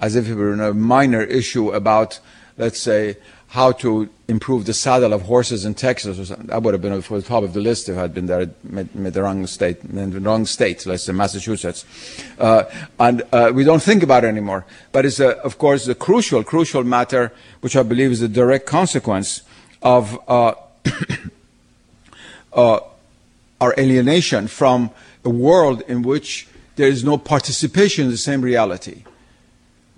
as 0.00 0.16
if 0.16 0.28
it 0.28 0.34
were 0.34 0.54
a 0.54 0.74
minor 0.74 1.22
issue 1.22 1.70
about, 1.70 2.18
let's 2.56 2.80
say, 2.80 3.16
how 3.50 3.72
to 3.72 4.08
improve 4.28 4.64
the 4.64 4.72
saddle 4.72 5.12
of 5.12 5.22
horses 5.22 5.64
in 5.64 5.74
Texas. 5.74 6.28
That 6.28 6.62
would 6.62 6.72
have 6.72 6.80
been 6.80 7.02
for 7.02 7.20
the 7.20 7.26
top 7.26 7.42
of 7.42 7.52
the 7.52 7.60
list 7.60 7.88
if 7.88 7.98
I 7.98 8.02
had 8.02 8.14
been 8.14 8.26
there, 8.26 8.48
made, 8.62 8.94
made 8.94 9.12
the 9.12 9.24
wrong 9.24 9.44
state, 9.48 9.82
in 9.82 10.10
the 10.10 10.20
wrong 10.20 10.46
state, 10.46 10.86
let's 10.86 11.02
say 11.02 11.12
Massachusetts. 11.12 11.84
Uh, 12.38 12.62
and 13.00 13.22
uh, 13.32 13.50
we 13.52 13.64
don't 13.64 13.82
think 13.82 14.04
about 14.04 14.22
it 14.22 14.28
anymore. 14.28 14.66
But 14.92 15.04
it's, 15.04 15.18
a, 15.18 15.36
of 15.38 15.58
course, 15.58 15.88
a 15.88 15.96
crucial, 15.96 16.44
crucial 16.44 16.84
matter, 16.84 17.32
which 17.60 17.74
I 17.74 17.82
believe 17.82 18.12
is 18.12 18.22
a 18.22 18.28
direct 18.28 18.66
consequence 18.66 19.42
of 19.82 20.16
uh, 20.28 20.54
uh 22.52 22.80
our 23.60 23.74
alienation 23.76 24.46
from 24.46 24.90
a 25.24 25.28
world 25.28 25.82
in 25.88 26.02
which 26.02 26.46
there 26.76 26.88
is 26.88 27.02
no 27.02 27.18
participation 27.18 28.04
in 28.04 28.10
the 28.12 28.16
same 28.16 28.42
reality. 28.42 29.02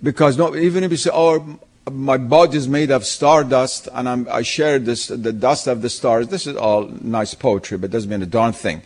Because 0.01 0.39
even 0.39 0.83
if 0.83 0.89
you 0.91 0.97
say, 0.97 1.11
oh, 1.13 1.59
my 1.91 2.17
body 2.17 2.57
is 2.57 2.67
made 2.67 2.91
of 2.91 3.05
stardust 3.05 3.89
and 3.93 4.07
I'm, 4.07 4.27
i 4.29 4.41
share 4.41 4.79
this, 4.79 5.07
the 5.07 5.33
dust 5.33 5.67
of 5.67 5.81
the 5.81 5.89
stars. 5.89 6.27
This 6.27 6.47
is 6.47 6.55
all 6.55 6.87
nice 7.01 7.33
poetry, 7.33 7.77
but 7.77 7.89
it 7.89 7.93
doesn't 7.93 8.09
mean 8.09 8.21
a 8.21 8.25
darn 8.25 8.53
thing. 8.53 8.81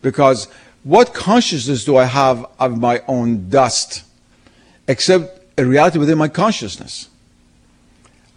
Because 0.00 0.46
what 0.82 1.12
consciousness 1.12 1.84
do 1.84 1.96
I 1.96 2.04
have 2.04 2.46
of 2.58 2.78
my 2.78 3.02
own 3.06 3.50
dust 3.50 4.04
except 4.86 5.58
a 5.58 5.64
reality 5.64 5.98
within 5.98 6.16
my 6.16 6.28
consciousness? 6.28 7.08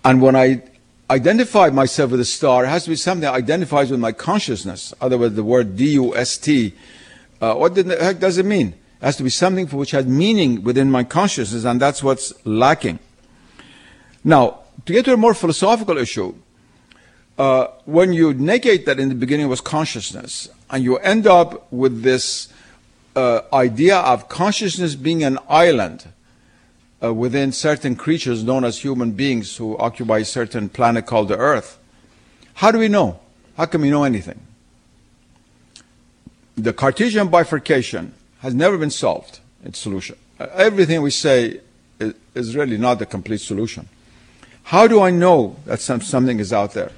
And 0.03 0.21
when 0.21 0.35
I 0.35 0.63
identify 1.09 1.69
myself 1.69 2.11
with 2.11 2.19
a 2.19 2.25
star, 2.25 2.65
it 2.65 2.69
has 2.69 2.83
to 2.85 2.89
be 2.89 2.95
something 2.95 3.21
that 3.21 3.33
identifies 3.33 3.91
with 3.91 3.99
my 3.99 4.11
consciousness. 4.11 4.93
Otherwise, 4.99 5.35
the 5.35 5.43
word 5.43 5.77
D-U-S-T, 5.77 6.73
uh, 7.39 7.55
what 7.55 7.75
the 7.75 7.83
heck 7.97 8.19
does 8.19 8.37
it 8.37 8.45
mean? 8.45 8.69
It 8.69 9.05
has 9.05 9.15
to 9.17 9.23
be 9.23 9.29
something 9.29 9.67
for 9.67 9.77
which 9.77 9.91
has 9.91 10.05
meaning 10.05 10.63
within 10.63 10.89
my 10.91 11.03
consciousness, 11.03 11.63
and 11.63 11.79
that's 11.79 12.03
what's 12.03 12.33
lacking. 12.45 12.99
Now, 14.23 14.59
to 14.85 14.93
get 14.93 15.05
to 15.05 15.13
a 15.13 15.17
more 15.17 15.33
philosophical 15.33 15.97
issue, 15.97 16.35
uh, 17.37 17.67
when 17.85 18.13
you 18.13 18.33
negate 18.33 18.85
that 18.85 18.99
in 18.99 19.09
the 19.09 19.15
beginning 19.15 19.49
was 19.49 19.61
consciousness, 19.61 20.49
and 20.69 20.83
you 20.83 20.97
end 20.97 21.27
up 21.27 21.71
with 21.71 22.03
this 22.03 22.47
uh, 23.15 23.41
idea 23.51 23.97
of 23.97 24.29
consciousness 24.29 24.95
being 24.95 25.23
an 25.23 25.39
island, 25.49 26.07
uh, 27.03 27.13
within 27.13 27.51
certain 27.51 27.95
creatures 27.95 28.43
known 28.43 28.63
as 28.63 28.79
human 28.79 29.11
beings 29.11 29.57
who 29.57 29.77
occupy 29.77 30.19
a 30.19 30.25
certain 30.25 30.69
planet 30.69 31.05
called 31.05 31.29
the 31.29 31.37
Earth. 31.37 31.79
How 32.55 32.71
do 32.71 32.77
we 32.77 32.87
know? 32.87 33.19
How 33.57 33.65
can 33.65 33.81
we 33.81 33.89
know 33.89 34.03
anything? 34.03 34.39
The 36.55 36.73
Cartesian 36.73 37.29
bifurcation 37.29 38.13
has 38.39 38.53
never 38.53 38.77
been 38.77 38.91
solved, 38.91 39.39
its 39.63 39.79
solution. 39.79 40.15
Uh, 40.39 40.47
everything 40.53 41.01
we 41.01 41.11
say 41.11 41.61
is, 41.99 42.13
is 42.35 42.55
really 42.55 42.77
not 42.77 42.99
the 42.99 43.05
complete 43.05 43.41
solution. 43.41 43.87
How 44.63 44.87
do 44.87 45.01
I 45.01 45.11
know 45.11 45.57
that 45.65 45.81
some, 45.81 46.01
something 46.01 46.39
is 46.39 46.53
out 46.53 46.73
there? 46.73 46.91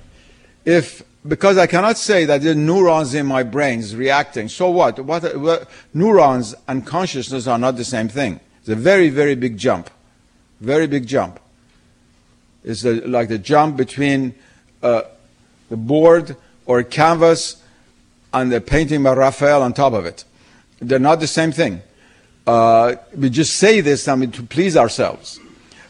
If 0.66 1.04
because 1.28 1.58
I 1.58 1.68
cannot 1.68 1.98
say 1.98 2.26
that 2.26 2.42
the 2.42 2.54
neurons 2.54 3.14
in 3.14 3.26
my 3.26 3.44
brains 3.44 3.96
reacting. 3.96 4.50
So 4.50 4.70
what? 4.70 5.00
what? 5.00 5.38
What, 5.38 5.70
Neurons 5.94 6.54
and 6.68 6.86
consciousness 6.86 7.48
are 7.48 7.58
not 7.58 7.78
the 7.78 7.86
same 7.86 8.10
thing. 8.10 8.40
It's 8.60 8.70
a 8.70 8.76
very, 8.76 9.10
very 9.10 9.36
big 9.36 9.58
jump. 9.58 9.90
Very 10.60 10.88
big 10.88 11.08
jump. 11.08 11.40
It's 12.64 12.84
a, 12.86 12.94
like 13.08 13.30
the 13.30 13.38
jump 13.38 13.78
between 13.78 14.36
uh, 14.82 15.04
the 15.70 15.78
board 15.78 16.36
or 16.66 16.84
canvas 16.84 17.62
and 18.34 18.52
the 18.52 18.62
painting 18.62 19.04
by 19.04 19.14
Raphael 19.14 19.62
on 19.62 19.74
top 19.74 19.94
of 19.94 20.06
it. 20.06 20.24
They're 20.80 21.00
not 21.00 21.20
the 21.20 21.28
same 21.28 21.52
thing. 21.52 21.82
Uh, 22.46 22.96
we 23.16 23.30
just 23.30 23.56
say 23.56 23.80
this 23.80 24.08
I 24.08 24.16
mean, 24.16 24.32
to 24.32 24.44
please 24.44 24.76
ourselves. 24.76 25.40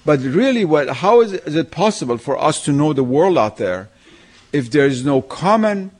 But 0.05 0.19
really, 0.19 0.65
what, 0.65 0.89
how 0.89 1.21
is 1.21 1.33
it, 1.33 1.47
is 1.47 1.55
it 1.55 1.71
possible 1.71 2.17
for 2.17 2.37
us 2.37 2.63
to 2.65 2.71
know 2.71 2.93
the 2.93 3.03
world 3.03 3.37
out 3.37 3.57
there 3.57 3.89
if 4.51 4.69
there 4.69 4.85
is 4.85 5.05
no 5.05 5.21
common 5.21 5.91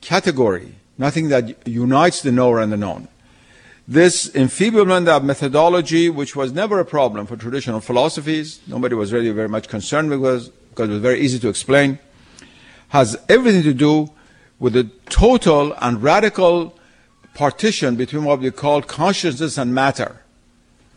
category, 0.00 0.74
nothing 0.98 1.28
that 1.28 1.66
unites 1.66 2.22
the 2.22 2.32
knower 2.32 2.60
and 2.60 2.72
the 2.72 2.76
known? 2.76 3.08
This 3.86 4.34
enfeeblement 4.34 5.08
of 5.08 5.24
methodology, 5.24 6.08
which 6.08 6.34
was 6.34 6.52
never 6.52 6.80
a 6.80 6.84
problem 6.84 7.26
for 7.26 7.36
traditional 7.36 7.80
philosophies, 7.80 8.60
nobody 8.66 8.94
was 8.94 9.12
really 9.12 9.30
very 9.30 9.48
much 9.48 9.68
concerned 9.68 10.10
with 10.10 10.20
because 10.70 10.88
it 10.88 10.92
was 10.92 11.02
very 11.02 11.20
easy 11.20 11.38
to 11.38 11.48
explain, 11.48 11.98
has 12.88 13.16
everything 13.28 13.62
to 13.62 13.74
do 13.74 14.10
with 14.58 14.72
the 14.72 14.84
total 15.10 15.74
and 15.80 16.02
radical 16.02 16.76
partition 17.34 17.96
between 17.96 18.24
what 18.24 18.40
we 18.40 18.50
call 18.50 18.80
consciousness 18.80 19.58
and 19.58 19.74
matter. 19.74 20.23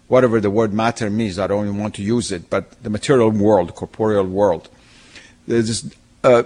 Whatever 0.07 0.39
the 0.39 0.49
word 0.49 0.73
matter 0.73 1.09
means, 1.09 1.37
I 1.37 1.47
don't 1.47 1.65
even 1.65 1.79
want 1.79 1.95
to 1.95 2.01
use 2.01 2.31
it, 2.31 2.49
but 2.49 2.81
the 2.83 2.89
material 2.89 3.29
world, 3.29 3.75
corporeal 3.75 4.25
world. 4.25 4.69
There's 5.47 5.67
this 5.67 5.95
uh, 6.23 6.43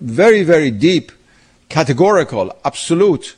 very, 0.00 0.42
very 0.42 0.70
deep, 0.70 1.12
categorical, 1.68 2.56
absolute 2.64 3.36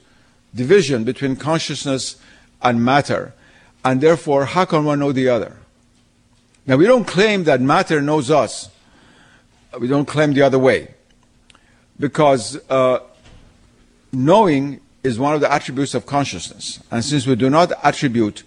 division 0.55 1.05
between 1.05 1.37
consciousness 1.37 2.17
and 2.63 2.85
matter. 2.85 3.33
And 3.85 4.01
therefore, 4.01 4.47
how 4.47 4.65
can 4.65 4.85
one 4.85 4.99
know 4.99 5.13
the 5.13 5.29
other? 5.29 5.57
Now, 6.67 6.77
we 6.77 6.87
don't 6.87 7.07
claim 7.07 7.45
that 7.45 7.61
matter 7.61 8.03
knows 8.03 8.31
us. 8.31 8.69
We 9.79 9.89
don't 9.89 10.07
claim 10.07 10.35
the 10.35 10.43
other 10.43 10.59
way. 10.59 10.95
Because 11.99 12.59
uh, 12.69 13.01
knowing 14.13 14.81
is 15.03 15.19
one 15.19 15.35
of 15.35 15.41
the 15.41 15.51
attributes 15.51 15.95
of 15.95 16.07
consciousness. 16.07 16.83
And 16.91 17.05
since 17.05 17.27
we 17.27 17.37
do 17.37 17.49
not 17.49 17.73
attribute 17.83 18.43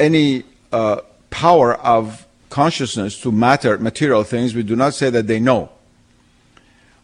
any 0.00 0.42
uh, 0.72 1.02
power 1.30 1.74
of 1.74 2.26
consciousness 2.48 3.20
to 3.20 3.30
matter, 3.30 3.78
material 3.78 4.24
things, 4.24 4.54
we 4.54 4.64
do 4.64 4.74
not 4.74 4.94
say 4.94 5.10
that 5.10 5.26
they 5.26 5.38
know. 5.38 5.70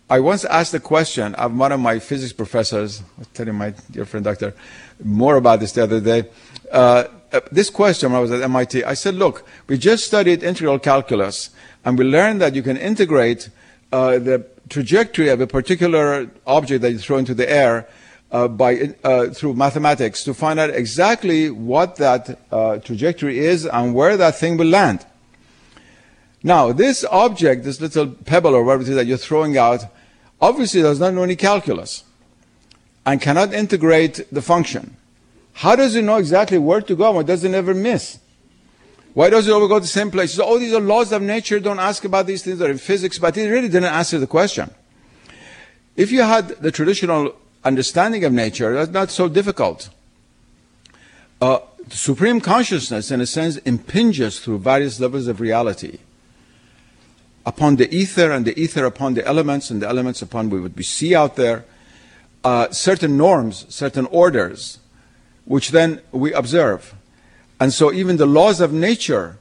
I 0.09 0.21
once 0.21 0.45
asked 0.45 0.73
a 0.75 0.81
question 0.81 1.35
of 1.35 1.57
one 1.57 1.73
of 1.73 1.81
my 1.81 1.99
physics 1.99 2.33
professors, 2.33 3.01
I 3.01 3.05
was 3.19 3.29
telling 3.29 3.55
my 3.55 3.75
dear 3.91 4.05
friend 4.05 4.25
Doctor 4.25 4.55
more 5.03 5.37
about 5.37 5.61
this 5.61 5.73
the 5.73 5.83
other 5.83 6.01
day. 6.01 6.29
Uh, 6.71 7.05
uh 7.33 7.41
this 7.51 7.71
question, 7.71 8.13
when 8.13 8.19
I 8.19 8.23
was 8.23 8.31
at 8.31 8.41
MIT, 8.43 8.85
I 8.85 8.95
said, 8.95 9.15
look, 9.15 9.45
we 9.67 9.79
just 9.79 10.07
studied 10.07 10.43
integral 10.43 10.79
calculus, 10.79 11.51
and 11.85 11.99
we 11.99 12.05
learned 12.05 12.41
that 12.41 12.55
you 12.55 12.63
can 12.63 12.77
integrate 12.77 13.51
uh, 13.93 14.19
the 14.19 14.47
trajectory 14.69 15.29
of 15.29 15.41
a 15.41 15.47
particular 15.47 16.29
object 16.47 16.83
that 16.83 16.93
you 16.93 16.99
throw 16.99 17.19
into 17.19 17.35
the 17.35 17.49
air 17.51 17.89
uh, 18.31 18.49
by, 18.49 18.95
uh, 19.05 19.29
through 19.31 19.55
mathematics 19.55 20.25
to 20.25 20.35
find 20.35 20.59
out 20.59 20.71
exactly 20.71 21.51
what 21.51 21.97
that 21.97 22.39
uh, 22.51 22.79
trajectory 22.79 23.39
is 23.39 23.67
and 23.67 23.95
where 23.95 24.17
that 24.17 24.37
thing 24.37 24.57
will 24.57 24.67
land. 24.67 25.07
Now, 26.43 26.73
this 26.73 27.05
object, 27.05 27.65
this 27.65 27.81
little 27.81 28.09
pebble 28.09 28.55
or 28.55 28.65
whatever 28.65 28.83
it 28.83 28.89
is 28.89 28.95
that 28.97 29.07
you're 29.07 29.17
throwing 29.17 29.57
out, 29.57 29.85
obviously 30.41 30.83
does 30.83 31.01
not 31.01 31.15
know 31.15 31.23
any 31.23 31.37
calculus 31.37 32.05
and 33.05 33.21
cannot 33.21 33.55
integrate 33.55 34.27
the 34.31 34.43
function. 34.43 34.97
How 35.55 35.75
does 35.75 35.97
it 35.97 36.03
know 36.03 36.17
exactly 36.17 36.59
where 36.59 36.83
to 36.83 36.95
go? 36.95 37.13
Why 37.13 37.23
does 37.23 37.43
it 37.43 37.49
never 37.49 37.73
miss? 37.73 38.19
Why 39.15 39.31
does 39.31 39.49
it 39.49 39.53
always 39.53 39.71
go 39.71 39.77
to 39.77 39.81
the 39.81 39.87
same 39.87 40.11
place? 40.11 40.35
So, 40.35 40.45
oh, 40.45 40.59
these 40.59 40.75
are 40.75 40.81
laws 40.81 41.11
of 41.13 41.23
nature. 41.23 41.59
Don't 41.59 41.79
ask 41.79 42.05
about 42.05 42.27
these 42.27 42.45
things. 42.45 42.59
They're 42.59 42.71
in 42.71 42.77
physics. 42.77 43.19
But 43.19 43.37
it 43.39 43.49
really 43.49 43.69
didn't 43.69 43.85
answer 43.85 44.19
the 44.19 44.27
question. 44.27 44.71
If 45.97 46.13
you 46.13 46.21
had 46.21 46.49
the 46.49 46.71
traditional 46.71 47.35
understanding 47.67 48.25
of 48.25 48.33
nature, 48.33 48.73
that's 48.75 48.91
not 48.91 49.11
so 49.11 49.29
difficult. 49.29 49.91
Uh, 51.41 51.59
supreme 51.91 52.41
consciousness, 52.41 53.11
in 53.11 53.21
a 53.21 53.27
sense, 53.27 53.57
impinges 53.59 54.41
through 54.41 54.59
various 54.59 54.99
levels 55.01 55.27
of 55.27 55.41
reality 55.41 55.99
upon 57.45 57.77
the 57.77 57.95
ether 57.95 58.33
and 58.33 58.45
the 58.45 58.59
ether 58.59 58.85
upon 58.85 59.15
the 59.15 59.25
elements 59.27 59.71
and 59.71 59.81
the 59.81 59.89
elements 59.89 60.21
upon 60.21 60.51
what 60.51 60.75
we 60.75 60.83
see 60.83 61.15
out 61.15 61.37
there, 61.37 61.65
uh, 62.43 62.69
certain 62.71 63.17
norms, 63.17 63.67
certain 63.69 64.07
orders, 64.07 64.79
which 65.45 65.71
then 65.71 66.01
we 66.11 66.33
observe. 66.33 66.95
And 67.61 67.73
so 67.73 67.93
even 67.93 68.17
the 68.17 68.27
laws 68.27 68.61
of 68.61 68.73
nature, 68.73 69.39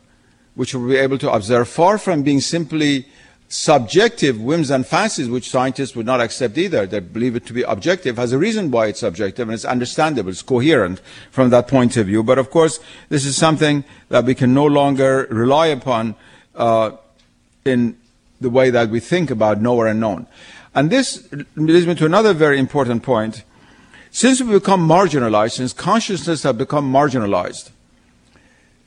which 0.54 0.76
we'll 0.76 0.88
be 0.88 0.98
able 0.98 1.18
to 1.18 1.32
observe, 1.32 1.68
far 1.68 1.98
from 1.98 2.22
being 2.22 2.42
simply 2.42 3.08
subjective 3.48 4.42
whims 4.42 4.70
and 4.72 4.86
fancies, 4.86 5.30
which 5.30 5.50
scientists 5.50 5.96
would 5.96 6.06
not 6.06 6.20
accept 6.20 6.58
either, 6.58 6.86
they 6.86 7.00
believe 7.00 7.36
it 7.36 7.46
to 7.46 7.54
be 7.54 7.62
objective, 7.64 8.18
has 8.18 8.32
a 8.32 8.38
reason 8.38 8.72
why 8.72 8.88
it's 8.88 9.00
subjective, 9.00 9.48
and 9.48 9.54
it's 9.54 9.66
understandable, 9.66 10.30
it's 10.30 10.42
coherent 10.42 11.00
from 11.32 11.50
that 11.52 11.68
point 11.68 11.96
of 11.98 12.08
view. 12.08 12.24
But 12.24 12.40
of 12.40 12.50
course, 12.50 12.80
this 13.10 13.26
is 13.26 13.38
something 13.38 13.84
that 14.10 14.26
we 14.26 14.36
can 14.36 14.54
no 14.54 14.66
longer 14.66 15.28
rely 15.30 15.68
upon 15.68 16.16
uh, 16.56 16.92
in 17.64 17.98
the 18.42 18.50
way 18.50 18.70
that 18.70 18.90
we 18.90 19.00
think 19.00 19.32
about 19.32 19.62
knower 19.62 19.88
and 19.88 20.00
known. 20.00 20.28
And 20.74 20.90
this 20.90 21.28
leads 21.56 21.88
me 21.88 21.96
to 21.96 22.06
another 22.06 22.34
very 22.34 22.60
important 22.60 23.04
point. 23.04 23.44
Since 24.12 24.42
we've 24.42 24.60
become 24.60 24.88
marginalized, 24.88 25.54
since 25.54 25.72
consciousness 25.72 26.44
has 26.44 26.56
become 26.56 26.92
marginalized, 26.92 27.70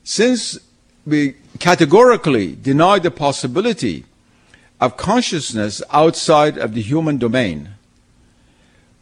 since 0.04 0.58
we 1.06 1.34
categorically 1.58 2.54
deny 2.56 2.98
the 2.98 3.10
possibility 3.10 4.04
of 4.80 4.96
consciousness 4.96 5.82
outside 5.90 6.56
of 6.58 6.74
the 6.74 6.82
human 6.82 7.18
domain, 7.18 7.70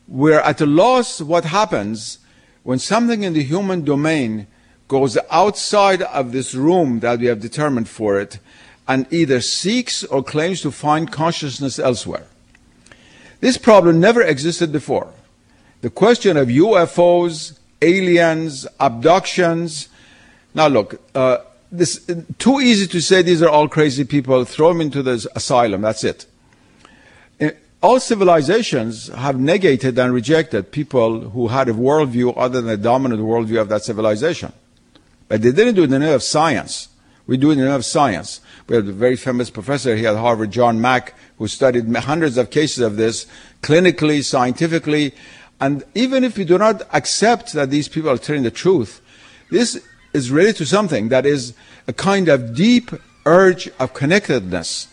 we're 0.09 0.41
at 0.41 0.61
a 0.61 0.67
loss 0.67 1.21
what 1.21 1.45
happens 1.45 2.19
when 2.63 2.79
something 2.79 3.23
in 3.23 3.33
the 3.33 3.43
human 3.43 3.85
domain 3.85 4.47
goes 4.89 5.19
outside 5.31 6.03
of 6.03 6.33
this 6.33 6.55
room 6.55 7.01
that 7.01 7.19
we 7.19 7.27
have 7.27 7.41
determined 7.41 7.89
for 7.89 8.21
it 8.21 8.39
and 8.89 9.07
either 9.13 9.41
seeks 9.41 10.05
or 10.05 10.23
claims 10.23 10.61
to 10.61 10.71
find 10.71 11.11
consciousness 11.11 11.79
elsewhere. 11.79 12.27
This 13.41 13.59
problem 13.59 14.01
never 14.01 14.23
existed 14.23 14.73
before. 14.73 15.13
The 15.81 15.91
question 15.91 16.37
of 16.37 16.49
UFOs, 16.49 17.59
aliens, 17.83 18.67
abductions. 18.81 19.89
Now, 20.55 20.69
look, 20.69 21.01
uh, 21.15 21.39
this 21.71 22.09
too 22.39 22.61
easy 22.61 22.87
to 22.87 23.01
say 23.01 23.23
these 23.23 23.43
are 23.43 23.49
all 23.49 23.69
crazy 23.69 24.05
people. 24.05 24.45
Throw 24.45 24.69
them 24.69 24.81
into 24.81 25.03
the 25.03 25.27
asylum. 25.35 25.83
That's 25.83 26.05
it. 26.05 26.27
Uh, 27.41 27.51
all 27.83 28.01
civilizations 28.01 29.09
have 29.09 29.39
negated 29.39 29.99
and 29.99 30.13
rejected 30.13 30.73
people 30.73 31.31
who 31.31 31.49
had 31.49 31.69
a 31.69 31.73
worldview 31.73 32.35
other 32.37 32.61
than 32.61 32.71
the 32.71 32.77
dominant 32.77 33.21
worldview 33.21 33.61
of 33.61 33.69
that 33.69 33.83
civilization. 33.83 34.53
But 35.29 35.43
they 35.43 35.53
didn't 35.53 35.75
do 35.75 35.83
it 35.83 35.85
in 35.85 35.91
the 35.91 35.99
name 35.99 36.15
of 36.15 36.23
science. 36.23 36.89
We 37.27 37.37
do 37.37 37.51
it 37.51 37.55
in 37.55 37.59
the 37.59 37.65
name 37.65 37.75
of 37.75 37.85
science. 37.85 38.41
We 38.69 38.77
have 38.77 38.87
a 38.87 38.93
very 38.93 39.17
famous 39.17 39.51
professor 39.51 39.97
here 39.97 40.11
at 40.11 40.17
Harvard, 40.17 40.53
John 40.53 40.81
Mack, 40.81 41.15
who 41.39 41.49
studied 41.49 41.93
hundreds 41.95 42.39
of 42.39 42.51
cases 42.51 42.79
of 42.79 42.97
this 42.97 43.27
clinically, 43.63 44.23
scientifically. 44.25 45.13
And 45.61 45.83
even 45.95 46.23
if 46.23 46.39
we 46.39 46.45
do 46.45 46.59
not 46.59 46.83
accept 46.93 47.53
that 47.55 47.71
these 47.71 47.89
people 47.89 48.11
are 48.11 48.19
telling 48.19 48.45
the 48.45 48.51
truth, 48.51 49.01
this 49.51 49.85
is 50.17 50.31
related 50.31 50.57
to 50.57 50.67
something 50.67 51.09
that 51.11 51.25
is 51.25 51.55
a 51.87 51.93
kind 51.93 52.29
of 52.29 52.55
deep 52.55 52.91
urge 53.25 53.69
of 53.79 53.95
connectedness 53.95 54.89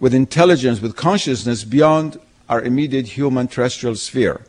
with 0.00 0.14
intelligence, 0.14 0.80
with 0.80 0.96
consciousness 0.96 1.64
beyond 1.64 2.18
our 2.48 2.62
immediate 2.62 3.06
human 3.06 3.46
terrestrial 3.48 3.94
sphere. 3.94 4.44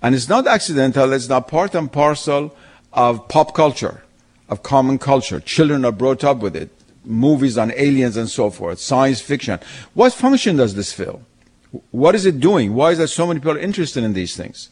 And 0.00 0.14
it's 0.14 0.28
not 0.28 0.46
accidental, 0.46 1.12
it's 1.12 1.28
not 1.28 1.48
part 1.48 1.74
and 1.74 1.90
parcel 1.90 2.54
of 2.92 3.28
pop 3.28 3.54
culture, 3.54 4.02
of 4.48 4.62
common 4.62 4.98
culture. 4.98 5.40
Children 5.40 5.84
are 5.84 5.92
brought 5.92 6.24
up 6.24 6.38
with 6.38 6.56
it 6.56 6.70
movies 7.04 7.58
on 7.58 7.72
aliens 7.76 8.16
and 8.16 8.28
so 8.28 8.50
forth, 8.50 8.78
science 8.78 9.20
fiction. 9.20 9.58
What 9.94 10.12
function 10.12 10.56
does 10.56 10.74
this 10.74 10.92
fill? 10.92 11.20
What 11.90 12.14
is 12.14 12.24
it 12.24 12.40
doing? 12.40 12.74
Why 12.74 12.92
is 12.92 12.98
there 12.98 13.06
so 13.06 13.26
many 13.26 13.40
people 13.40 13.56
interested 13.56 14.04
in 14.04 14.12
these 14.12 14.36
things? 14.36 14.70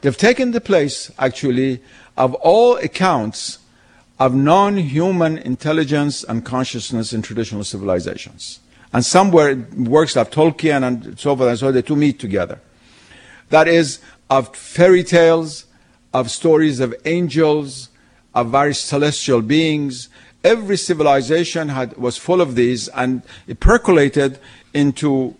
They've 0.00 0.16
taken 0.16 0.50
the 0.50 0.60
place, 0.60 1.10
actually, 1.18 1.82
of 2.16 2.34
all 2.34 2.76
accounts 2.76 3.58
of 4.18 4.34
non-human 4.34 5.38
intelligence 5.38 6.24
and 6.24 6.44
consciousness 6.44 7.12
in 7.12 7.22
traditional 7.22 7.64
civilizations. 7.64 8.60
And 8.92 9.04
somewhere 9.04 9.56
works 9.76 10.16
of 10.16 10.30
Tolkien 10.30 10.86
and 10.86 11.18
so 11.18 11.36
forth 11.36 11.50
and 11.50 11.58
so 11.58 11.68
on, 11.68 11.74
the 11.74 11.82
two 11.82 11.96
meet 11.96 12.18
together. 12.18 12.60
That 13.50 13.68
is, 13.68 14.00
of 14.30 14.56
fairy 14.56 15.04
tales, 15.04 15.66
of 16.14 16.30
stories 16.30 16.80
of 16.80 16.94
angels, 17.04 17.90
of 18.34 18.50
various 18.50 18.80
celestial 18.80 19.42
beings. 19.42 20.08
Every 20.42 20.76
civilization 20.76 21.68
had, 21.68 21.96
was 21.96 22.16
full 22.16 22.40
of 22.40 22.54
these, 22.54 22.88
and 22.88 23.22
it 23.46 23.60
percolated 23.60 24.38
into 24.72 25.36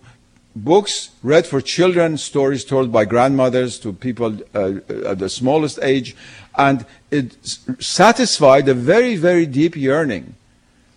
books 0.54 1.10
read 1.22 1.46
for 1.46 1.60
children, 1.60 2.16
stories 2.16 2.64
told 2.64 2.90
by 2.90 3.04
grandmothers 3.04 3.78
to 3.80 3.92
people 3.92 4.38
uh, 4.54 4.74
at 5.04 5.18
the 5.18 5.28
smallest 5.28 5.78
age, 5.82 6.16
and 6.57 6.86
it 7.11 7.36
satisfied 7.78 8.68
a 8.68 8.74
very, 8.74 9.16
very 9.16 9.46
deep 9.46 9.76
yearning 9.76 10.34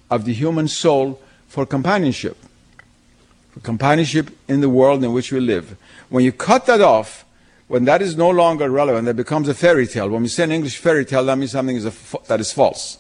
of 0.10 0.26
the 0.26 0.34
human 0.34 0.68
soul 0.68 1.22
for 1.48 1.66
companionship, 1.66 2.38
for 3.52 3.60
companionship 3.60 4.32
in 4.48 4.62
the 4.62 4.70
world 4.70 5.04
in 5.04 5.14
which 5.14 5.32
we 5.32 5.40
live. 5.40 5.78
When 6.10 6.24
you 6.24 6.32
cut 6.32 6.66
that 6.68 6.82
off, 6.82 7.26
when 7.68 7.86
that 7.86 8.02
is 8.02 8.18
no 8.18 8.30
longer 8.30 8.70
relevant, 8.70 9.06
that 9.06 9.16
becomes 9.16 9.48
a 9.48 9.54
fairy 9.54 9.86
tale. 9.86 10.10
When 10.10 10.24
we 10.24 10.28
say 10.28 10.44
an 10.46 10.52
English 10.52 10.78
fairy 10.78 11.06
tale, 11.06 11.24
that 11.26 11.38
means 11.38 11.52
something 11.52 11.76
is 11.76 11.84
that 12.28 12.40
is 12.40 12.52
false. 12.52 12.98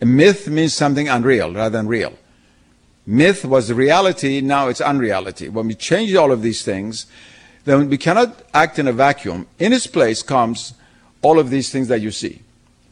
A 0.00 0.04
myth 0.04 0.48
means 0.48 0.74
something 0.74 1.08
unreal 1.08 1.54
rather 1.54 1.78
than 1.78 1.86
real. 1.86 2.12
Myth 3.06 3.44
was 3.44 3.72
reality, 3.72 4.40
now 4.40 4.68
it's 4.68 4.80
unreality. 4.80 5.48
When 5.48 5.68
we 5.68 5.74
change 5.74 6.14
all 6.14 6.32
of 6.32 6.42
these 6.42 6.62
things, 6.62 7.06
then 7.64 7.88
we 7.88 7.96
cannot 7.96 8.42
act 8.52 8.78
in 8.78 8.88
a 8.88 8.92
vacuum. 8.92 9.46
In 9.58 9.72
its 9.72 9.86
place 9.86 10.22
comes 10.22 10.74
all 11.24 11.38
of 11.38 11.50
these 11.50 11.70
things 11.70 11.88
that 11.88 12.00
you 12.00 12.10
see. 12.10 12.42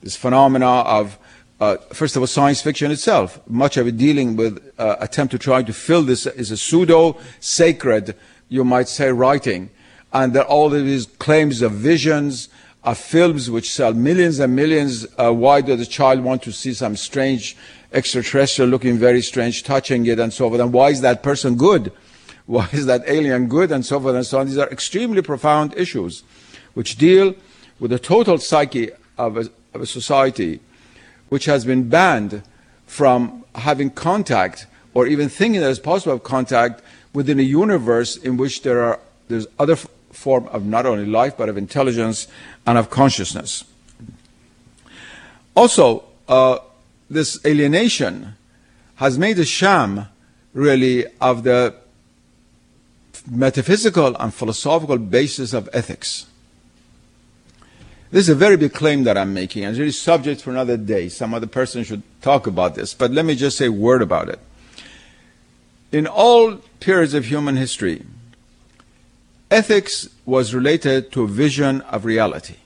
This 0.02 0.16
phenomena 0.16 0.66
of, 0.66 1.18
uh, 1.60 1.76
first 1.92 2.16
of 2.16 2.22
all, 2.22 2.26
science 2.26 2.60
fiction 2.62 2.90
itself, 2.90 3.40
much 3.48 3.76
of 3.76 3.86
it 3.86 3.96
dealing 3.96 4.36
with 4.36 4.72
uh, 4.78 4.96
attempt 5.00 5.30
to 5.32 5.38
try 5.38 5.62
to 5.62 5.72
fill 5.72 6.02
this 6.02 6.26
is 6.26 6.50
a 6.50 6.56
pseudo 6.56 7.16
sacred, 7.40 8.16
you 8.48 8.64
might 8.64 8.88
say, 8.88 9.12
writing 9.12 9.70
and 10.12 10.34
there 10.34 10.42
are 10.42 10.48
all 10.48 10.68
these 10.68 11.06
claims 11.06 11.62
of 11.62 11.72
visions, 11.72 12.48
of 12.84 12.98
films 12.98 13.50
which 13.50 13.70
sell 13.70 13.94
millions 13.94 14.38
and 14.38 14.54
millions. 14.54 15.06
Uh, 15.16 15.32
why 15.32 15.60
does 15.60 15.80
a 15.80 15.86
child 15.86 16.20
want 16.20 16.42
to 16.42 16.52
see 16.52 16.74
some 16.74 16.96
strange 16.96 17.56
extraterrestrial 17.92 18.68
looking 18.68 18.98
very 18.98 19.22
strange, 19.22 19.62
touching 19.62 20.04
it 20.06 20.18
and 20.18 20.32
so 20.32 20.48
forth? 20.48 20.60
And 20.60 20.72
why 20.72 20.90
is 20.90 21.00
that 21.00 21.22
person 21.22 21.56
good? 21.56 21.92
Why 22.44 22.68
is 22.72 22.86
that 22.86 23.04
alien 23.06 23.46
good 23.46 23.70
and 23.70 23.86
so 23.86 24.00
forth 24.00 24.16
and 24.16 24.26
so 24.26 24.40
on? 24.40 24.46
These 24.46 24.58
are 24.58 24.68
extremely 24.68 25.22
profound 25.22 25.74
issues 25.76 26.24
which 26.74 26.96
deal 26.96 27.36
with 27.80 27.90
the 27.90 27.98
total 27.98 28.38
psyche 28.38 28.90
of 29.18 29.36
a, 29.36 29.50
of 29.74 29.80
a 29.80 29.86
society 29.86 30.60
which 31.28 31.46
has 31.46 31.64
been 31.64 31.88
banned 31.88 32.42
from 32.86 33.44
having 33.54 33.90
contact 33.90 34.66
or 34.94 35.06
even 35.06 35.28
thinking 35.28 35.60
that 35.60 35.70
it's 35.70 35.80
possible 35.80 36.12
have 36.12 36.22
contact 36.22 36.82
within 37.14 37.38
a 37.38 37.42
universe 37.42 38.16
in 38.16 38.36
which 38.36 38.62
there 38.62 38.82
are 38.82 39.00
there's 39.28 39.46
other 39.58 39.76
form 39.76 40.46
of 40.48 40.64
not 40.64 40.86
only 40.86 41.06
life, 41.06 41.36
but 41.36 41.48
of 41.48 41.56
intelligence 41.56 42.28
and 42.66 42.76
of 42.76 42.90
consciousness. 42.90 43.64
Also, 45.54 46.04
uh, 46.28 46.58
this 47.10 47.44
alienation 47.44 48.34
has 48.96 49.18
made 49.18 49.38
a 49.38 49.44
sham, 49.44 50.06
really, 50.52 51.06
of 51.20 51.44
the 51.44 51.74
metaphysical 53.30 54.16
and 54.16 54.32
philosophical 54.32 54.98
basis 54.98 55.52
of 55.52 55.68
ethics. 55.72 56.26
This 58.12 58.24
is 58.24 58.28
a 58.28 58.34
very 58.34 58.58
big 58.58 58.74
claim 58.74 59.04
that 59.04 59.16
I'm 59.16 59.32
making, 59.32 59.64
and 59.64 59.70
it's 59.70 59.78
really 59.78 59.90
subject 59.90 60.42
for 60.42 60.50
another 60.50 60.76
day. 60.76 61.08
Some 61.08 61.32
other 61.32 61.46
person 61.46 61.82
should 61.82 62.02
talk 62.20 62.46
about 62.46 62.74
this, 62.74 62.92
but 62.92 63.10
let 63.10 63.24
me 63.24 63.34
just 63.34 63.56
say 63.56 63.66
a 63.66 63.72
word 63.72 64.02
about 64.02 64.28
it. 64.28 64.38
In 65.90 66.06
all 66.06 66.56
periods 66.78 67.14
of 67.14 67.24
human 67.24 67.56
history, 67.56 68.04
Ethics 69.50 70.10
was 70.26 70.54
related 70.54 71.10
to 71.12 71.22
a 71.22 71.26
vision 71.26 71.80
of 71.82 72.04
reality, 72.04 72.56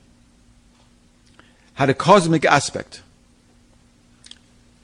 had 1.74 1.90
a 1.90 1.94
cosmic 1.94 2.44
aspect. 2.44 3.02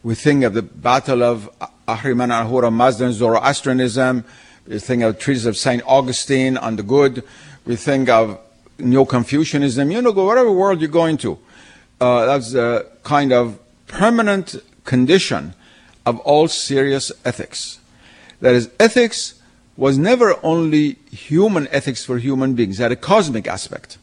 We 0.05 0.15
think 0.15 0.45
of 0.45 0.55
the 0.55 0.63
Battle 0.63 1.25
of 1.25 1.51
Ahriman 1.89 2.25
and 2.25 2.33
Ahura 2.33 2.71
Mazda, 2.71 3.13
Zoroastrianism. 3.13 4.25
We 4.69 4.79
think 4.79 5.03
of 5.03 5.15
the 5.15 5.21
treatise 5.21 5.47
of 5.47 5.57
St. 5.57 5.83
Augustine 5.87 6.57
on 6.57 6.77
the 6.77 6.85
good. 6.85 7.25
We 7.67 7.75
think 7.75 8.09
of 8.09 8.39
Neo-Confucianism. 8.79 9.91
You 9.91 10.03
know, 10.03 10.13
whatever 10.13 10.51
world 10.51 10.81
you're 10.81 10.91
going 10.91 11.17
to. 11.19 11.39
Uh, 12.01 12.27
that's 12.27 12.55
a 12.55 12.87
kind 13.03 13.33
of 13.33 13.59
permanent 13.87 14.57
condition 14.85 15.55
of 16.05 16.19
all 16.21 16.49
serious 16.49 17.13
ethics. 17.25 17.79
That 18.41 18.55
is, 18.55 18.71
ethics 18.81 19.41
was 19.77 19.97
never 19.99 20.37
only 20.43 20.95
human 21.11 21.69
ethics 21.69 22.05
for 22.05 22.19
human 22.19 22.55
beings. 22.55 22.81
It 22.81 22.83
had 22.83 22.93
a 22.93 22.97
cosmic 22.97 23.47
aspect. 23.47 23.99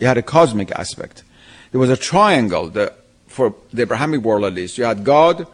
It 0.00 0.06
had 0.06 0.18
a 0.18 0.22
cosmic 0.22 0.72
aspect. 0.72 1.22
There 1.70 1.80
was 1.80 1.90
a 1.90 1.96
triangle 1.96 2.68
the, 2.68 2.92
for 3.28 3.54
the 3.72 3.82
Abrahamic 3.82 4.22
world, 4.22 4.44
at 4.44 4.54
least. 4.54 4.76
You 4.76 4.84
had 4.84 5.04
God, 5.04 5.46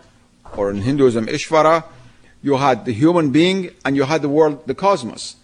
or 0.57 0.71
in 0.71 0.83
Hinduism, 0.83 1.27
Ishvara. 1.27 1.85
You 2.43 2.57
had 2.57 2.87
the 2.87 2.93
human 2.93 3.33
being, 3.33 3.71
and 3.85 3.97
you 3.97 4.05
had 4.05 4.23
the 4.23 4.29
world, 4.29 4.67
the 4.67 4.75
cosmos. 4.75 5.37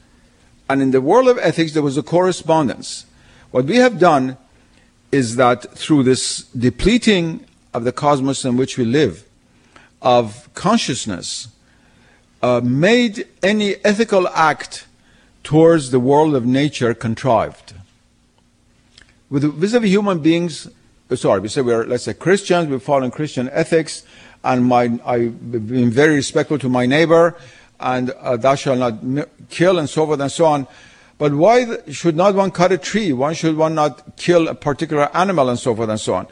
And 0.68 0.82
in 0.82 0.90
the 0.90 1.00
world 1.00 1.28
of 1.28 1.38
ethics, 1.38 1.72
there 1.72 1.82
was 1.82 1.96
a 1.96 2.02
correspondence. 2.02 3.06
What 3.50 3.66
we 3.66 3.76
have 3.76 3.98
done 3.98 4.36
is 5.12 5.36
that 5.36 5.70
through 5.78 6.02
this 6.02 6.42
depleting 6.58 7.46
of 7.72 7.84
the 7.84 7.92
cosmos 7.92 8.44
in 8.44 8.56
which 8.56 8.76
we 8.76 8.84
live, 8.84 9.24
of 10.02 10.48
consciousness, 10.54 11.48
uh, 12.42 12.60
made 12.62 13.26
any 13.42 13.76
ethical 13.84 14.28
act 14.28 14.86
towards 15.42 15.90
the 15.90 16.00
world 16.00 16.34
of 16.34 16.44
nature 16.44 16.94
contrived. 16.94 17.74
With 19.30 19.44
vis-a-vis 19.54 19.90
human 19.90 20.20
beings, 20.20 20.68
uh, 21.10 21.16
sorry, 21.16 21.40
we 21.40 21.48
say 21.48 21.60
we're, 21.60 21.84
let's 21.86 22.04
say 22.04 22.14
Christians, 22.14 22.68
we 22.68 22.78
follow 22.78 23.08
Christian 23.10 23.48
ethics, 23.50 24.04
and 24.44 24.64
my, 24.64 24.98
I've 25.04 25.50
been 25.50 25.90
very 25.90 26.16
respectful 26.16 26.58
to 26.58 26.68
my 26.68 26.86
neighbor, 26.86 27.36
and 27.80 28.10
uh, 28.10 28.36
thou 28.36 28.54
shalt 28.54 28.78
not 28.78 29.28
kill, 29.50 29.78
and 29.78 29.88
so 29.88 30.06
forth 30.06 30.20
and 30.20 30.32
so 30.32 30.46
on. 30.46 30.66
But 31.18 31.32
why 31.34 31.78
should 31.90 32.16
not 32.16 32.34
one 32.34 32.50
cut 32.50 32.72
a 32.72 32.78
tree? 32.78 33.12
Why 33.12 33.32
should 33.32 33.56
one 33.56 33.74
not 33.74 34.16
kill 34.16 34.48
a 34.48 34.54
particular 34.54 35.14
animal, 35.16 35.48
and 35.48 35.58
so 35.58 35.74
forth 35.74 35.88
and 35.88 36.00
so 36.00 36.14
on? 36.14 36.26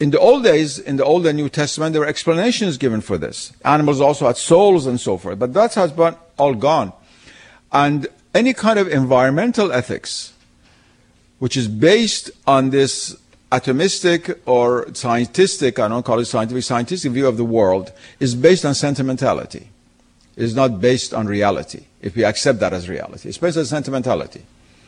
in 0.00 0.10
the 0.10 0.18
old 0.18 0.42
days, 0.42 0.78
in 0.78 0.96
the 0.96 1.04
Old 1.04 1.26
and 1.26 1.36
New 1.36 1.50
Testament, 1.50 1.92
there 1.92 2.00
were 2.00 2.08
explanations 2.08 2.78
given 2.78 3.02
for 3.02 3.18
this. 3.18 3.52
Animals 3.66 4.00
also 4.00 4.26
had 4.26 4.38
souls 4.38 4.86
and 4.86 4.98
so 4.98 5.18
forth, 5.18 5.38
but 5.38 5.52
that 5.52 5.74
has 5.74 5.92
been 5.92 6.16
all 6.38 6.54
gone. 6.54 6.94
And 7.70 8.08
any 8.34 8.54
kind 8.54 8.78
of 8.78 8.88
environmental 8.88 9.70
ethics, 9.70 10.32
which 11.38 11.56
is 11.56 11.68
based 11.68 12.30
on 12.46 12.70
this 12.70 13.14
atomistic 13.52 14.38
or 14.46 14.92
scientific, 14.94 15.78
I 15.78 15.88
don't 15.88 16.04
call 16.04 16.18
it 16.18 16.24
scientific, 16.24 16.64
scientific 16.64 17.12
view 17.12 17.26
of 17.26 17.36
the 17.36 17.44
world, 17.44 17.92
is 18.20 18.34
based 18.34 18.64
on 18.64 18.74
sentimentality. 18.74 19.68
Is 20.40 20.54
not 20.54 20.80
based 20.80 21.12
on 21.12 21.26
reality, 21.26 21.84
if 22.00 22.16
we 22.16 22.24
accept 22.24 22.60
that 22.60 22.72
as 22.72 22.88
reality. 22.88 23.28
It's 23.28 23.38
based 23.38 23.58
on 23.58 23.66
sentimentality. 23.66 24.42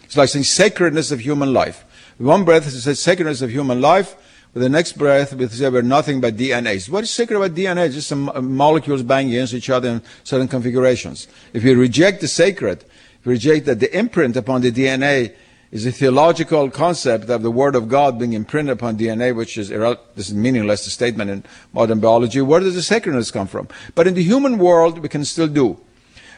It's 0.05 0.17
like 0.17 0.31
saying 0.31 0.45
sacredness 0.45 1.11
of 1.11 1.21
human 1.21 1.53
life. 1.53 1.85
one 2.19 2.45
breath, 2.45 2.67
it 2.67 2.71
says 2.71 3.01
sacredness 3.01 3.43
of 3.43 3.51
human 3.51 3.81
life, 3.81 4.17
with 4.55 4.63
the 4.63 4.69
next 4.69 4.99
breath, 4.99 5.33
we 5.33 5.49
say 5.49 5.69
we're 5.71 5.81
nothing 5.81 6.21
but 6.21 6.37
DNAs. 6.37 6.91
What 6.91 7.05
is 7.05 7.11
sacred 7.11 7.39
about 7.39 7.57
DNA? 7.57 7.91
Just 7.91 8.09
some 8.09 8.29
uh, 8.29 8.43
molecules 8.43 9.03
banging 9.03 9.33
against 9.33 9.55
each 9.55 9.71
other 9.71 9.89
in 9.89 10.03
certain 10.25 10.49
configurations. 10.49 11.27
If 11.55 11.65
you 11.65 11.75
reject 11.75 12.21
the 12.21 12.29
sacred, 12.29 12.85
if 13.21 13.27
you 13.27 13.33
reject 13.33 13.65
that 13.67 13.81
the 13.81 13.97
imprint 13.97 14.37
upon 14.37 14.61
the 14.61 14.71
DNA 14.71 15.35
is 15.73 15.87
a 15.87 15.91
theological 15.91 16.71
concept 16.71 17.31
of 17.31 17.43
the 17.43 17.51
Word 17.51 17.75
of 17.75 17.89
God 17.89 18.19
being 18.19 18.35
imprinted 18.35 18.75
upon 18.75 18.99
DNA, 18.99 19.35
which 19.35 19.57
is 19.57 19.71
this 19.71 20.29
is 20.29 20.35
meaningless 20.35 20.85
statement 20.93 21.31
in 21.31 21.45
modern 21.73 21.99
biology. 21.99 22.43
Where 22.43 22.61
does 22.61 22.75
the 22.75 22.83
sacredness 22.83 23.31
come 23.31 23.47
from? 23.47 23.69
But 23.95 24.07
in 24.07 24.13
the 24.13 24.23
human 24.23 24.59
world, 24.59 24.99
we 24.99 25.09
can 25.09 25.25
still 25.25 25.49
do. 25.49 25.81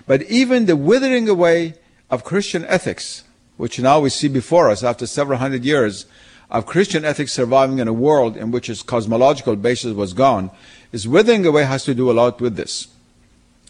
But 0.06 0.22
even 0.22 0.66
the 0.66 0.76
withering 0.76 1.28
away 1.28 1.74
of 2.10 2.22
Christian 2.22 2.64
ethics, 2.66 3.24
which 3.56 3.80
now 3.80 3.98
we 3.98 4.08
see 4.08 4.28
before 4.28 4.70
us 4.70 4.84
after 4.84 5.04
several 5.04 5.40
hundred 5.40 5.64
years, 5.64 6.06
of 6.48 6.66
Christian 6.66 7.04
ethics 7.04 7.32
surviving 7.32 7.80
in 7.80 7.88
a 7.88 7.92
world 7.92 8.36
in 8.36 8.52
which 8.52 8.70
its 8.70 8.82
cosmological 8.82 9.56
basis 9.56 9.94
was 9.94 10.12
gone 10.12 10.52
is 10.92 11.08
withering 11.08 11.44
away 11.44 11.64
has 11.64 11.84
to 11.84 11.94
do 11.94 12.08
a 12.08 12.12
lot 12.12 12.40
with 12.40 12.54
this. 12.54 12.86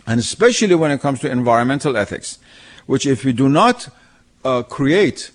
And 0.07 0.21
especially 0.21 0.75
when 0.75 0.91
it 0.91 1.01
comes 1.01 1.21
to 1.21 1.31
environmental 1.31 1.97
ethics, 1.97 2.39
which 2.85 3.07
if 3.07 3.25
we 3.25 3.33
do 3.33 3.49
not 3.49 3.89
uh, 4.45 4.62
create 4.62 5.31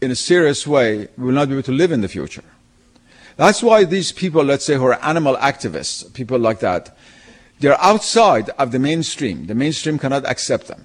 in 0.00 0.10
a 0.10 0.16
serious 0.16 0.66
way, 0.66 1.08
we 1.16 1.24
will 1.26 1.32
not 1.32 1.48
be 1.48 1.54
able 1.54 1.62
to 1.64 1.72
live 1.72 1.92
in 1.92 2.00
the 2.00 2.08
future. 2.08 2.44
That's 3.36 3.62
why 3.62 3.84
these 3.84 4.12
people, 4.12 4.44
let's 4.44 4.64
say, 4.64 4.74
who 4.74 4.84
are 4.84 5.02
animal 5.02 5.36
activists, 5.36 6.12
people 6.12 6.38
like 6.38 6.60
that, 6.60 6.96
they're 7.60 7.80
outside 7.80 8.50
of 8.50 8.72
the 8.72 8.78
mainstream. 8.78 9.46
The 9.46 9.54
mainstream 9.54 9.98
cannot 9.98 10.26
accept 10.26 10.68
them. 10.68 10.84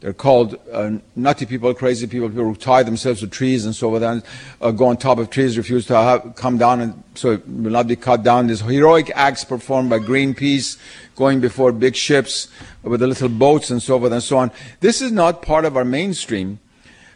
They're 0.00 0.12
called 0.12 0.58
uh, 0.72 0.98
nutty 1.14 1.46
people, 1.46 1.72
crazy 1.74 2.08
people, 2.08 2.28
people 2.28 2.46
who 2.46 2.56
tie 2.56 2.82
themselves 2.82 3.20
to 3.20 3.28
trees 3.28 3.64
and 3.64 3.74
so 3.74 3.94
on, 3.94 4.22
uh, 4.60 4.70
go 4.72 4.86
on 4.86 4.96
top 4.96 5.18
of 5.18 5.30
trees, 5.30 5.56
refuse 5.56 5.86
to 5.86 5.94
have, 5.94 6.34
come 6.34 6.58
down, 6.58 6.80
and 6.80 7.04
so 7.14 7.32
it 7.32 7.48
will 7.48 7.70
not 7.70 7.86
be 7.86 7.94
cut 7.94 8.24
down. 8.24 8.48
These 8.48 8.62
heroic 8.62 9.12
acts 9.14 9.44
performed 9.44 9.90
by 9.90 10.00
Greenpeace, 10.00 10.76
going 11.14 11.40
before 11.40 11.70
big 11.70 11.94
ships 11.94 12.48
with 12.82 12.98
the 12.98 13.06
little 13.06 13.28
boats 13.28 13.70
and 13.70 13.80
so 13.80 14.00
forth 14.00 14.10
and 14.10 14.22
so 14.22 14.38
on. 14.38 14.50
This 14.80 15.00
is 15.00 15.12
not 15.12 15.40
part 15.40 15.64
of 15.64 15.76
our 15.76 15.84
mainstream 15.84 16.58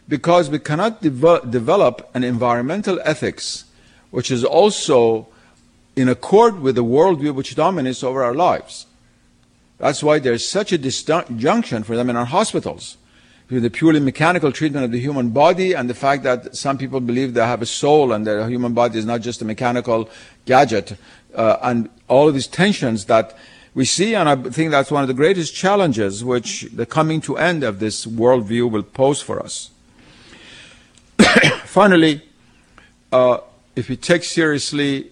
because 0.09 0.51
we 0.51 0.59
cannot 0.59 1.03
devel- 1.03 1.51
develop 1.51 2.09
an 2.15 2.25
environmental 2.25 3.01
ethics 3.05 3.65
which 4.11 4.31
is 4.31 4.45
also 4.45 5.29
in 5.95 6.09
accord 6.09 6.61
with 6.61 6.75
the 6.75 6.85
worldview 6.85 7.35
which 7.35 7.55
dominates 7.55 8.03
over 8.03 8.23
our 8.23 8.35
lives. 8.35 8.87
That's 9.79 10.03
why 10.03 10.19
there's 10.19 10.47
such 10.47 10.73
a 10.73 10.79
disjunction 10.79 11.83
for 11.83 11.97
them 11.97 12.09
in 12.09 12.17
our 12.17 12.25
hospitals. 12.25 12.97
Through 13.49 13.61
the 13.61 13.71
purely 13.71 14.01
mechanical 14.01 14.51
treatment 14.51 14.85
of 14.85 14.91
the 14.91 15.01
human 15.01 15.31
body 15.31 15.73
and 15.73 15.89
the 15.89 15.95
fact 15.95 16.25
that 16.25 16.57
some 16.57 16.79
people 16.79 17.01
believe 17.01 17.35
they 17.35 17.47
have 17.47 17.63
a 17.63 17.67
soul 17.67 18.13
and 18.13 18.27
their 18.27 18.49
human 18.49 18.75
body 18.75 18.99
is 18.99 19.07
not 19.07 19.21
just 19.21 19.41
a 19.41 19.45
mechanical 19.45 20.11
gadget, 20.47 20.97
uh, 21.35 21.59
and 21.63 21.89
all 22.09 22.27
of 22.27 22.35
these 22.35 22.49
tensions 22.49 23.05
that 23.05 23.37
we 23.75 23.85
see, 23.85 24.15
and 24.15 24.29
I 24.29 24.37
think 24.37 24.71
that's 24.71 24.91
one 24.91 25.03
of 25.03 25.09
the 25.09 25.15
greatest 25.15 25.55
challenges 25.55 26.25
which 26.25 26.63
the 26.73 26.87
coming 26.87 27.21
to 27.21 27.37
end 27.37 27.63
of 27.63 27.79
this 27.79 28.07
worldview 28.07 28.71
will 28.71 28.83
pose 28.83 29.21
for 29.21 29.39
us. 29.41 29.71
Finally, 31.65 32.23
uh, 33.13 33.39
if 33.75 33.89
we 33.89 33.97
take 33.97 34.25
seriously 34.25 35.11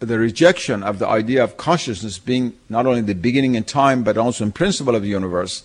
the 0.00 0.18
rejection 0.18 0.82
of 0.82 0.98
the 0.98 1.08
idea 1.08 1.42
of 1.42 1.56
consciousness 1.56 2.18
being 2.18 2.52
not 2.68 2.86
only 2.86 3.00
the 3.00 3.14
beginning 3.14 3.54
in 3.54 3.64
time 3.64 4.02
but 4.02 4.18
also 4.18 4.44
in 4.44 4.52
principle 4.52 4.94
of 4.94 5.02
the 5.02 5.08
universe, 5.08 5.64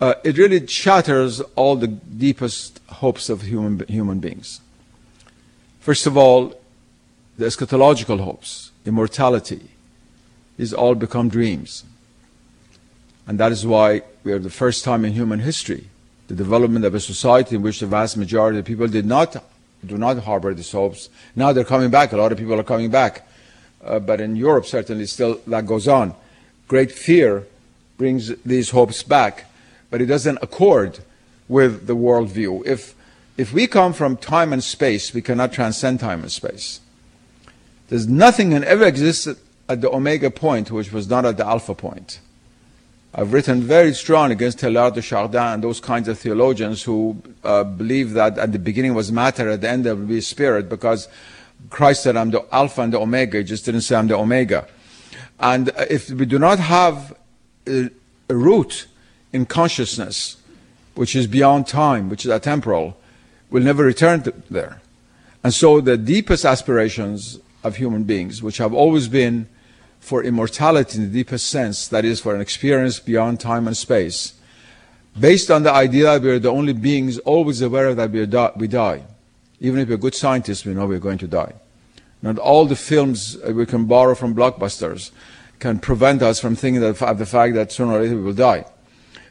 uh, 0.00 0.14
it 0.24 0.38
really 0.38 0.66
shatters 0.66 1.40
all 1.56 1.76
the 1.76 1.88
deepest 1.88 2.80
hopes 2.88 3.28
of 3.28 3.42
human, 3.42 3.86
human 3.86 4.18
beings. 4.18 4.60
First 5.80 6.06
of 6.06 6.16
all, 6.16 6.60
the 7.36 7.46
eschatological 7.46 8.20
hopes, 8.20 8.70
immortality, 8.84 9.70
these 10.56 10.72
all 10.72 10.94
become 10.94 11.28
dreams. 11.28 11.84
And 13.26 13.38
that 13.38 13.52
is 13.52 13.66
why 13.66 14.02
we 14.24 14.32
are 14.32 14.38
the 14.38 14.50
first 14.50 14.84
time 14.84 15.04
in 15.04 15.12
human 15.12 15.40
history, 15.40 15.89
the 16.30 16.36
development 16.36 16.84
of 16.84 16.94
a 16.94 17.00
society 17.00 17.56
in 17.56 17.62
which 17.62 17.80
the 17.80 17.86
vast 17.86 18.16
majority 18.16 18.60
of 18.60 18.64
people 18.64 18.86
did 18.86 19.04
not 19.04 19.36
do 19.84 19.98
not 19.98 20.16
harbor 20.18 20.54
these 20.54 20.70
hopes. 20.70 21.08
Now 21.34 21.52
they're 21.52 21.64
coming 21.64 21.90
back. 21.90 22.12
A 22.12 22.16
lot 22.16 22.30
of 22.30 22.38
people 22.38 22.54
are 22.54 22.62
coming 22.62 22.88
back. 22.88 23.26
Uh, 23.82 23.98
but 23.98 24.20
in 24.20 24.36
Europe, 24.36 24.64
certainly, 24.64 25.06
still 25.06 25.40
that 25.48 25.66
goes 25.66 25.88
on. 25.88 26.14
Great 26.68 26.92
fear 26.92 27.46
brings 27.96 28.28
these 28.44 28.70
hopes 28.70 29.02
back, 29.02 29.46
but 29.90 30.00
it 30.00 30.06
doesn't 30.06 30.38
accord 30.40 31.00
with 31.48 31.88
the 31.88 31.96
worldview. 31.96 32.64
If, 32.64 32.94
if 33.36 33.52
we 33.52 33.66
come 33.66 33.92
from 33.92 34.16
time 34.16 34.52
and 34.52 34.62
space, 34.62 35.12
we 35.12 35.22
cannot 35.22 35.52
transcend 35.52 35.98
time 35.98 36.20
and 36.20 36.30
space. 36.30 36.80
There's 37.88 38.06
nothing 38.06 38.50
that 38.50 38.62
ever 38.62 38.84
existed 38.84 39.38
at 39.68 39.80
the 39.80 39.90
omega 39.90 40.30
point 40.30 40.70
which 40.70 40.92
was 40.92 41.08
not 41.08 41.24
at 41.24 41.38
the 41.38 41.46
alpha 41.46 41.74
point. 41.74 42.20
I've 43.12 43.32
written 43.32 43.60
very 43.62 43.92
strong 43.92 44.30
against 44.30 44.58
Teilhard 44.58 44.94
de 44.94 45.02
Chardin 45.02 45.54
and 45.54 45.64
those 45.64 45.80
kinds 45.80 46.06
of 46.06 46.16
theologians 46.16 46.84
who 46.84 47.20
uh, 47.42 47.64
believe 47.64 48.12
that 48.12 48.38
at 48.38 48.52
the 48.52 48.58
beginning 48.58 48.94
was 48.94 49.10
matter, 49.10 49.48
at 49.50 49.62
the 49.62 49.68
end 49.68 49.84
there 49.84 49.96
will 49.96 50.06
be 50.06 50.20
spirit, 50.20 50.68
because 50.68 51.08
Christ 51.70 52.04
said, 52.04 52.16
I'm 52.16 52.30
the 52.30 52.46
Alpha 52.54 52.82
and 52.82 52.92
the 52.92 53.00
Omega. 53.00 53.38
He 53.38 53.44
just 53.44 53.64
didn't 53.64 53.80
say 53.80 53.96
I'm 53.96 54.06
the 54.06 54.16
Omega. 54.16 54.68
And 55.40 55.72
if 55.90 56.08
we 56.10 56.24
do 56.24 56.38
not 56.38 56.60
have 56.60 57.12
a, 57.66 57.90
a 58.28 58.34
root 58.36 58.86
in 59.32 59.44
consciousness, 59.44 60.36
which 60.94 61.16
is 61.16 61.26
beyond 61.26 61.66
time, 61.66 62.10
which 62.10 62.24
is 62.24 62.30
atemporal, 62.30 62.94
we'll 63.50 63.64
never 63.64 63.82
return 63.82 64.22
to 64.22 64.34
there. 64.48 64.80
And 65.42 65.52
so 65.52 65.80
the 65.80 65.96
deepest 65.96 66.44
aspirations 66.44 67.40
of 67.64 67.76
human 67.76 68.04
beings, 68.04 68.40
which 68.40 68.58
have 68.58 68.72
always 68.72 69.08
been 69.08 69.48
for 70.00 70.24
immortality 70.24 70.98
in 70.98 71.04
the 71.04 71.10
deepest 71.10 71.48
sense, 71.48 71.86
that 71.88 72.04
is, 72.04 72.20
for 72.20 72.34
an 72.34 72.40
experience 72.40 72.98
beyond 72.98 73.38
time 73.38 73.66
and 73.66 73.76
space, 73.76 74.34
based 75.18 75.50
on 75.50 75.62
the 75.62 75.72
idea 75.72 76.18
that 76.18 76.22
we 76.22 76.30
are 76.30 76.38
the 76.38 76.50
only 76.50 76.72
beings 76.72 77.18
always 77.18 77.62
aware 77.62 77.94
that 77.94 78.10
we, 78.10 78.26
we 78.56 78.66
die. 78.66 79.04
Even 79.60 79.78
if 79.80 79.88
we're 79.88 79.98
good 79.98 80.14
scientists, 80.14 80.64
we 80.64 80.74
know 80.74 80.86
we're 80.86 80.98
going 80.98 81.18
to 81.18 81.28
die. 81.28 81.52
Not 82.22 82.38
all 82.38 82.66
the 82.66 82.76
films 82.76 83.36
uh, 83.36 83.52
we 83.52 83.66
can 83.66 83.86
borrow 83.86 84.14
from 84.14 84.34
blockbusters 84.34 85.10
can 85.58 85.78
prevent 85.78 86.22
us 86.22 86.40
from 86.40 86.56
thinking 86.56 86.82
of 86.82 86.98
the 86.98 87.26
fact 87.26 87.54
that 87.54 87.70
sooner 87.70 87.92
or 87.92 88.00
later 88.00 88.16
we 88.16 88.22
will 88.22 88.32
die. 88.32 88.64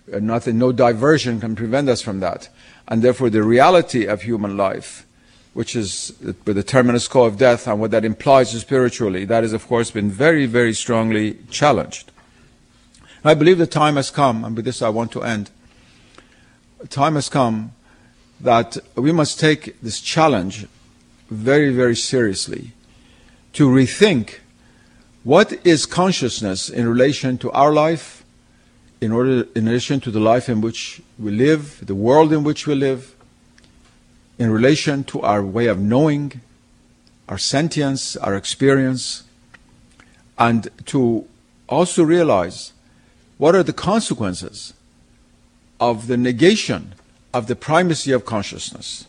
Nothing, 0.07 0.57
no 0.57 0.71
diversion 0.71 1.39
can 1.39 1.55
prevent 1.55 1.89
us 1.89 2.01
from 2.01 2.19
that. 2.19 2.49
And 2.87 3.01
therefore, 3.01 3.29
the 3.29 3.43
reality 3.43 4.05
of 4.05 4.23
human 4.23 4.57
life 4.57 5.05
which 5.53 5.75
is 5.75 6.09
the 6.19 6.63
terminus 6.63 7.07
quo 7.07 7.25
of 7.25 7.37
death 7.37 7.67
and 7.67 7.79
what 7.79 7.91
that 7.91 8.05
implies 8.05 8.51
spiritually, 8.51 9.25
that 9.25 9.43
has, 9.43 9.53
of 9.53 9.67
course, 9.67 9.91
been 9.91 10.09
very, 10.09 10.45
very 10.45 10.73
strongly 10.73 11.37
challenged. 11.49 12.11
I 13.23 13.33
believe 13.33 13.57
the 13.57 13.67
time 13.67 13.95
has 13.97 14.11
come, 14.11 14.45
and 14.45 14.55
with 14.55 14.65
this 14.65 14.81
I 14.81 14.89
want 14.89 15.11
to 15.13 15.23
end. 15.23 15.49
The 16.79 16.87
Time 16.87 17.15
has 17.15 17.27
come 17.27 17.73
that 18.39 18.77
we 18.95 19.11
must 19.11 19.37
take 19.37 19.81
this 19.81 19.99
challenge 19.99 20.65
very, 21.29 21.73
very 21.73 21.95
seriously 21.95 22.71
to 23.51 23.67
rethink 23.67 24.35
what 25.23 25.65
is 25.65 25.85
consciousness 25.85 26.69
in 26.69 26.87
relation 26.87 27.37
to 27.39 27.51
our 27.51 27.73
life, 27.73 28.23
in 29.01 29.11
order 29.11 29.45
in 29.55 29.65
relation 29.65 29.99
to 29.99 30.11
the 30.11 30.21
life 30.21 30.47
in 30.47 30.61
which 30.61 31.01
we 31.17 31.31
live, 31.31 31.85
the 31.85 31.95
world 31.95 32.31
in 32.31 32.45
which 32.45 32.65
we 32.65 32.75
live, 32.75 33.13
in 34.39 34.49
relation 34.49 35.03
to 35.03 35.21
our 35.21 35.43
way 35.43 35.67
of 35.67 35.77
knowing, 35.79 36.39
our 37.27 37.37
sentience, 37.37 38.15
our 38.15 38.35
experience, 38.35 39.23
and 40.37 40.69
to 40.85 41.27
also 41.67 42.01
realize 42.03 42.71
what 43.37 43.53
are 43.53 43.63
the 43.63 43.73
consequences 43.73 44.73
of 45.79 46.07
the 46.07 46.17
negation 46.17 46.93
of 47.33 47.47
the 47.47 47.55
primacy 47.55 48.11
of 48.11 48.25
consciousness. 48.25 49.05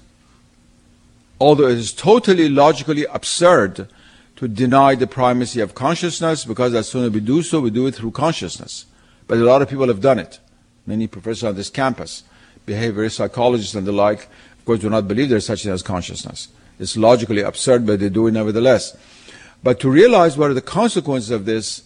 Although 1.40 1.68
it 1.68 1.78
is 1.78 1.92
totally 1.92 2.48
logically 2.48 3.06
absurd 3.06 3.88
to 4.36 4.48
deny 4.48 4.94
the 4.94 5.06
primacy 5.06 5.60
of 5.60 5.74
consciousness 5.74 6.44
because 6.44 6.74
as 6.74 6.88
soon 6.88 7.04
as 7.04 7.10
we 7.10 7.20
do 7.20 7.42
so, 7.42 7.60
we 7.60 7.70
do 7.70 7.86
it 7.86 7.94
through 7.94 8.10
consciousness. 8.10 8.86
But 9.26 9.38
a 9.38 9.44
lot 9.44 9.62
of 9.62 9.68
people 9.68 9.88
have 9.88 10.00
done 10.00 10.18
it. 10.18 10.38
Many 10.86 11.06
professors 11.06 11.44
on 11.44 11.54
this 11.54 11.70
campus, 11.70 12.24
behavioral 12.66 13.10
psychologists 13.10 13.74
and 13.74 13.86
the 13.86 13.92
like, 13.92 14.28
of 14.60 14.66
course, 14.66 14.80
do 14.80 14.90
not 14.90 15.08
believe 15.08 15.30
there 15.30 15.38
is 15.38 15.46
such 15.46 15.62
thing 15.62 15.72
as 15.72 15.82
consciousness. 15.82 16.48
It's 16.78 16.94
logically 16.94 17.40
absurd, 17.40 17.86
but 17.86 17.98
they 17.98 18.10
do 18.10 18.26
it 18.26 18.32
nevertheless. 18.32 18.94
But 19.62 19.80
to 19.80 19.90
realize 19.90 20.36
what 20.36 20.50
are 20.50 20.54
the 20.54 20.60
consequences 20.60 21.30
of 21.30 21.46
this 21.46 21.84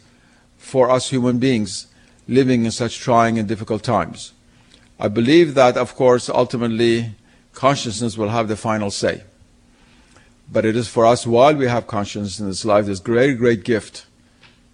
for 0.59 0.91
us 0.91 1.11
human 1.11 1.39
beings 1.39 1.87
living 2.27 2.65
in 2.65 2.73
such 2.73 2.99
trying 2.99 3.39
and 3.39 3.47
difficult 3.47 3.85
times. 3.85 4.33
I 4.99 5.07
believe 5.07 5.55
that, 5.55 5.77
of 5.77 5.95
course, 5.95 6.29
ultimately 6.29 7.15
consciousness 7.53 8.19
will 8.19 8.31
have 8.31 8.49
the 8.49 8.57
final 8.57 8.91
say. 8.91 9.23
But 10.51 10.65
it 10.65 10.75
is 10.75 10.89
for 10.89 11.07
us, 11.07 11.29
while 11.29 11.55
we 11.55 11.69
have 11.69 11.87
consciousness 11.87 12.41
in 12.41 12.49
this 12.49 12.65
life, 12.65 12.87
this 12.87 12.99
great, 12.99 13.39
great 13.39 13.63
gift 13.63 14.07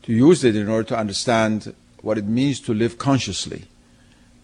to 0.05 0.15
use 0.15 0.43
it 0.43 0.57
in 0.57 0.71
order 0.71 0.89
to 0.89 0.99
understand 0.99 1.75
what 2.01 2.17
it 2.17 2.25
means 2.25 2.61
to 2.61 2.73
live 2.73 2.97
consciously, 2.97 3.65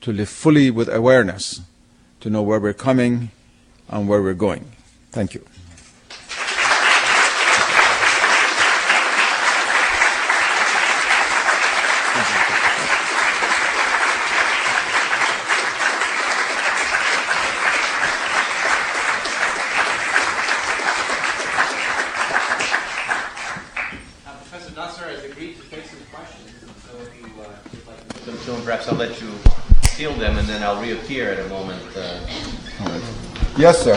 to 0.02 0.12
live 0.12 0.28
fully 0.28 0.70
with 0.70 0.90
awareness, 0.90 1.62
to 2.20 2.28
know 2.28 2.42
where 2.42 2.60
we're 2.60 2.74
coming 2.74 3.30
and 3.88 4.08
where 4.08 4.22
we're 4.22 4.34
going. 4.34 4.64
Thank 5.12 5.34
you. 5.34 5.44
perhaps 28.66 28.88
I'll 28.88 28.98
let 28.98 29.20
you 29.20 29.28
field 29.94 30.18
them 30.18 30.36
and 30.36 30.48
then 30.48 30.62
I'll 30.62 30.82
reappear 30.82 31.30
at 31.30 31.38
a 31.38 31.48
moment. 31.48 31.80
Uh, 31.96 33.45
Yes, 33.58 33.82
sir. 33.82 33.96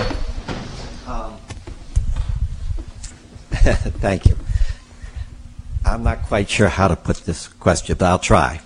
Um, 1.05 1.35
thank 3.99 4.25
you. 4.25 4.37
I'm 5.85 6.01
not 6.01 6.21
quite 6.23 6.49
sure 6.49 6.69
how 6.69 6.87
to 6.87 6.95
put 6.95 7.17
this 7.25 7.49
question, 7.49 7.97
but 7.97 8.05
I'll 8.05 8.19
try. 8.19 8.61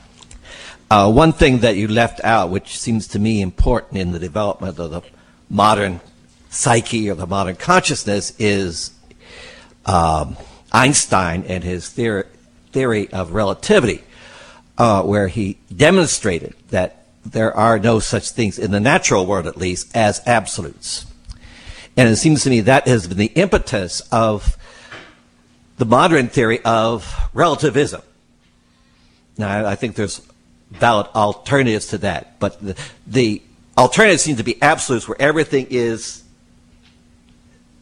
Uh, 0.91 1.11
one 1.11 1.33
thing 1.33 1.59
that 1.59 1.77
you 1.77 1.87
left 1.87 2.21
out, 2.23 2.51
which 2.51 2.77
seems 2.77 3.07
to 3.07 3.19
me 3.19 3.41
important 3.41 3.97
in 3.97 4.11
the 4.11 4.19
development 4.19 4.77
of 4.77 4.91
the 4.91 5.01
modern 5.49 5.99
psyche 6.51 7.09
or 7.09 7.15
the 7.15 7.25
modern 7.25 7.55
consciousness, 7.55 8.31
is 8.37 8.91
um, 9.87 10.37
Einstein 10.71 11.43
and 11.47 11.63
his 11.63 11.89
theory, 11.89 12.25
theory 12.71 13.11
of 13.11 13.33
relativity, 13.33 14.03
uh, 14.77 15.01
where 15.01 15.27
he 15.27 15.57
demonstrated 15.75 16.53
that 16.69 17.02
there 17.25 17.55
are 17.55 17.79
no 17.79 17.99
such 17.99 18.29
things, 18.29 18.59
in 18.59 18.71
the 18.71 18.79
natural 18.79 19.25
world 19.25 19.47
at 19.47 19.57
least, 19.57 19.95
as 19.95 20.21
absolutes. 20.25 21.05
And 21.95 22.09
it 22.09 22.15
seems 22.17 22.43
to 22.43 22.49
me 22.49 22.61
that 22.61 22.87
has 22.87 23.07
been 23.07 23.17
the 23.17 23.27
impetus 23.27 24.01
of 24.11 24.57
the 25.77 25.85
modern 25.85 26.27
theory 26.27 26.59
of 26.63 27.13
relativism. 27.33 28.01
Now, 29.37 29.65
I 29.65 29.75
think 29.75 29.95
there's 29.95 30.21
valid 30.69 31.07
alternatives 31.15 31.87
to 31.87 31.97
that, 31.99 32.39
but 32.39 32.59
the, 32.61 32.75
the 33.07 33.41
alternatives 33.77 34.23
seem 34.23 34.35
to 34.37 34.43
be 34.43 34.61
absolutes 34.61 35.07
where 35.07 35.19
everything 35.19 35.67
is 35.69 36.23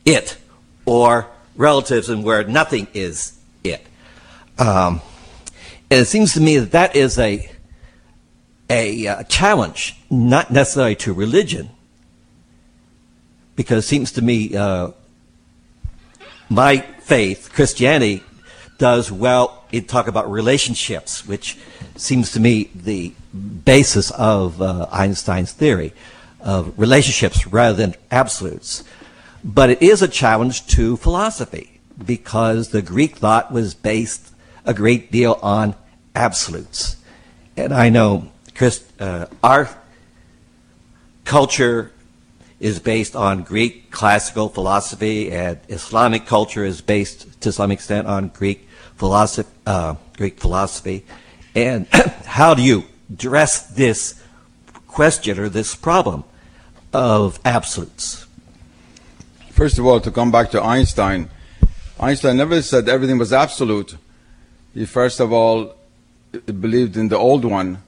it, 0.06 0.38
or 0.86 1.28
relativism 1.56 2.24
where 2.24 2.44
nothing 2.44 2.88
is 2.94 3.38
it. 3.64 3.86
Um, 4.58 5.02
and 5.89 6.02
it 6.02 6.06
seems 6.06 6.34
to 6.34 6.42
me 6.42 6.58
that 6.58 6.72
that 6.72 6.96
is 6.96 7.20
a 7.20 7.50
a 8.72 9.05
uh, 9.05 9.24
challenge, 9.24 9.97
not 10.09 10.49
necessarily 10.49 10.95
to 10.95 11.13
religion, 11.13 11.69
because 13.57 13.84
it 13.84 13.88
seems 13.88 14.13
to 14.13 14.22
me 14.22 14.55
uh, 14.55 14.91
my 16.49 16.78
faith, 17.01 17.49
Christianity, 17.53 18.24
does 18.78 19.11
well 19.11 19.65
in 19.74 19.84
talk 19.86 20.07
about 20.07 20.32
relationships, 20.32 21.28
which 21.28 21.57
seems 21.97 22.32
to 22.32 22.39
me 22.39 22.69
the 22.74 23.13
basis 23.65 24.09
of 24.11 24.61
uh, 24.61 24.88
Einstein's 24.89 25.51
theory 25.51 25.93
of 26.39 26.74
relationships 26.80 27.45
rather 27.45 27.76
than 27.76 27.95
absolutes. 28.09 28.86
But 29.43 29.69
it 29.69 29.82
is 29.82 30.01
a 30.01 30.07
challenge 30.07 30.65
to 30.67 30.95
philosophy 30.95 31.82
because 32.03 32.69
the 32.69 32.82
Greek 32.82 33.17
thought 33.17 33.51
was 33.51 33.74
based 33.74 34.34
a 34.65 34.74
great 34.74 35.11
deal 35.11 35.38
on 35.43 35.76
absolutes. 36.15 36.95
And 37.57 37.74
I 37.74 37.89
know 37.89 38.32
Chris, 38.56 38.84
uh, 38.99 39.26
our 39.43 39.70
culture 41.26 41.91
is 42.60 42.80
based 42.80 43.16
on 43.16 43.43
Greek 43.43 43.89
classical 43.91 44.49
philosophy, 44.49 45.32
and 45.32 45.60
Islamic 45.68 46.26
culture 46.26 46.64
is 46.64 46.82
based 46.82 47.41
to 47.41 47.52
some 47.52 47.72
extent 47.72 48.08
on 48.08 48.28
Greek 48.30 48.68
philosophy. 48.97 49.49
Uh, 49.66 49.95
Greek 50.22 50.39
philosophy, 50.39 51.04
and 51.56 51.88
how 52.26 52.54
do 52.54 52.62
you 52.62 52.84
address 53.12 53.66
this 53.68 54.22
question 54.88 55.39
or 55.39 55.49
this 55.49 55.74
problem 55.74 56.24
of 56.93 57.39
absolutes? 57.43 58.28
First 59.49 59.80
of 59.80 59.86
all, 59.88 59.99
to 59.99 60.12
come 60.12 60.32
back 60.32 60.52
to 60.52 60.62
Einstein, 60.62 61.30
Einstein 61.99 62.38
never 62.38 62.62
said 62.62 62.88
everything 62.88 63.18
was 63.18 63.34
absolute. 63.34 63.95
He 64.76 64.86
first 64.86 65.20
of 65.20 65.34
all 65.34 65.76
believed 66.45 66.95
in 66.97 67.10
the 67.10 67.18
old 67.18 67.43
one, 67.43 67.82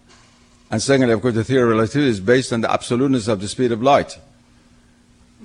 and 0.73 0.81
secondly, 0.81 1.13
of 1.13 1.21
course, 1.21 1.35
the 1.35 1.43
theory 1.43 1.61
of 1.61 1.69
relativity 1.69 2.09
is 2.09 2.19
based 2.19 2.51
on 2.51 2.61
the 2.61 2.71
absoluteness 2.71 3.27
of 3.27 3.39
the 3.39 3.47
speed 3.47 3.71
of 3.71 3.83
light, 3.83 4.17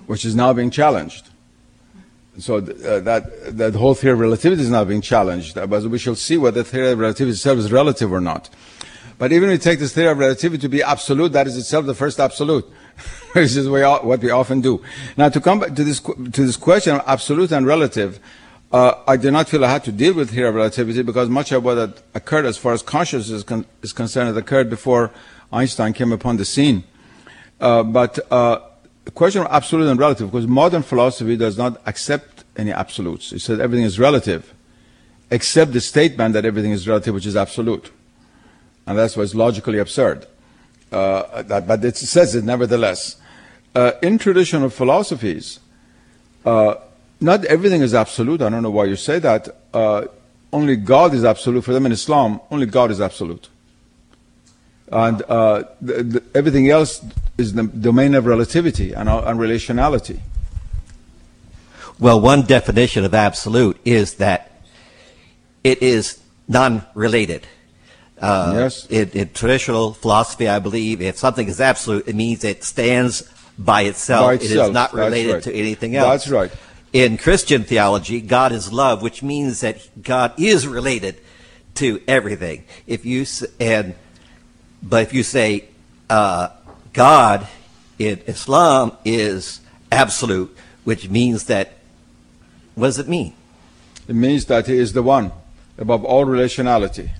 which 0.06 0.24
is 0.24 0.34
now 0.34 0.54
being 0.54 0.70
challenged. 0.70 1.28
So 2.38 2.56
uh, 2.56 3.00
that 3.00 3.58
that 3.58 3.74
whole 3.74 3.92
theory 3.92 4.14
of 4.14 4.20
relativity 4.20 4.62
is 4.62 4.70
now 4.70 4.84
being 4.84 5.02
challenged. 5.02 5.56
But 5.56 5.82
we 5.82 5.98
shall 5.98 6.14
see 6.14 6.38
whether 6.38 6.62
the 6.62 6.70
theory 6.70 6.92
of 6.92 6.98
relativity 6.98 7.32
itself 7.32 7.58
is 7.58 7.70
relative 7.70 8.10
or 8.10 8.22
not. 8.22 8.48
But 9.18 9.32
even 9.32 9.50
if 9.50 9.58
we 9.58 9.62
take 9.62 9.80
this 9.80 9.92
theory 9.92 10.12
of 10.12 10.16
relativity 10.16 10.62
to 10.62 10.68
be 10.70 10.82
absolute, 10.82 11.32
that 11.34 11.46
is 11.46 11.58
itself 11.58 11.84
the 11.84 11.94
first 11.94 12.18
absolute, 12.18 12.64
which 13.32 13.54
is 13.54 13.68
what 13.68 14.20
we 14.22 14.30
often 14.30 14.62
do. 14.62 14.82
Now, 15.18 15.28
to 15.28 15.42
come 15.42 15.60
back 15.60 15.74
to 15.74 15.84
this 15.84 16.00
to 16.00 16.46
this 16.46 16.56
question 16.56 16.94
of 16.94 17.02
absolute 17.06 17.52
and 17.52 17.66
relative, 17.66 18.18
uh, 18.70 18.94
I 19.06 19.16
do 19.16 19.30
not 19.30 19.48
feel 19.48 19.64
I 19.64 19.70
had 19.70 19.84
to 19.84 19.92
deal 19.92 20.14
with 20.14 20.30
theory 20.30 20.48
of 20.48 20.54
relativity 20.54 21.02
because 21.02 21.28
much 21.28 21.52
of 21.52 21.64
what 21.64 22.02
occurred 22.14 22.44
as 22.44 22.58
far 22.58 22.72
as 22.72 22.82
consciousness 22.82 23.30
is, 23.30 23.42
con- 23.44 23.64
is 23.82 23.92
concerned 23.92 24.28
had 24.28 24.36
occurred 24.36 24.68
before 24.68 25.10
Einstein 25.52 25.94
came 25.94 26.12
upon 26.12 26.36
the 26.36 26.44
scene. 26.44 26.84
Uh, 27.60 27.82
but 27.82 28.18
uh, 28.30 28.60
the 29.04 29.10
question 29.10 29.40
of 29.40 29.48
absolute 29.50 29.88
and 29.88 29.98
relative, 29.98 30.30
because 30.30 30.46
modern 30.46 30.82
philosophy 30.82 31.36
does 31.36 31.56
not 31.56 31.80
accept 31.86 32.44
any 32.56 32.70
absolutes. 32.70 33.32
It 33.32 33.40
says 33.40 33.58
everything 33.58 33.86
is 33.86 33.98
relative, 33.98 34.52
except 35.30 35.72
the 35.72 35.80
statement 35.80 36.34
that 36.34 36.44
everything 36.44 36.72
is 36.72 36.86
relative, 36.86 37.14
which 37.14 37.26
is 37.26 37.36
absolute. 37.36 37.90
And 38.86 38.98
that's 38.98 39.16
what's 39.16 39.34
logically 39.34 39.78
absurd. 39.78 40.26
Uh, 40.92 41.42
that, 41.42 41.66
but 41.66 41.84
it 41.84 41.96
says 41.96 42.34
it 42.34 42.44
nevertheless. 42.44 43.16
Uh, 43.74 43.92
in 44.02 44.18
traditional 44.18 44.70
philosophies, 44.70 45.60
uh, 46.44 46.74
not 47.20 47.44
everything 47.46 47.82
is 47.82 47.94
absolute. 47.94 48.42
I 48.42 48.48
don't 48.48 48.62
know 48.62 48.70
why 48.70 48.84
you 48.84 48.96
say 48.96 49.18
that. 49.18 49.48
Uh, 49.74 50.06
only 50.52 50.76
God 50.76 51.14
is 51.14 51.24
absolute. 51.24 51.62
For 51.62 51.72
them 51.72 51.86
in 51.86 51.92
Islam, 51.92 52.40
only 52.50 52.66
God 52.66 52.90
is 52.90 53.00
absolute. 53.00 53.48
And 54.90 55.22
uh, 55.22 55.64
the, 55.80 56.02
the, 56.02 56.22
everything 56.34 56.70
else 56.70 57.04
is 57.36 57.52
the 57.52 57.64
domain 57.64 58.14
of 58.14 58.24
relativity 58.26 58.94
and, 58.94 59.08
uh, 59.08 59.22
and 59.24 59.38
relationality. 59.38 60.20
Well, 61.98 62.20
one 62.20 62.42
definition 62.42 63.04
of 63.04 63.12
absolute 63.12 63.78
is 63.84 64.14
that 64.14 64.62
it 65.64 65.82
is 65.82 66.20
non-related. 66.46 67.46
Uh, 68.18 68.52
yes. 68.56 68.86
In, 68.86 69.10
in, 69.10 69.30
traditional 69.32 69.92
philosophy, 69.92 70.48
I 70.48 70.58
believe 70.60 71.02
if 71.02 71.18
something 71.18 71.46
is 71.46 71.60
absolute, 71.60 72.08
it 72.08 72.14
means 72.14 72.42
it 72.44 72.64
stands 72.64 73.22
by 73.58 73.82
itself. 73.82 74.26
By 74.26 74.34
itself. 74.34 74.50
It 74.50 74.68
is 74.68 74.70
not 74.70 74.94
related 74.94 75.34
right. 75.34 75.42
to 75.42 75.54
anything 75.54 75.96
else. 75.96 76.24
That's 76.24 76.28
right 76.28 76.52
in 76.92 77.18
Christian 77.18 77.64
theology, 77.64 78.20
God 78.20 78.52
is 78.52 78.72
love, 78.72 79.02
which 79.02 79.22
means 79.22 79.60
that 79.60 80.02
God 80.02 80.32
is 80.38 80.66
related 80.66 81.16
to 81.74 82.02
everything. 82.08 82.64
If 82.86 83.04
you 83.04 83.26
and 83.60 83.94
but 84.82 85.02
if 85.02 85.12
you 85.12 85.22
say 85.22 85.66
uh, 86.08 86.48
God 86.92 87.46
in 87.98 88.20
Islam 88.26 88.92
is 89.04 89.60
absolute, 89.90 90.56
which 90.84 91.08
means 91.08 91.44
that 91.44 91.74
what 92.74 92.88
does 92.88 92.98
it 92.98 93.08
mean? 93.08 93.34
It 94.06 94.14
means 94.14 94.46
that 94.46 94.66
He 94.66 94.76
is 94.76 94.92
the 94.92 95.02
one 95.02 95.32
above 95.76 96.04
all 96.04 96.24
relationality. 96.24 97.10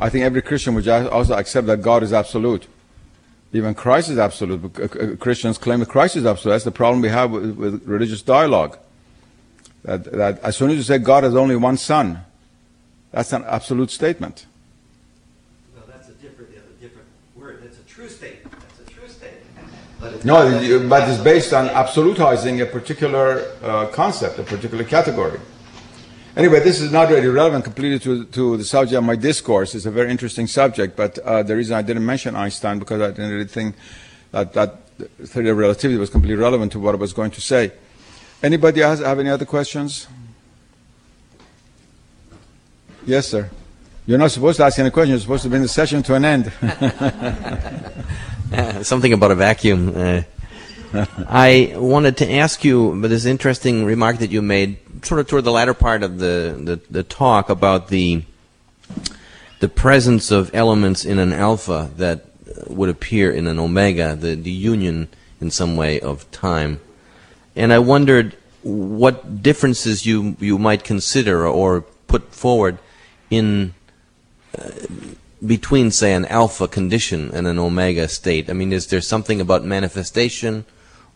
I 0.00 0.08
think 0.08 0.24
every 0.24 0.42
Christian 0.42 0.74
would 0.74 0.88
also 0.88 1.34
accept 1.34 1.66
that 1.66 1.82
God 1.82 2.02
is 2.02 2.12
absolute. 2.12 2.66
Even 3.52 3.74
Christ 3.74 4.10
is 4.10 4.18
absolute. 4.18 5.18
Christians 5.18 5.58
claim 5.58 5.80
that 5.80 5.88
Christ 5.88 6.16
is 6.16 6.24
absolute. 6.24 6.52
That's 6.52 6.64
the 6.64 6.70
problem 6.70 7.02
we 7.02 7.08
have 7.08 7.30
with, 7.30 7.56
with 7.56 7.82
religious 7.86 8.22
dialogue 8.22 8.78
that, 9.88 10.04
that 10.04 10.38
as 10.40 10.54
soon 10.54 10.70
as 10.70 10.76
you 10.76 10.82
say 10.82 10.98
God 10.98 11.24
has 11.24 11.34
only 11.34 11.56
one 11.56 11.78
son, 11.78 12.20
that's 13.10 13.32
an 13.32 13.42
absolute 13.48 13.90
statement. 13.90 14.44
Well, 15.74 15.84
that's 15.88 16.10
a 16.10 16.12
different, 16.12 16.50
a 16.50 16.82
different 16.82 17.08
word. 17.34 17.62
That's 17.62 17.78
a 17.78 17.82
true 17.84 18.10
statement. 18.10 18.52
That's 18.52 18.90
a 18.90 18.94
true 18.94 19.08
statement. 19.08 19.46
But 19.98 20.26
no, 20.26 20.88
but 20.90 21.08
it's 21.08 21.22
based 21.22 21.54
on 21.54 21.68
absolutizing 21.68 22.62
a 22.62 22.66
particular 22.66 23.50
uh, 23.62 23.86
concept, 23.86 24.38
a 24.38 24.42
particular 24.42 24.84
category. 24.84 25.40
Anyway, 26.36 26.60
this 26.60 26.82
is 26.82 26.92
not 26.92 27.08
really 27.08 27.26
relevant 27.26 27.64
completely 27.64 27.98
to, 28.00 28.26
to 28.26 28.58
the 28.58 28.64
subject 28.64 28.98
of 28.98 29.04
my 29.04 29.16
discourse. 29.16 29.74
It's 29.74 29.86
a 29.86 29.90
very 29.90 30.10
interesting 30.10 30.46
subject, 30.46 30.96
but 30.96 31.18
uh, 31.20 31.42
the 31.42 31.56
reason 31.56 31.74
I 31.74 31.82
didn't 31.82 32.04
mention 32.04 32.36
Einstein 32.36 32.78
because 32.78 33.00
I 33.00 33.08
didn't 33.08 33.32
really 33.32 33.46
think 33.46 33.74
that 34.32 34.52
that 34.52 34.86
theory 35.24 35.48
of 35.48 35.56
relativity 35.56 35.98
was 35.98 36.10
completely 36.10 36.36
relevant 36.36 36.72
to 36.72 36.78
what 36.78 36.94
I 36.94 36.98
was 36.98 37.14
going 37.14 37.30
to 37.30 37.40
say. 37.40 37.72
Anybody 38.42 38.82
else 38.82 39.00
have 39.00 39.18
any 39.18 39.30
other 39.30 39.44
questions? 39.44 40.06
Yes, 43.04 43.26
sir. 43.28 43.50
You're 44.06 44.18
not 44.18 44.30
supposed 44.30 44.58
to 44.58 44.64
ask 44.64 44.78
any 44.78 44.90
questions. 44.90 45.10
You're 45.10 45.20
supposed 45.20 45.42
to 45.42 45.48
bring 45.48 45.62
the 45.62 45.68
session 45.68 46.02
to 46.04 46.14
an 46.14 46.24
end. 46.24 46.52
something 48.86 49.12
about 49.12 49.32
a 49.32 49.34
vacuum. 49.34 49.92
Uh, 49.96 50.22
I 51.28 51.74
wanted 51.76 52.16
to 52.18 52.32
ask 52.32 52.64
you 52.64 52.92
about 52.92 53.08
this 53.08 53.24
interesting 53.24 53.84
remark 53.84 54.18
that 54.18 54.30
you 54.30 54.40
made, 54.40 54.78
sort 55.04 55.20
of 55.20 55.26
toward 55.26 55.44
the 55.44 55.52
latter 55.52 55.74
part 55.74 56.02
of 56.02 56.18
the, 56.18 56.58
the, 56.62 56.80
the 56.90 57.02
talk 57.02 57.50
about 57.50 57.88
the 57.88 58.22
the 59.60 59.68
presence 59.68 60.30
of 60.30 60.54
elements 60.54 61.04
in 61.04 61.18
an 61.18 61.32
alpha 61.32 61.90
that 61.96 62.26
would 62.68 62.88
appear 62.88 63.32
in 63.32 63.48
an 63.48 63.58
omega, 63.58 64.14
the, 64.14 64.36
the 64.36 64.52
union 64.52 65.08
in 65.40 65.50
some 65.50 65.76
way 65.76 65.98
of 66.00 66.30
time 66.30 66.80
and 67.58 67.72
I 67.72 67.78
wondered 67.80 68.36
what 68.62 69.42
differences 69.42 70.06
you 70.06 70.36
you 70.40 70.58
might 70.58 70.84
consider 70.84 71.46
or 71.46 71.82
put 72.06 72.32
forward 72.32 72.78
in 73.30 73.74
uh, 74.56 74.70
between, 75.44 75.90
say, 75.90 76.14
an 76.14 76.24
alpha 76.26 76.66
condition 76.66 77.30
and 77.32 77.46
an 77.46 77.58
omega 77.58 78.08
state. 78.08 78.48
I 78.50 78.52
mean, 78.54 78.72
is 78.72 78.86
there 78.86 79.00
something 79.00 79.40
about 79.40 79.64
manifestation 79.64 80.64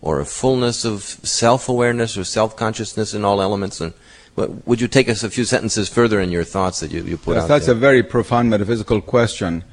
or 0.01 0.21
a 0.21 0.25
fullness 0.25 0.85
of 0.85 1.03
self-awareness 1.03 2.17
or 2.17 2.25
self-consciousness 2.25 3.15
in 3.15 3.25
all 3.25 3.41
elements? 3.41 3.81
And 3.81 3.95
would 4.37 4.81
you 4.81 4.89
take 4.89 5.09
us 5.09 5.23
a 5.23 5.31
few 5.31 5.45
sentences 5.45 5.89
further 5.89 6.21
in 6.21 6.31
your 6.31 6.45
thoughts 6.45 6.81
that 6.81 6.91
you, 6.91 7.03
you 7.03 7.17
put 7.17 7.35
yes, 7.35 7.45
out 7.45 7.49
that's 7.49 7.67
there? 7.67 7.75
a 7.75 7.79
very 7.79 8.03
profound 8.03 8.51
metaphysical 8.51 9.01
question. 9.01 9.65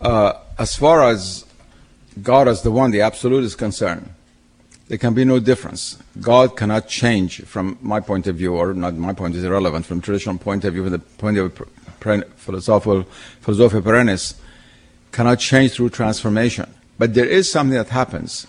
Uh, 0.00 0.34
as 0.58 0.76
far 0.76 1.02
as 1.02 1.44
God 2.22 2.48
as 2.48 2.62
the 2.62 2.70
one, 2.70 2.90
the 2.90 3.00
absolute 3.00 3.44
is 3.44 3.54
concerned, 3.54 4.10
there 4.88 4.98
can 4.98 5.14
be 5.14 5.24
no 5.24 5.40
difference. 5.40 5.98
God 6.20 6.56
cannot 6.56 6.88
change 6.88 7.42
from 7.42 7.78
my 7.80 8.00
point 8.00 8.26
of 8.26 8.36
view, 8.36 8.54
or 8.54 8.72
not 8.72 8.94
my 8.94 9.12
point 9.12 9.34
is 9.34 9.44
irrelevant, 9.44 9.84
from 9.86 10.00
traditional 10.00 10.38
point 10.38 10.64
of 10.64 10.74
view, 10.74 10.82
from 10.82 10.92
the 10.92 10.98
point 10.98 11.38
of 11.38 12.34
philosophical, 12.36 13.02
philosophia 13.40 13.82
perennis, 13.82 14.40
cannot 15.10 15.40
change 15.40 15.72
through 15.72 15.90
transformation. 15.90 16.72
But 16.98 17.14
there 17.14 17.26
is 17.26 17.50
something 17.50 17.76
that 17.76 17.88
happens. 17.88 18.46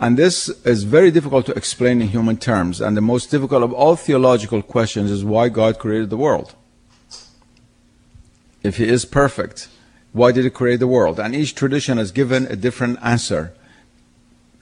And 0.00 0.16
this 0.16 0.48
is 0.64 0.82
very 0.82 1.10
difficult 1.10 1.46
to 1.46 1.52
explain 1.52 2.00
in 2.00 2.08
human 2.08 2.36
terms. 2.36 2.80
And 2.80 2.96
the 2.96 3.00
most 3.00 3.30
difficult 3.30 3.62
of 3.62 3.72
all 3.72 3.94
theological 3.94 4.62
questions 4.62 5.10
is 5.10 5.24
why 5.24 5.48
God 5.48 5.78
created 5.78 6.10
the 6.10 6.16
world. 6.16 6.54
If 8.62 8.78
He 8.78 8.88
is 8.88 9.04
perfect, 9.04 9.68
why 10.12 10.32
did 10.32 10.44
He 10.44 10.50
create 10.50 10.80
the 10.80 10.88
world? 10.88 11.20
And 11.20 11.34
each 11.34 11.54
tradition 11.54 11.98
has 11.98 12.10
given 12.10 12.46
a 12.46 12.56
different 12.56 12.98
answer. 13.02 13.52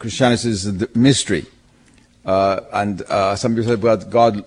Christianity 0.01 0.49
is 0.49 0.67
a 0.67 0.89
mystery. 0.95 1.47
Uh, 2.25 2.61
and 2.73 3.03
uh, 3.03 3.37
some 3.37 3.55
people 3.55 3.71
say, 3.71 3.77
but 3.77 4.11
God 4.11 4.45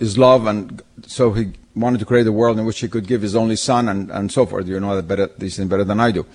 is 0.00 0.18
love, 0.18 0.46
and 0.46 0.82
so 1.06 1.32
He 1.32 1.52
wanted 1.76 1.98
to 1.98 2.06
create 2.06 2.26
a 2.26 2.32
world 2.32 2.58
in 2.58 2.64
which 2.64 2.80
He 2.80 2.88
could 2.88 3.06
give 3.06 3.22
His 3.22 3.36
only 3.36 3.56
Son, 3.56 3.88
and, 3.88 4.10
and 4.10 4.32
so 4.32 4.46
forth. 4.46 4.66
You 4.66 4.80
know 4.80 4.96
that 4.96 5.06
better, 5.06 5.30
these 5.38 5.56
things 5.56 5.68
better 5.68 5.84
than 5.84 6.00
I 6.00 6.10
do. 6.10 6.26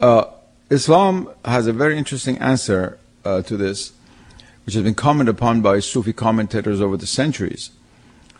Uh, 0.00 0.24
Islam 0.70 1.30
has 1.44 1.68
a 1.68 1.72
very 1.72 1.96
interesting 1.96 2.36
answer 2.38 2.98
uh, 3.24 3.42
to 3.42 3.56
this, 3.56 3.92
which 4.66 4.74
has 4.74 4.82
been 4.82 4.96
commented 4.96 5.34
upon 5.34 5.62
by 5.62 5.78
Sufi 5.78 6.12
commentators 6.12 6.80
over 6.80 6.96
the 6.96 7.06
centuries. 7.06 7.70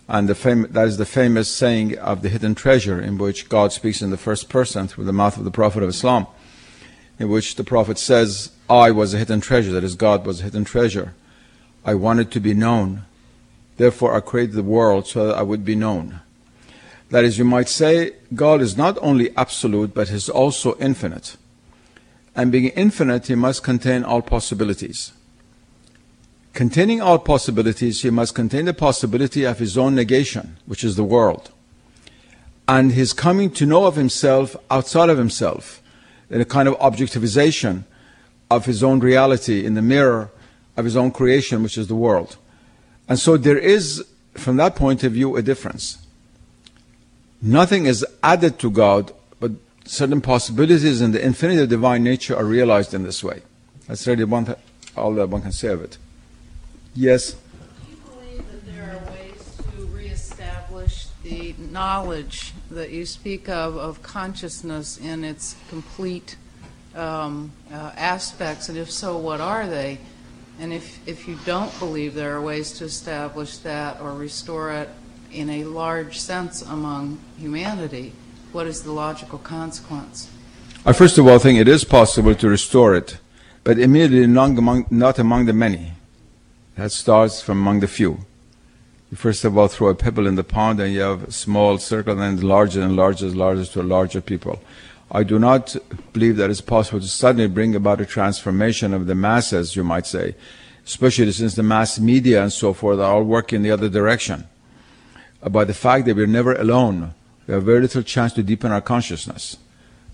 And 0.08 0.28
the 0.28 0.34
fam- 0.34 0.66
that 0.72 0.88
is 0.88 0.96
the 0.96 1.06
famous 1.06 1.48
saying 1.48 1.96
of 1.98 2.22
the 2.22 2.28
hidden 2.28 2.56
treasure, 2.56 3.00
in 3.00 3.18
which 3.18 3.48
God 3.48 3.72
speaks 3.72 4.02
in 4.02 4.10
the 4.10 4.16
first 4.16 4.48
person 4.48 4.88
through 4.88 5.04
the 5.04 5.12
mouth 5.12 5.36
of 5.36 5.44
the 5.44 5.52
Prophet 5.52 5.84
of 5.84 5.88
Islam, 5.88 6.26
in 7.18 7.28
which 7.28 7.56
the 7.56 7.64
Prophet 7.64 7.98
says, 7.98 8.50
I 8.68 8.90
was 8.90 9.14
a 9.14 9.18
hidden 9.18 9.40
treasure, 9.40 9.72
that 9.72 9.84
is, 9.84 9.94
God 9.94 10.26
was 10.26 10.40
a 10.40 10.44
hidden 10.44 10.64
treasure. 10.64 11.14
I 11.84 11.94
wanted 11.94 12.30
to 12.32 12.40
be 12.40 12.54
known. 12.54 13.04
Therefore, 13.76 14.14
I 14.14 14.20
created 14.20 14.54
the 14.54 14.62
world 14.62 15.06
so 15.06 15.26
that 15.26 15.36
I 15.36 15.42
would 15.42 15.64
be 15.64 15.74
known. 15.74 16.20
That 17.10 17.24
is, 17.24 17.38
you 17.38 17.44
might 17.44 17.68
say, 17.68 18.12
God 18.34 18.60
is 18.60 18.76
not 18.76 18.98
only 19.02 19.36
absolute, 19.36 19.94
but 19.94 20.08
He's 20.08 20.28
also 20.28 20.76
infinite 20.78 21.36
and 22.34 22.50
being 22.50 22.68
infinite, 22.68 23.26
he 23.26 23.34
must 23.34 23.62
contain 23.62 24.04
all 24.04 24.22
possibilities. 24.22 25.12
Containing 26.54 27.00
all 27.00 27.18
possibilities, 27.18 28.02
he 28.02 28.10
must 28.10 28.34
contain 28.34 28.66
the 28.66 28.74
possibility 28.74 29.44
of 29.44 29.58
his 29.58 29.76
own 29.76 29.94
negation, 29.94 30.56
which 30.66 30.84
is 30.84 30.96
the 30.96 31.04
world, 31.04 31.50
and 32.68 32.92
his 32.92 33.12
coming 33.12 33.50
to 33.50 33.66
know 33.66 33.84
of 33.86 33.96
himself 33.96 34.56
outside 34.70 35.10
of 35.10 35.18
himself, 35.18 35.81
a 36.40 36.44
kind 36.44 36.68
of 36.68 36.78
objectivization 36.78 37.84
of 38.50 38.66
his 38.66 38.82
own 38.82 39.00
reality 39.00 39.64
in 39.64 39.74
the 39.74 39.82
mirror 39.82 40.30
of 40.76 40.84
his 40.84 40.96
own 40.96 41.10
creation, 41.10 41.62
which 41.62 41.78
is 41.78 41.88
the 41.88 41.94
world. 41.94 42.36
And 43.08 43.18
so 43.18 43.36
there 43.36 43.58
is, 43.58 44.04
from 44.34 44.56
that 44.56 44.76
point 44.76 45.04
of 45.04 45.12
view, 45.12 45.36
a 45.36 45.42
difference. 45.42 45.98
Nothing 47.40 47.86
is 47.86 48.06
added 48.22 48.58
to 48.60 48.70
God 48.70 49.12
but 49.40 49.52
certain 49.84 50.20
possibilities 50.20 51.00
in 51.00 51.12
the 51.12 51.24
infinity 51.24 51.62
of 51.62 51.68
divine 51.68 52.04
nature 52.04 52.36
are 52.36 52.44
realized 52.44 52.94
in 52.94 53.02
this 53.02 53.24
way. 53.24 53.42
That's 53.88 54.06
really 54.06 54.24
one 54.24 54.46
th- 54.46 54.58
all 54.96 55.12
that 55.14 55.28
one 55.28 55.42
can 55.42 55.52
say 55.52 55.68
of 55.68 55.82
it. 55.82 55.98
Yes? 56.94 57.32
Do 57.32 57.38
you 57.90 57.96
believe 57.96 58.44
that 58.52 58.72
there 58.72 58.84
are 58.92 59.12
ways 59.12 59.56
to 59.56 59.86
reestablish 59.86 61.06
the 61.24 61.54
knowledge 61.72 62.52
that 62.70 62.90
you 62.90 63.06
speak 63.06 63.48
of, 63.48 63.76
of 63.76 64.02
consciousness 64.02 64.98
in 64.98 65.24
its 65.24 65.56
complete 65.68 66.36
um, 66.94 67.52
uh, 67.72 67.92
aspects? 67.96 68.68
And 68.68 68.78
if 68.78 68.90
so, 68.90 69.16
what 69.16 69.40
are 69.40 69.66
they? 69.66 69.98
And 70.60 70.72
if, 70.72 71.00
if 71.08 71.26
you 71.26 71.38
don't 71.44 71.76
believe 71.78 72.14
there 72.14 72.36
are 72.36 72.40
ways 72.40 72.72
to 72.74 72.84
establish 72.84 73.56
that 73.58 74.00
or 74.00 74.14
restore 74.14 74.70
it 74.72 74.88
in 75.32 75.48
a 75.48 75.64
large 75.64 76.20
sense 76.20 76.62
among 76.62 77.18
humanity, 77.38 78.12
what 78.52 78.66
is 78.66 78.82
the 78.82 78.92
logical 78.92 79.38
consequence? 79.38 80.30
I 80.84 80.92
first 80.92 81.16
of 81.16 81.26
all 81.26 81.38
think 81.38 81.58
it 81.58 81.68
is 81.68 81.84
possible 81.84 82.34
to 82.34 82.48
restore 82.48 82.94
it, 82.94 83.18
but 83.64 83.78
immediately 83.78 84.26
not 84.26 84.50
among, 84.50 84.86
not 84.90 85.18
among 85.18 85.46
the 85.46 85.52
many. 85.52 85.92
That 86.76 86.92
starts 86.92 87.40
from 87.40 87.58
among 87.58 87.80
the 87.80 87.88
few. 87.88 88.26
You 89.12 89.18
first 89.18 89.44
of 89.44 89.58
all 89.58 89.68
throw 89.68 89.88
a 89.88 89.94
pebble 89.94 90.26
in 90.26 90.36
the 90.36 90.42
pond 90.42 90.80
and 90.80 90.90
you 90.90 91.00
have 91.00 91.24
a 91.24 91.32
small 91.32 91.76
circle 91.76 92.18
and 92.18 92.40
then 92.40 92.48
larger 92.48 92.80
and 92.80 92.96
larger 92.96 93.26
and 93.26 93.36
larger 93.36 93.66
to 93.66 93.82
larger 93.82 94.22
people. 94.22 94.58
I 95.10 95.22
do 95.22 95.38
not 95.38 95.76
believe 96.14 96.38
that 96.38 96.48
it's 96.48 96.62
possible 96.62 96.98
to 96.98 97.06
suddenly 97.06 97.46
bring 97.46 97.74
about 97.74 98.00
a 98.00 98.06
transformation 98.06 98.94
of 98.94 99.06
the 99.06 99.14
masses, 99.14 99.76
you 99.76 99.84
might 99.84 100.06
say, 100.06 100.34
especially 100.86 101.30
since 101.32 101.56
the 101.56 101.62
mass 101.62 102.00
media 102.00 102.42
and 102.42 102.50
so 102.50 102.72
forth 102.72 103.00
are 103.00 103.12
all 103.12 103.22
working 103.22 103.56
in 103.56 103.62
the 103.64 103.70
other 103.70 103.90
direction. 103.90 104.46
Uh, 105.42 105.50
by 105.50 105.64
the 105.64 105.74
fact 105.74 106.06
that 106.06 106.16
we're 106.16 106.26
never 106.26 106.54
alone 106.54 107.12
we 107.46 107.52
have 107.52 107.64
very 107.64 107.82
little 107.82 108.02
chance 108.02 108.32
to 108.32 108.42
deepen 108.42 108.72
our 108.72 108.80
consciousness. 108.80 109.58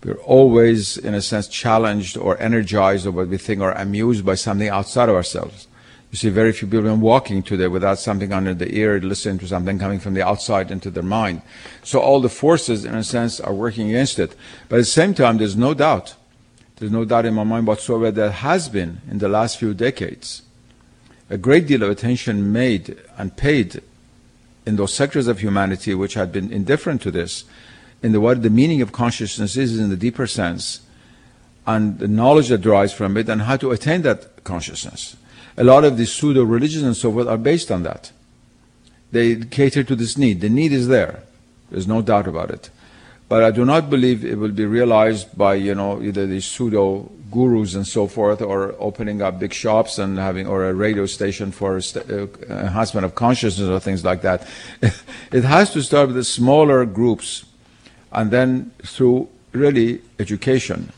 We're 0.03 0.15
always, 0.15 0.97
in 0.97 1.15
a 1.15 1.23
sense, 1.23 1.47
challenged 1.47 2.17
or 2.17 2.37
energized 2.41 3.07
or 3.07 3.13
what 3.13 3.29
we 3.29 3.39
think 3.39 3.61
or 3.61 3.71
amused 3.71 4.27
by 4.27 4.35
something 4.35 4.69
outside 4.69 5.09
of 5.09 5.15
ourselves. 5.15 5.68
You 6.11 6.17
see 6.17 6.31
very 6.31 6.53
few 6.53 6.67
people 6.67 6.97
walking 6.97 7.43
today 7.43 7.69
without 7.69 7.99
something 7.99 8.33
under 8.33 8.55
the 8.55 8.75
ear, 8.75 8.99
listening 8.99 9.39
to 9.41 9.47
something 9.47 9.79
coming 9.79 10.01
from 10.01 10.15
the 10.15 10.27
outside 10.27 10.71
into 10.71 10.91
their 10.91 11.03
mind. 11.03 11.43
So 11.83 12.01
all 12.01 12.21
the 12.21 12.31
forces, 12.31 12.87
in 12.87 12.95
a 12.95 13.05
sense, 13.05 13.41
are 13.41 13.53
working 13.53 13.91
against 13.91 14.19
it. 14.19 14.35
But 14.69 14.77
at 14.77 14.81
the 14.81 14.85
same 14.87 15.13
time, 15.13 15.37
there's 15.37 15.57
no 15.57 15.75
doubt, 15.75 16.15
there's 16.77 16.93
no 16.93 17.05
doubt 17.05 17.27
in 17.27 17.35
my 17.35 17.45
mind 17.45 17.67
whatsoever 17.67 18.11
that 18.11 18.33
has 18.33 18.71
been, 18.71 19.03
in 19.11 19.19
the 19.19 19.29
last 19.29 19.59
few 19.59 19.75
decades, 19.75 20.43
a 21.29 21.37
great 21.37 21.67
deal 21.67 21.83
of 21.83 21.91
attention 21.91 22.53
made 22.53 22.97
and 23.19 23.37
paid 23.37 23.83
in 24.65 24.77
those 24.77 24.95
sectors 24.95 25.27
of 25.27 25.41
humanity 25.41 25.95
which 25.95 26.15
had 26.15 26.33
been 26.33 26.51
indifferent 26.51 27.03
to 27.03 27.11
this, 27.11 27.45
in 28.03 28.13
the 28.13 28.21
what 28.21 28.43
the 28.43 28.49
meaning 28.49 28.81
of 28.81 28.93
consciousness 28.93 29.59
is 29.59 29.79
in 29.79 29.91
the 29.91 29.97
deeper 29.97 30.27
sense, 30.27 30.81
and 31.67 31.99
the 31.99 32.09
knowledge 32.09 32.49
that 32.49 32.63
derives 32.63 32.95
from 32.95 33.19
it, 33.19 33.29
and 33.29 33.43
how 33.43 33.59
to 33.59 33.73
attain 33.73 34.01
that 34.01 34.43
consciousness. 34.45 35.17
A 35.59 35.65
lot 35.65 35.85
of 35.85 35.97
these 35.97 36.13
pseudo 36.13 36.45
religions 36.45 36.85
and 36.85 36.97
so 36.97 37.13
forth 37.13 37.27
are 37.27 37.37
based 37.37 37.73
on 37.73 37.83
that. 37.83 38.13
They 39.11 39.35
cater 39.37 39.83
to 39.83 39.97
this 39.97 40.17
need. 40.17 40.41
The 40.41 40.49
need 40.49 40.73
is 40.73 40.87
there. 40.87 41.25
There's 41.71 41.89
no 41.89 42.01
doubt 42.01 42.29
about 42.29 42.51
it. 42.51 42.71
But 43.29 43.43
I 43.43 43.51
do 43.51 43.65
not 43.65 43.91
believe 43.91 44.25
it 44.25 44.39
will 44.39 44.53
be 44.53 44.65
realized 44.65 45.37
by, 45.37 45.55
you 45.57 45.75
know, 45.75 46.01
either 46.01 46.27
these 46.27 46.45
pseudo 46.45 47.11
gurus 47.31 47.75
and 47.75 47.87
so 47.87 48.07
forth, 48.07 48.41
or 48.41 48.75
opening 48.79 49.21
up 49.21 49.41
big 49.41 49.53
shops 49.53 49.99
and 49.99 50.17
having, 50.17 50.47
or 50.47 50.65
a 50.65 50.73
radio 50.73 51.07
station 51.07 51.51
for 51.51 51.81
st- 51.81 52.09
uh, 52.09 52.27
enhancement 52.49 53.05
of 53.05 53.17
consciousness 53.17 53.69
or 53.69 53.81
things 53.81 54.05
like 54.05 54.23
that. 54.23 54.47
it 55.33 55.45
has 55.45 55.73
to 55.73 55.83
start 55.83 56.07
with 56.07 56.17
the 56.17 56.25
smaller 56.25 56.87
groups, 56.87 57.45
and 58.13 58.31
then 58.31 58.71
through 58.83 59.29
really 59.53 60.01
education. 60.19 60.93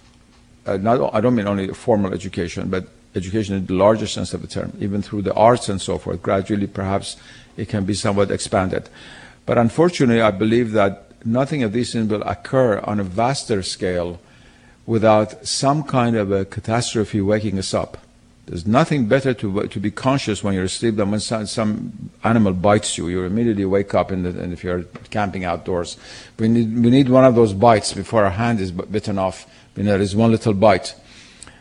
Uh, 0.67 0.77
not, 0.77 1.13
I 1.15 1.21
don't 1.21 1.35
mean 1.35 1.49
only 1.49 1.69
formal 1.69 2.13
education, 2.13 2.69
but 2.69 2.87
education 3.15 3.55
in 3.55 3.67
the 3.67 3.75
larger 3.75 4.07
sense 4.07 4.35
of 4.35 4.43
the 4.43 4.49
term, 4.49 4.73
even 4.81 5.03
through 5.03 5.23
the 5.23 5.35
arts 5.35 5.69
and 5.69 5.81
so 5.81 5.99
forth. 5.99 6.23
Gradually, 6.23 6.67
perhaps 6.67 7.17
it 7.57 7.69
can 7.69 7.85
be 7.85 7.95
somewhat 7.95 8.31
expanded. 8.31 8.89
But 9.47 9.59
unfortunately, 9.59 10.21
I 10.21 10.31
believe 10.31 10.73
that 10.73 11.11
nothing 11.25 11.63
of 11.63 11.73
these 11.73 11.93
things 11.93 12.11
will 12.11 12.23
occur 12.23 12.79
on 12.81 13.01
a 13.01 13.05
vaster 13.05 13.63
scale 13.63 14.21
without 14.87 15.47
some 15.47 15.83
kind 15.83 16.17
of 16.17 16.33
a 16.33 16.45
catastrophe 16.45 17.21
waking 17.21 17.59
us 17.59 17.75
up. 17.75 17.99
There's 18.47 18.67
nothing 18.67 19.07
better 19.07 19.33
to, 19.35 19.69
to 19.69 19.79
be 19.79 19.93
conscious 19.93 20.43
when 20.43 20.55
you're 20.55 20.65
asleep 20.65 20.97
than 20.97 21.13
when 21.13 21.21
some, 21.21 21.47
some 21.47 22.11
animal 22.25 22.53
bites 22.53 22.99
you. 22.99 23.07
You 23.07 23.23
immediately 23.23 23.65
wake 23.65 23.95
up 23.95 24.11
in 24.11 24.25
the, 24.25 24.31
and 24.31 24.53
if 24.53 24.65
you're 24.65 24.83
camping 25.11 25.45
outdoors. 25.45 25.97
We 26.37 26.49
need, 26.49 26.75
we 26.75 26.91
need 26.91 27.09
one 27.09 27.25
of 27.25 27.37
those 27.37 27.53
bites 27.53 27.93
before 27.93 28.25
our 28.25 28.31
hand 28.31 28.59
is 28.59 28.73
bitten 28.73 29.19
off. 29.19 29.47
You 29.77 29.85
know, 29.85 29.93
there 29.93 30.01
is 30.01 30.17
one 30.17 30.33
little 30.33 30.55
bite. 30.55 30.97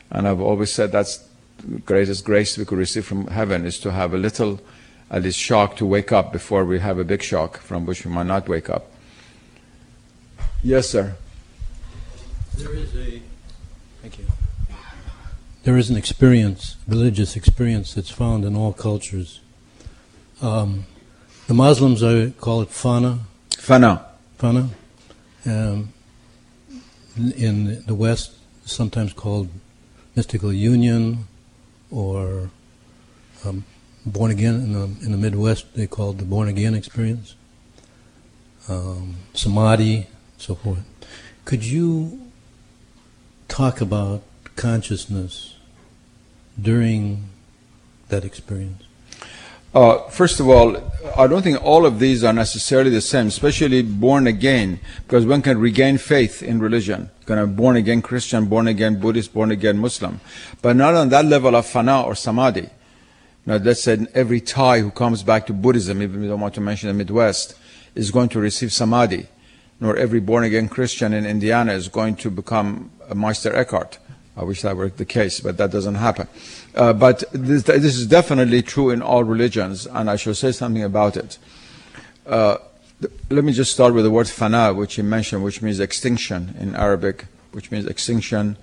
And 0.10 0.28
I've 0.28 0.42
always 0.42 0.74
said 0.74 0.92
that's 0.92 1.29
greatest 1.86 2.26
grace 2.26 2.58
we 2.58 2.66
could 2.66 2.78
receive 2.78 3.06
from 3.06 3.28
heaven 3.28 3.66
is 3.66 3.80
to 3.80 3.92
have 3.92 4.14
a 4.14 4.18
little, 4.18 4.60
at 5.10 5.24
least 5.24 5.40
shock 5.40 5.76
to 5.78 5.86
wake 5.86 6.12
up 6.12 6.32
before 6.32 6.66
we 6.66 6.80
have 6.80 7.00
a 7.00 7.04
big 7.04 7.22
shock 7.22 7.58
from 7.58 7.86
which 7.86 8.06
we 8.06 8.12
might 8.12 8.28
not 8.28 8.48
wake 8.48 8.70
up. 8.70 8.92
Yes, 10.64 10.90
sir. 10.90 11.16
There 12.58 12.74
is 12.76 12.96
a. 12.96 13.22
Thank 14.02 14.20
you. 14.20 14.26
There 15.64 15.78
is 15.78 15.90
an 15.90 15.98
experience, 15.98 16.76
religious 16.88 17.36
experience, 17.36 17.94
that's 17.94 18.10
found 18.10 18.44
in 18.46 18.56
all 18.56 18.74
cultures. 18.74 19.40
Um, 20.42 20.86
the 21.48 21.54
Muslims 21.54 22.04
are, 22.04 22.30
call 22.32 22.62
it 22.62 22.70
fana. 22.70 23.20
Fana. 23.52 24.04
Fana. 24.40 24.70
Um, 25.46 25.94
in 27.18 27.84
the 27.86 27.96
West, 27.96 28.34
sometimes 28.66 29.14
called 29.14 29.50
mystical 30.16 30.54
union, 30.54 31.28
or 31.92 32.50
um, 33.46 33.66
born 34.06 34.32
again. 34.32 34.56
In 34.56 34.74
the, 34.74 35.06
in 35.06 35.12
the 35.12 35.18
Midwest, 35.18 35.74
they 35.76 35.88
call 35.88 36.12
it 36.12 36.18
the 36.18 36.26
born 36.26 36.48
again 36.48 36.76
experience. 36.76 37.36
Um, 38.68 39.16
samadhi, 39.34 40.08
so 40.38 40.56
forth. 40.56 40.84
Could 41.46 41.66
you 41.66 42.28
talk 43.48 43.82
about 43.82 44.22
consciousness 44.56 45.56
during 46.62 47.30
that 48.10 48.24
experience? 48.24 48.84
Uh, 49.74 50.00
first 50.10 50.40
of 50.40 50.50
all, 50.50 50.78
I 51.16 51.28
don't 51.28 51.44
think 51.44 51.64
all 51.64 51.86
of 51.86 52.00
these 52.00 52.24
are 52.24 52.34
necessarily 52.34 52.90
the 52.90 53.02
same, 53.02 53.28
especially 53.28 53.84
born 53.84 54.26
again, 54.26 54.80
because 55.04 55.26
one 55.26 55.44
can 55.44 55.60
regain 55.60 56.00
faith 56.00 56.42
in 56.42 56.60
religion. 56.60 57.12
Kind 57.30 57.42
of 57.42 57.56
born 57.56 57.76
again 57.76 58.02
Christian, 58.02 58.48
born 58.48 58.68
again 58.68 59.00
Buddhist, 59.00 59.36
born 59.36 59.52
again 59.52 59.78
Muslim, 59.78 60.20
but 60.64 60.76
not 60.76 60.96
on 60.96 61.10
that 61.10 61.26
level 61.26 61.56
of 61.56 61.64
fana 61.64 62.04
or 62.04 62.16
samadhi. 62.16 62.70
Now, 63.46 63.58
let's 63.58 63.84
say 63.84 64.08
every 64.16 64.42
Thai 64.42 64.80
who 64.80 64.90
comes 64.90 65.22
back 65.22 65.46
to 65.46 65.54
Buddhism, 65.54 66.02
even 66.02 66.16
if 66.16 66.22
we 66.22 66.28
don't 66.28 66.40
want 66.40 66.56
to 66.56 66.62
mention 66.62 66.88
the 66.88 66.96
Midwest, 66.96 67.54
is 67.94 68.10
going 68.10 68.30
to 68.30 68.40
receive 68.40 68.74
samadhi. 68.74 69.28
Nor 69.80 69.96
every 69.96 70.20
born 70.20 70.44
again 70.44 70.70
Christian 70.70 71.14
in 71.14 71.28
Indiana 71.28 71.74
is 71.74 71.88
going 71.88 72.16
to 72.16 72.32
become 72.32 72.90
a 73.08 73.14
Meister 73.14 73.56
Eckhart. 73.56 74.00
I 74.36 74.44
wish 74.44 74.64
that 74.64 74.76
were 74.76 74.90
the 74.90 75.06
case, 75.06 75.40
but 75.40 75.58
that 75.58 75.70
doesn't 75.70 76.02
happen. 76.02 76.28
Uh, 76.74 76.94
but 76.94 77.24
this, 77.32 77.62
this, 77.62 77.96
is 77.96 78.08
definitely 78.08 78.64
true 78.64 78.90
in 78.90 79.04
all 79.04 79.24
religions, 79.24 79.86
and 79.86 80.10
I 80.10 80.16
shall 80.16 80.34
say 80.34 80.52
something 80.52 80.84
about 80.84 81.16
it. 81.16 81.38
Uh, 82.26 82.58
let 83.30 83.44
me 83.44 83.54
just 83.54 83.72
start 83.72 83.94
with 83.94 84.04
the 84.04 84.12
word 84.12 84.28
fana, 84.28 84.76
which 84.76 84.96
he 84.96 85.02
mentioned, 85.02 85.44
which 85.44 85.62
means 85.62 85.80
extinction 85.80 86.56
in 86.60 86.76
Arabic, 86.76 87.26
which 87.52 87.72
means 87.72 87.86
extinction 87.86 88.58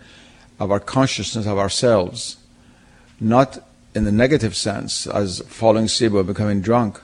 of 0.59 0.71
our 0.71 0.81
consciousness 0.81 1.47
of 1.47 1.59
ourselves. 1.59 2.37
Not 3.19 3.59
in 3.95 4.05
the 4.05 4.13
negative 4.13 4.55
sense, 4.55 5.07
as 5.07 5.41
falling 5.49 5.87
asleep 5.87 6.13
or 6.13 6.23
becoming 6.23 6.61
drunk, 6.61 7.01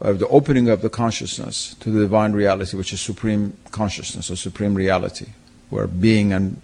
of 0.00 0.18
the 0.18 0.28
opening 0.28 0.68
of 0.68 0.82
the 0.82 0.90
consciousness 0.90 1.74
to 1.80 1.90
the 1.90 2.00
divine 2.00 2.32
reality, 2.32 2.76
which 2.76 2.92
is 2.92 3.00
supreme 3.00 3.56
consciousness 3.70 4.30
or 4.30 4.36
supreme 4.36 4.74
reality, 4.74 5.26
where 5.70 5.86
being 5.86 6.32
and 6.32 6.60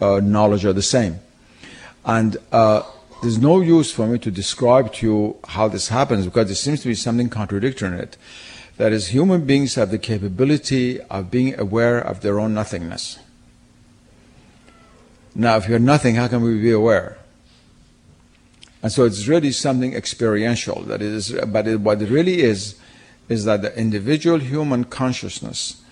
uh, 0.00 0.20
knowledge 0.20 0.64
are 0.64 0.72
the 0.72 0.82
same. 0.82 1.20
And 2.04 2.36
uh, 2.50 2.82
there's 3.22 3.38
no 3.38 3.60
use 3.60 3.92
for 3.92 4.06
me 4.06 4.18
to 4.18 4.30
describe 4.30 4.92
to 4.94 5.06
you 5.06 5.36
how 5.48 5.68
this 5.68 5.88
happens 5.88 6.24
because 6.24 6.46
there 6.46 6.54
seems 6.54 6.80
to 6.80 6.88
be 6.88 6.94
something 6.94 7.28
contradictory 7.28 7.88
in 7.88 7.94
it. 7.94 8.16
That 8.76 8.92
is, 8.92 9.08
human 9.08 9.46
beings 9.46 9.76
have 9.76 9.90
the 9.90 9.98
capability 9.98 11.00
of 11.02 11.30
being 11.30 11.58
aware 11.58 11.98
of 11.98 12.20
their 12.20 12.40
own 12.40 12.54
nothingness. 12.54 13.18
Now, 15.34 15.56
if 15.56 15.68
you're 15.68 15.78
nothing, 15.78 16.16
how 16.16 16.28
can 16.28 16.42
we 16.42 16.60
be 16.60 16.72
aware? 16.72 17.18
And 18.82 18.92
so 18.92 19.04
it's 19.04 19.26
really 19.26 19.52
something 19.52 19.94
experiential. 19.94 20.82
That 20.82 21.02
is, 21.02 21.32
but 21.46 21.66
it, 21.66 21.80
what 21.80 22.02
it 22.02 22.10
really 22.10 22.42
is, 22.42 22.76
is 23.28 23.44
that 23.44 23.62
the 23.62 23.76
individual 23.78 24.38
human 24.38 24.84
consciousness 24.84 25.82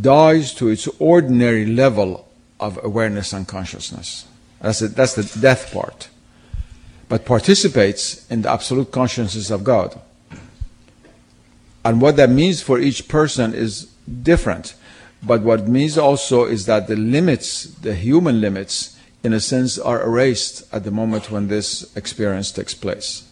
dies 0.00 0.54
to 0.54 0.68
its 0.68 0.88
ordinary 0.98 1.66
level 1.66 2.28
of 2.58 2.82
awareness 2.82 3.32
and 3.32 3.46
consciousness. 3.46 4.26
That's, 4.60 4.78
the, 4.78 4.88
that's 4.88 5.14
the 5.14 5.40
death 5.40 5.72
part. 5.72 6.08
But 7.08 7.26
participates 7.26 8.26
in 8.30 8.42
the 8.42 8.50
absolute 8.50 8.90
consciousness 8.90 9.50
of 9.50 9.64
God. 9.64 10.00
And 11.84 12.00
what 12.00 12.16
that 12.16 12.30
means 12.30 12.62
for 12.62 12.78
each 12.78 13.08
person 13.08 13.54
is 13.54 13.92
different. 14.22 14.74
But 15.22 15.42
what 15.42 15.60
it 15.60 15.68
means 15.68 15.96
also 15.98 16.44
is 16.44 16.66
that 16.66 16.88
the 16.88 16.96
limits, 16.96 17.64
the 17.64 17.94
human 17.94 18.40
limits, 18.40 18.98
in 19.22 19.32
a 19.32 19.40
sense, 19.40 19.78
are 19.78 20.02
erased 20.02 20.72
at 20.72 20.84
the 20.84 20.90
moment 20.90 21.30
when 21.30 21.48
this 21.48 21.96
experience 21.96 22.50
takes 22.50 22.74
place. 22.74 23.28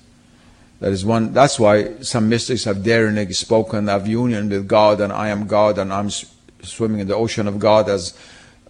That 0.80 0.92
is 0.92 1.04
one. 1.04 1.32
That's 1.32 1.60
why 1.60 1.98
some 2.00 2.28
mystics 2.28 2.64
have 2.64 2.82
daringly 2.82 3.32
spoken 3.32 3.88
of 3.88 4.06
union 4.06 4.48
with 4.48 4.66
God, 4.66 5.00
and 5.00 5.12
I 5.12 5.28
am 5.28 5.46
God, 5.46 5.78
and 5.78 5.92
I'm 5.92 6.10
swimming 6.62 7.00
in 7.00 7.08
the 7.08 7.16
ocean 7.16 7.46
of 7.46 7.58
God, 7.58 7.88
as 7.88 8.16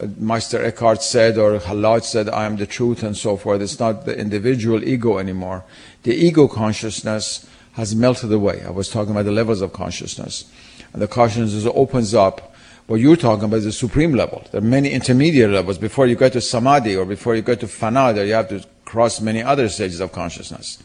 uh, 0.00 0.06
Meister 0.18 0.64
Eckhart 0.64 1.02
said, 1.02 1.38
or 1.38 1.58
Hallaj 1.58 2.04
said, 2.04 2.28
I 2.28 2.46
am 2.46 2.56
the 2.56 2.66
truth, 2.66 3.02
and 3.02 3.16
so 3.16 3.36
forth. 3.36 3.60
It's 3.60 3.78
not 3.78 4.06
the 4.06 4.18
individual 4.18 4.82
ego 4.82 5.18
anymore. 5.18 5.62
The 6.02 6.14
ego 6.14 6.48
consciousness 6.48 7.46
has 7.80 7.96
melted 7.96 8.30
away. 8.30 8.62
I 8.62 8.70
was 8.70 8.90
talking 8.90 9.10
about 9.10 9.24
the 9.24 9.32
levels 9.32 9.62
of 9.62 9.72
consciousness. 9.72 10.44
And 10.92 11.00
the 11.00 11.08
consciousness 11.08 11.66
opens 11.74 12.14
up. 12.14 12.54
What 12.86 13.00
you're 13.00 13.16
talking 13.16 13.44
about 13.44 13.56
is 13.56 13.64
the 13.64 13.72
supreme 13.72 14.12
level. 14.12 14.46
There 14.52 14.60
are 14.60 14.64
many 14.64 14.90
intermediate 14.90 15.50
levels. 15.50 15.78
Before 15.78 16.06
you 16.06 16.14
get 16.14 16.34
to 16.34 16.42
samadhi 16.42 16.94
or 16.94 17.06
before 17.06 17.34
you 17.34 17.42
get 17.42 17.60
to 17.60 17.66
fana, 17.66 18.14
you 18.26 18.34
have 18.34 18.50
to 18.50 18.64
cross 18.84 19.20
many 19.20 19.42
other 19.42 19.68
stages 19.70 20.00
of 20.00 20.12
consciousness. 20.12 20.82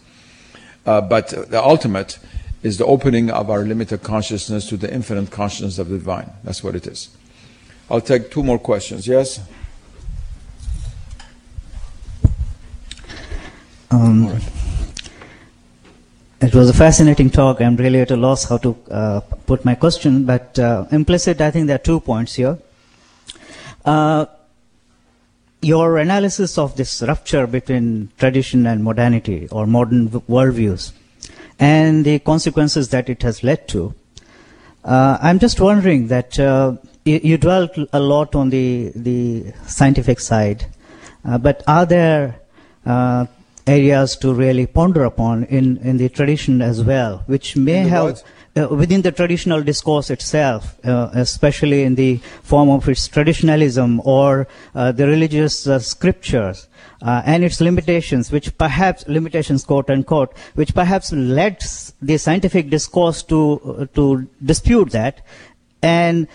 Uh, 0.86 1.02
but 1.02 1.28
the 1.30 1.62
ultimate 1.62 2.18
is 2.64 2.78
the 2.78 2.86
opening 2.86 3.30
of 3.30 3.50
our 3.50 3.64
limited 3.64 4.02
consciousness 4.02 4.70
to 4.70 4.78
the 4.78 4.92
infinite 4.94 5.32
consciousness 5.32 5.78
of 5.80 5.90
the 5.90 5.98
divine. 5.98 6.32
That's 6.46 6.64
what 6.64 6.76
it 6.76 6.88
is. 6.88 7.10
I'll 7.90 8.02
take 8.02 8.32
two 8.32 8.42
more 8.42 8.60
questions. 8.60 9.06
Yes? 9.06 9.42
Um, 13.92 14.40
was 16.56 16.70
a 16.70 16.74
fascinating 16.74 17.30
talk. 17.30 17.60
I'm 17.60 17.76
really 17.76 18.00
at 18.00 18.12
a 18.12 18.16
loss 18.16 18.46
how 18.46 18.58
to 18.60 18.78
uh, 18.90 19.20
put 19.46 19.66
my 19.66 19.76
question, 19.76 20.24
but 20.24 20.58
uh, 20.58 20.86
implicit, 20.90 21.42
I 21.42 21.52
think 21.52 21.68
there 21.68 21.76
are 21.76 21.88
two 21.90 22.00
points 22.00 22.36
here. 22.36 22.58
Uh, 23.84 24.26
your 25.62 25.98
analysis 25.98 26.58
of 26.58 26.78
this 26.78 27.02
rupture 27.02 27.46
between 27.46 28.10
tradition 28.18 28.66
and 28.68 28.84
modernity 28.86 29.50
or 29.52 29.68
modern 29.68 30.08
worldviews 30.10 30.94
and 31.60 32.06
the 32.06 32.20
consequences 32.20 32.88
that 32.90 33.10
it 33.10 33.22
has 33.24 33.44
led 33.44 33.68
to. 33.68 33.94
Uh, 34.86 35.18
I'm 35.22 35.40
just 35.40 35.60
wondering 35.60 36.08
that 36.08 36.40
uh, 36.40 36.78
you, 37.04 37.20
you 37.22 37.38
dwelt 37.38 37.78
a 37.92 38.00
lot 38.00 38.34
on 38.34 38.50
the 38.50 38.94
the 38.96 39.52
scientific 39.68 40.22
side, 40.22 40.68
uh, 41.26 41.38
but 41.38 41.64
are 41.68 41.86
there 41.86 42.40
areas 43.68 44.16
to 44.18 44.34
really 44.34 44.68
ponder 44.68 45.04
upon 45.04 45.44
in, 45.46 45.78
in 45.78 45.98
the 45.98 46.10
tradition 46.10 46.62
as 46.62 46.84
well, 46.84 47.24
which 47.26 47.56
may 47.56 47.80
have 47.80 48.22
uh, 48.58 48.68
within 48.70 49.02
the 49.02 49.12
traditional 49.12 49.62
discourse 49.62 50.10
itself, 50.10 50.80
uh, 50.86 51.10
especially 51.14 51.84
in 51.84 51.96
the 51.96 52.18
form 52.42 52.70
of 52.70 52.88
its 52.88 53.08
traditionalism 53.08 54.02
or 54.06 54.48
uh, 54.76 54.92
the 54.92 55.06
religious 55.06 55.68
uh, 55.68 55.80
scriptures 55.80 56.68
and 57.02 57.44
its 57.44 57.62
limitations, 57.62 58.32
which 58.32 58.58
perhaps 58.58 59.08
limitations 59.08 59.64
quote 59.64 59.90
unquote, 59.90 60.36
which 60.56 60.74
perhaps 60.74 61.12
led 61.12 61.62
the 62.02 62.18
scientific 62.18 62.70
discourse 62.70 63.22
to 63.22 63.88
to 63.94 64.28
dispute 64.44 64.90
that. 64.92 65.22
And 65.84 66.28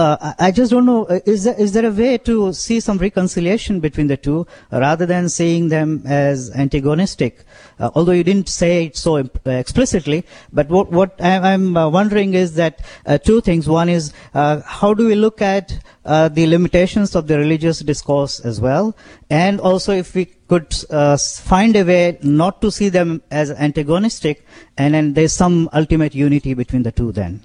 uh, 0.00 0.34
I 0.38 0.50
just 0.50 0.70
don't 0.70 0.86
know. 0.86 1.04
Uh, 1.04 1.20
is 1.26 1.44
there, 1.44 1.58
is 1.58 1.72
there 1.72 1.86
a 1.86 1.90
way 1.90 2.18
to 2.18 2.52
see 2.52 2.80
some 2.80 2.98
reconciliation 2.98 3.80
between 3.80 4.06
the 4.06 4.16
two 4.16 4.46
rather 4.70 5.06
than 5.06 5.28
seeing 5.28 5.68
them 5.68 6.02
as 6.06 6.50
antagonistic? 6.50 7.44
Uh, 7.78 7.90
although 7.94 8.12
you 8.12 8.24
didn't 8.24 8.48
say 8.48 8.86
it 8.86 8.96
so 8.96 9.16
explicitly, 9.46 10.24
but 10.52 10.68
what, 10.68 10.90
what 10.90 11.14
I'm 11.22 11.76
uh, 11.76 11.88
wondering 11.88 12.34
is 12.34 12.54
that 12.54 12.80
uh, 13.06 13.18
two 13.18 13.40
things. 13.40 13.68
One 13.68 13.88
is 13.88 14.12
uh, 14.34 14.60
how 14.64 14.94
do 14.94 15.06
we 15.06 15.14
look 15.14 15.42
at 15.42 15.72
the 16.04 16.46
limitations 16.46 17.14
of 17.14 17.26
the 17.26 17.38
religious 17.38 17.80
discourse 17.80 18.40
as 18.40 18.60
well, 18.60 18.96
and 19.28 19.60
also 19.60 19.92
if 19.92 20.14
we 20.14 20.24
could 20.24 20.74
find 20.74 21.76
a 21.76 21.84
way 21.84 22.18
not 22.22 22.60
to 22.62 22.70
see 22.70 22.88
them 22.88 23.22
as 23.30 23.50
antagonistic, 23.50 24.44
and 24.76 24.94
then 24.94 25.14
there's 25.14 25.32
some 25.32 25.68
ultimate 25.72 26.14
unity 26.14 26.54
between 26.54 26.82
the 26.82 26.92
two. 26.92 27.12
Then. 27.12 27.40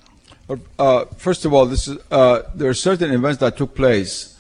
Uh, 0.78 1.06
first 1.18 1.44
of 1.46 1.54
all, 1.54 1.72
is, 1.72 1.90
uh, 2.12 2.44
there 2.54 2.70
are 2.70 2.74
certain 2.74 3.12
events 3.12 3.40
that 3.40 3.58
took 3.58 3.74
place 3.74 4.38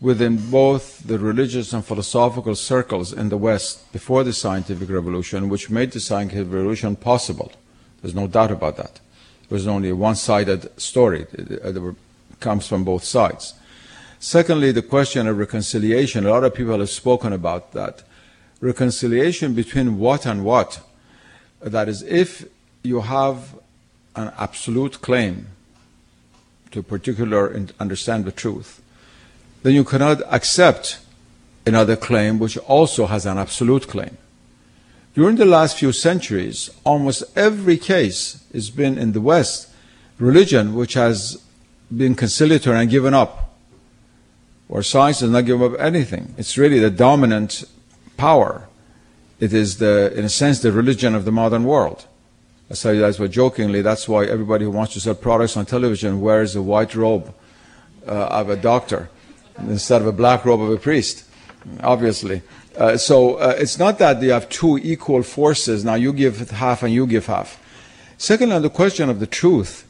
within 0.00 0.36
both 0.50 1.06
the 1.06 1.18
religious 1.18 1.72
and 1.72 1.84
philosophical 1.84 2.54
circles 2.54 3.12
in 3.12 3.28
the 3.28 3.36
West 3.36 3.92
before 3.92 4.24
the 4.24 4.32
scientific 4.32 4.88
revolution, 4.88 5.48
which 5.48 5.70
made 5.70 5.92
the 5.92 6.00
scientific 6.00 6.52
revolution 6.52 6.96
possible. 6.96 7.52
There's 8.00 8.14
no 8.14 8.26
doubt 8.26 8.50
about 8.50 8.76
that. 8.78 9.00
It 9.44 9.50
was 9.50 9.66
only 9.66 9.90
a 9.90 9.96
one-sided 9.96 10.80
story. 10.80 11.26
It, 11.32 11.50
it 11.50 11.96
comes 12.40 12.66
from 12.66 12.82
both 12.82 13.04
sides. 13.04 13.54
Secondly, 14.18 14.72
the 14.72 14.82
question 14.82 15.28
of 15.28 15.36
reconciliation. 15.36 16.26
A 16.26 16.30
lot 16.30 16.44
of 16.44 16.54
people 16.54 16.78
have 16.78 16.90
spoken 16.90 17.32
about 17.32 17.72
that. 17.72 18.02
Reconciliation 18.60 19.54
between 19.54 19.98
what 19.98 20.24
and 20.26 20.44
what. 20.44 20.80
That 21.60 21.88
is, 21.88 22.02
if 22.02 22.44
you 22.82 23.02
have 23.02 23.54
an 24.14 24.32
absolute 24.38 25.00
claim 25.00 25.48
to 26.70 26.82
particular 26.82 27.54
understand 27.78 28.24
the 28.24 28.32
truth, 28.32 28.82
then 29.62 29.74
you 29.74 29.84
cannot 29.84 30.20
accept 30.32 30.98
another 31.66 31.96
claim 31.96 32.38
which 32.38 32.58
also 32.58 33.06
has 33.06 33.26
an 33.26 33.38
absolute 33.38 33.86
claim. 33.88 34.16
During 35.14 35.36
the 35.36 35.44
last 35.44 35.78
few 35.78 35.92
centuries, 35.92 36.70
almost 36.84 37.24
every 37.36 37.76
case 37.76 38.42
has 38.52 38.70
been 38.70 38.96
in 38.98 39.12
the 39.12 39.20
West 39.20 39.68
religion 40.18 40.74
which 40.74 40.94
has 40.94 41.42
been 41.94 42.14
conciliatory 42.14 42.78
and 42.78 42.90
given 42.90 43.12
up, 43.12 43.54
or 44.68 44.82
science 44.82 45.20
has 45.20 45.30
not 45.30 45.44
given 45.44 45.74
up 45.74 45.78
anything. 45.78 46.34
It's 46.38 46.56
really 46.56 46.78
the 46.78 46.90
dominant 46.90 47.64
power. 48.16 48.68
It 49.38 49.52
is 49.52 49.78
the, 49.78 50.12
in 50.16 50.24
a 50.24 50.28
sense, 50.28 50.60
the 50.60 50.72
religion 50.72 51.14
of 51.14 51.24
the 51.24 51.32
modern 51.32 51.64
world. 51.64 52.06
I 52.72 52.74
say 52.74 52.96
that 52.96 53.20
why 53.20 53.26
jokingly. 53.26 53.82
That's 53.82 54.08
why 54.08 54.24
everybody 54.24 54.64
who 54.64 54.70
wants 54.70 54.94
to 54.94 55.00
sell 55.00 55.14
products 55.14 55.58
on 55.58 55.66
television 55.66 56.22
wears 56.22 56.56
a 56.56 56.62
white 56.62 56.94
robe 56.94 57.34
uh, 58.08 58.12
of 58.12 58.48
a 58.48 58.56
doctor 58.56 59.10
instead 59.58 60.00
of 60.00 60.06
a 60.06 60.12
black 60.12 60.46
robe 60.46 60.62
of 60.62 60.70
a 60.70 60.78
priest, 60.78 61.26
obviously. 61.82 62.40
Uh, 62.74 62.96
so 62.96 63.34
uh, 63.34 63.54
it's 63.58 63.78
not 63.78 63.98
that 63.98 64.22
you 64.22 64.30
have 64.30 64.48
two 64.48 64.78
equal 64.78 65.22
forces. 65.22 65.84
Now 65.84 65.96
you 65.96 66.14
give 66.14 66.48
half 66.48 66.82
and 66.82 66.94
you 66.94 67.06
give 67.06 67.26
half. 67.26 67.62
Second, 68.16 68.52
on 68.52 68.62
the 68.62 68.70
question 68.70 69.10
of 69.10 69.20
the 69.20 69.26
truth, 69.26 69.86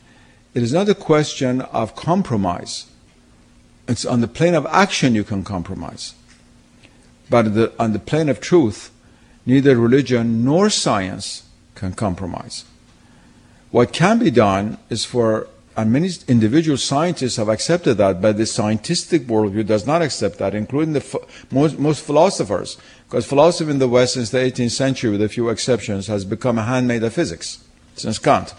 it 0.52 0.64
is 0.64 0.72
not 0.72 0.88
a 0.88 0.94
question 0.96 1.60
of 1.60 1.94
compromise. 1.94 2.86
It's 3.86 4.04
on 4.04 4.22
the 4.22 4.26
plane 4.26 4.56
of 4.56 4.66
action 4.66 5.14
you 5.14 5.22
can 5.22 5.44
compromise. 5.44 6.14
But 7.30 7.54
the, 7.54 7.72
on 7.78 7.92
the 7.92 8.00
plane 8.00 8.28
of 8.28 8.40
truth, 8.40 8.90
neither 9.46 9.76
religion 9.76 10.44
nor 10.44 10.68
science 10.68 11.44
can 11.76 11.92
compromise. 11.92 12.64
What 13.72 13.94
can 13.94 14.18
be 14.18 14.30
done 14.30 14.76
is 14.90 15.06
for, 15.06 15.48
and 15.78 15.90
many 15.90 16.10
individual 16.28 16.76
scientists 16.76 17.36
have 17.36 17.48
accepted 17.48 17.94
that, 17.94 18.20
but 18.20 18.36
the 18.36 18.44
scientific 18.44 19.22
worldview 19.22 19.66
does 19.66 19.86
not 19.86 20.02
accept 20.02 20.38
that, 20.38 20.54
including 20.54 20.92
the 20.92 21.26
most, 21.50 21.78
most 21.78 22.04
philosophers. 22.04 22.76
Because 23.08 23.24
philosophy 23.24 23.70
in 23.70 23.78
the 23.78 23.88
West 23.88 24.14
since 24.14 24.28
the 24.28 24.38
18th 24.38 24.72
century, 24.72 25.10
with 25.10 25.22
a 25.22 25.28
few 25.28 25.48
exceptions, 25.48 26.06
has 26.06 26.26
become 26.26 26.58
a 26.58 26.64
handmaid 26.64 27.02
of 27.02 27.14
physics 27.14 27.64
since 27.94 28.18
Kant. 28.18 28.54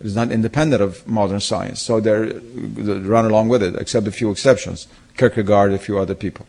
It 0.00 0.06
is 0.06 0.16
not 0.16 0.30
independent 0.30 0.82
of 0.82 1.06
modern 1.06 1.40
science. 1.40 1.82
So 1.82 2.00
they 2.00 2.12
run 2.12 3.26
along 3.26 3.48
with 3.48 3.62
it, 3.62 3.76
except 3.76 4.06
a 4.06 4.12
few 4.12 4.30
exceptions. 4.30 4.88
Kierkegaard, 5.18 5.74
a 5.74 5.78
few 5.78 5.98
other 5.98 6.14
people, 6.14 6.46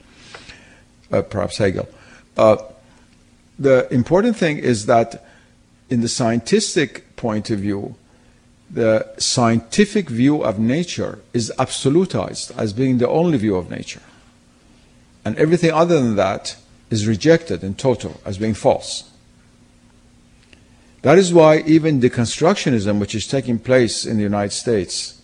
uh, 1.12 1.24
perhaps 1.24 1.58
Hegel. 1.58 1.90
Uh, 2.38 2.58
the 3.60 3.92
important 3.94 4.38
thing 4.38 4.60
is 4.60 4.86
that 4.86 5.26
in 5.90 6.02
the 6.02 6.10
scientific 6.10 7.07
point 7.18 7.50
of 7.50 7.60
view, 7.60 7.96
the 8.70 9.06
scientific 9.18 10.10
view 10.10 10.44
of 10.44 10.60
nature 10.60 11.20
is 11.34 11.52
absolutized 11.60 12.58
as 12.58 12.72
being 12.72 12.98
the 12.98 13.08
only 13.10 13.38
view 13.38 13.56
of 13.56 13.70
nature. 13.70 14.02
And 15.26 15.38
everything 15.38 15.72
other 15.72 16.00
than 16.02 16.16
that 16.16 16.56
is 16.90 17.06
rejected 17.06 17.64
in 17.64 17.76
total 17.76 18.22
as 18.24 18.38
being 18.38 18.54
false. 18.54 19.12
That 21.02 21.18
is 21.18 21.34
why 21.34 21.60
even 21.60 22.02
deconstructionism, 22.02 23.00
which 23.00 23.16
is 23.16 23.28
taking 23.28 23.60
place 23.60 24.06
in 24.06 24.18
the 24.18 24.24
United 24.24 24.54
States, 24.54 25.22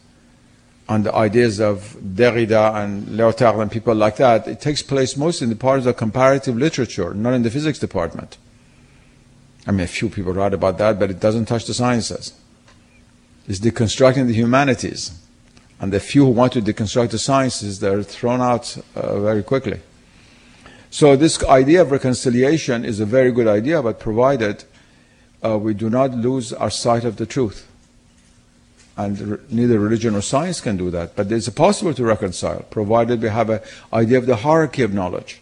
on 0.87 1.03
the 1.03 1.13
ideas 1.15 1.59
of 1.59 1.95
Derrida 2.01 2.75
and 2.83 3.07
Lyotard 3.07 3.61
and 3.61 3.71
people 3.71 3.95
like 3.95 4.17
that, 4.17 4.47
it 4.47 4.59
takes 4.59 4.81
place 4.81 5.15
mostly 5.15 5.45
in 5.45 5.49
the 5.49 5.55
part 5.55 5.85
of 5.85 5.97
comparative 5.97 6.57
literature, 6.57 7.13
not 7.13 7.33
in 7.33 7.43
the 7.43 7.49
physics 7.49 7.79
department. 7.79 8.37
I 9.65 9.71
mean, 9.71 9.81
a 9.81 9.87
few 9.87 10.09
people 10.09 10.33
write 10.33 10.53
about 10.53 10.77
that, 10.79 10.99
but 10.99 11.09
it 11.09 11.19
doesn't 11.19 11.45
touch 11.45 11.65
the 11.65 11.73
sciences. 11.73 12.33
It's 13.47 13.59
deconstructing 13.59 14.27
the 14.27 14.33
humanities. 14.33 15.19
And 15.79 15.91
the 15.91 15.99
few 15.99 16.25
who 16.25 16.31
want 16.31 16.53
to 16.53 16.61
deconstruct 16.61 17.11
the 17.11 17.19
sciences, 17.19 17.79
they're 17.79 18.03
thrown 18.03 18.41
out 18.41 18.77
uh, 18.95 19.19
very 19.19 19.43
quickly. 19.43 19.81
So, 20.89 21.15
this 21.15 21.43
idea 21.43 21.81
of 21.81 21.91
reconciliation 21.91 22.85
is 22.85 22.99
a 22.99 23.05
very 23.05 23.31
good 23.31 23.47
idea, 23.47 23.81
but 23.81 23.99
provided 23.99 24.63
uh, 25.43 25.57
we 25.57 25.73
do 25.73 25.89
not 25.89 26.11
lose 26.11 26.53
our 26.53 26.69
sight 26.69 27.03
of 27.03 27.17
the 27.17 27.25
truth. 27.25 27.67
And 28.95 29.39
neither 29.51 29.79
religion 29.79 30.15
or 30.15 30.21
science 30.21 30.61
can 30.61 30.77
do 30.77 30.91
that. 30.91 31.15
But 31.15 31.31
it's 31.31 31.49
possible 31.49 31.93
to 31.95 32.03
reconcile, 32.03 32.61
provided 32.69 33.21
we 33.21 33.29
have 33.29 33.49
an 33.49 33.59
idea 33.91 34.19
of 34.19 34.27
the 34.27 34.37
hierarchy 34.37 34.83
of 34.83 34.93
knowledge. 34.93 35.41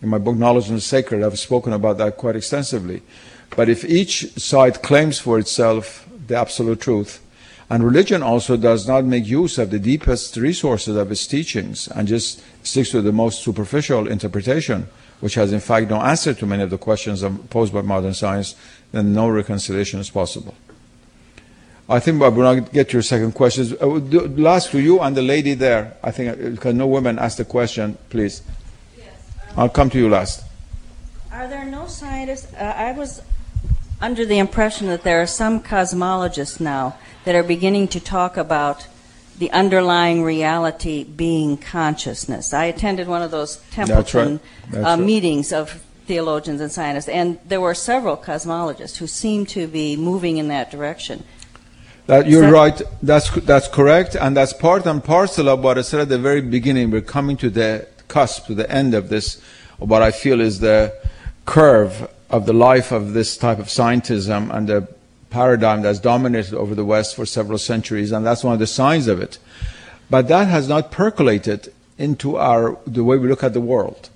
In 0.00 0.08
my 0.08 0.18
book, 0.18 0.36
Knowledge 0.36 0.68
and 0.68 0.76
the 0.76 0.82
Sacred, 0.82 1.24
I've 1.24 1.38
spoken 1.38 1.72
about 1.72 1.98
that 1.98 2.16
quite 2.16 2.36
extensively. 2.36 3.02
But 3.56 3.68
if 3.68 3.84
each 3.84 4.32
side 4.38 4.82
claims 4.82 5.18
for 5.18 5.38
itself 5.38 6.08
the 6.26 6.36
absolute 6.36 6.80
truth, 6.80 7.20
and 7.70 7.84
religion 7.84 8.22
also 8.22 8.56
does 8.56 8.86
not 8.86 9.04
make 9.04 9.26
use 9.26 9.58
of 9.58 9.70
the 9.70 9.78
deepest 9.78 10.36
resources 10.36 10.96
of 10.96 11.10
its 11.10 11.26
teachings 11.26 11.88
and 11.88 12.08
just 12.08 12.42
sticks 12.62 12.90
to 12.90 13.02
the 13.02 13.12
most 13.12 13.42
superficial 13.42 14.08
interpretation, 14.08 14.88
which 15.20 15.34
has 15.34 15.52
in 15.52 15.60
fact 15.60 15.90
no 15.90 16.00
answer 16.00 16.32
to 16.32 16.46
many 16.46 16.62
of 16.62 16.70
the 16.70 16.78
questions 16.78 17.24
posed 17.50 17.74
by 17.74 17.82
modern 17.82 18.14
science, 18.14 18.54
then 18.92 19.12
no 19.12 19.28
reconciliation 19.28 20.00
is 20.00 20.08
possible. 20.08 20.54
I 21.90 22.00
think 22.00 22.20
we're 22.20 22.30
going 22.30 22.64
to 22.64 22.70
get 22.70 22.90
to 22.90 22.92
your 22.94 23.02
second 23.02 23.32
question. 23.32 23.76
Uh, 23.80 23.86
last 23.86 24.70
to 24.72 24.80
you 24.80 25.00
and 25.00 25.16
the 25.16 25.22
lady 25.22 25.54
there. 25.54 25.96
I 26.02 26.10
think 26.10 26.30
uh, 26.30 26.50
because 26.50 26.74
no 26.74 26.86
women 26.86 27.18
asked 27.18 27.38
the 27.38 27.46
question, 27.46 27.96
please. 28.10 28.42
I'll 29.56 29.68
come 29.68 29.90
to 29.90 29.98
you 29.98 30.08
last. 30.08 30.44
Are 31.32 31.48
there 31.48 31.64
no 31.64 31.86
scientists? 31.86 32.52
Uh, 32.54 32.74
I 32.76 32.92
was 32.92 33.22
under 34.00 34.24
the 34.24 34.38
impression 34.38 34.86
that 34.88 35.02
there 35.02 35.20
are 35.20 35.26
some 35.26 35.60
cosmologists 35.62 36.60
now 36.60 36.96
that 37.24 37.34
are 37.34 37.42
beginning 37.42 37.88
to 37.88 38.00
talk 38.00 38.36
about 38.36 38.86
the 39.38 39.50
underlying 39.52 40.22
reality 40.22 41.04
being 41.04 41.56
consciousness. 41.56 42.52
I 42.52 42.64
attended 42.64 43.06
one 43.06 43.22
of 43.22 43.30
those 43.30 43.58
Templeton 43.70 44.40
right. 44.70 44.78
uh, 44.78 44.82
right. 44.82 44.98
meetings 44.98 45.52
of 45.52 45.84
theologians 46.06 46.60
and 46.60 46.72
scientists, 46.72 47.08
and 47.08 47.38
there 47.46 47.60
were 47.60 47.74
several 47.74 48.16
cosmologists 48.16 48.96
who 48.96 49.06
seemed 49.06 49.48
to 49.50 49.66
be 49.66 49.96
moving 49.96 50.38
in 50.38 50.48
that 50.48 50.70
direction. 50.70 51.22
That 52.06 52.26
you're 52.26 52.42
that 52.42 52.52
right. 52.52 52.82
That's 53.02 53.30
that's 53.30 53.68
correct, 53.68 54.16
and 54.16 54.36
that's 54.36 54.54
part 54.54 54.86
and 54.86 55.04
parcel 55.04 55.48
of 55.50 55.60
what 55.60 55.76
I 55.76 55.82
said 55.82 56.00
at 56.00 56.08
the 56.08 56.18
very 56.18 56.40
beginning. 56.40 56.90
We're 56.90 57.02
coming 57.02 57.36
to 57.36 57.50
the 57.50 57.86
cusp, 58.08 58.46
to 58.46 58.54
the 58.54 58.70
end 58.70 58.94
of 58.94 59.08
this, 59.08 59.40
what 59.78 60.02
I 60.02 60.10
feel 60.10 60.40
is 60.40 60.60
the 60.60 60.92
curve 61.46 62.10
of 62.30 62.46
the 62.46 62.52
life 62.52 62.92
of 62.92 63.12
this 63.12 63.36
type 63.36 63.58
of 63.58 63.66
scientism 63.66 64.54
and 64.54 64.68
the 64.68 64.88
paradigm 65.30 65.82
that's 65.82 65.98
dominated 66.00 66.54
over 66.54 66.74
the 66.74 66.84
West 66.84 67.14
for 67.14 67.26
several 67.26 67.58
centuries, 67.58 68.12
and 68.12 68.26
that's 68.26 68.42
one 68.42 68.54
of 68.54 68.58
the 68.58 68.66
signs 68.66 69.06
of 69.06 69.20
it. 69.20 69.38
But 70.10 70.28
that 70.28 70.48
has 70.48 70.68
not 70.68 70.90
percolated 70.90 71.72
into 71.98 72.36
our 72.36 72.78
the 72.86 73.04
way 73.04 73.16
we 73.18 73.28
look 73.28 73.42
at 73.44 73.52
the 73.52 73.60
world. 73.60 74.08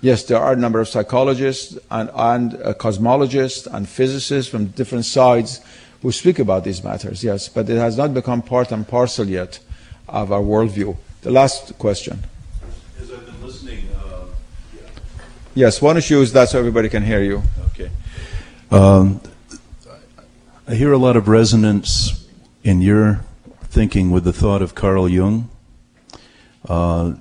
Yes, 0.00 0.22
there 0.24 0.38
are 0.38 0.52
a 0.52 0.56
number 0.56 0.80
of 0.80 0.88
psychologists 0.88 1.76
and, 1.90 2.08
and 2.14 2.54
uh, 2.54 2.74
cosmologists 2.74 3.66
and 3.66 3.88
physicists 3.88 4.48
from 4.48 4.66
different 4.66 5.04
sides 5.04 5.60
who 6.02 6.12
speak 6.12 6.38
about 6.38 6.62
these 6.62 6.84
matters, 6.84 7.24
yes, 7.24 7.48
but 7.48 7.68
it 7.68 7.78
has 7.78 7.96
not 7.96 8.14
become 8.14 8.40
part 8.40 8.70
and 8.70 8.86
parcel 8.86 9.26
yet 9.26 9.58
of 10.08 10.30
our 10.30 10.40
worldview. 10.40 10.96
The 11.22 11.32
last 11.32 11.76
question. 11.78 12.22
As 13.00 13.10
I've 13.10 13.26
been 13.26 13.42
listening, 13.44 13.88
uh, 13.96 14.26
yeah. 14.72 14.82
Yes, 15.58 15.82
why 15.82 15.92
don't 15.92 16.08
you 16.08 16.20
use 16.20 16.32
that 16.32 16.48
so 16.48 16.58
everybody 16.58 16.88
can 16.88 17.02
hear 17.02 17.20
you? 17.20 17.42
Okay. 17.72 17.90
Um, 18.70 19.20
I 20.68 20.74
hear 20.74 20.92
a 20.92 20.98
lot 20.98 21.16
of 21.16 21.26
resonance 21.26 22.26
in 22.62 22.80
your 22.80 23.20
thinking 23.64 24.10
with 24.10 24.24
the 24.24 24.32
thought 24.32 24.62
of 24.62 24.74
Carl 24.74 25.08
Jung. 25.08 25.50
Uh, 26.66 27.14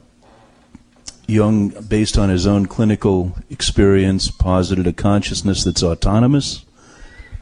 Jung, 1.25 1.69
based 1.88 2.17
on 2.17 2.29
his 2.29 2.45
own 2.45 2.67
clinical 2.67 3.35
experience, 3.49 4.29
posited 4.29 4.85
a 4.85 4.93
consciousness 4.93 5.63
that's 5.63 5.83
autonomous. 5.83 6.63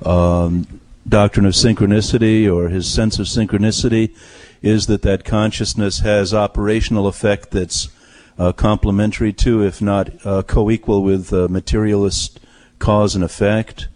Um, 0.04 0.80
doctrine 1.08 1.46
of 1.46 1.54
synchronicity 1.54 2.52
or 2.52 2.70
his 2.70 2.92
sense 2.92 3.20
of 3.20 3.28
synchronicity 3.28 4.16
is 4.62 4.88
that 4.88 5.04
that 5.04 5.24
consciousness 5.24 6.00
has 6.00 6.34
operational 6.34 7.06
effect 7.06 7.52
that's 7.52 7.90
uh, 8.38 8.52
complementary 8.52 9.34
to, 9.34 9.64
if 9.64 9.82
not 9.82 10.10
uh, 10.26 10.44
co-equal 10.44 11.04
with 11.04 11.32
uh, 11.32 11.48
materialist 11.48 12.40
cause 12.80 13.16
and 13.16 13.24
effect. 13.24 13.88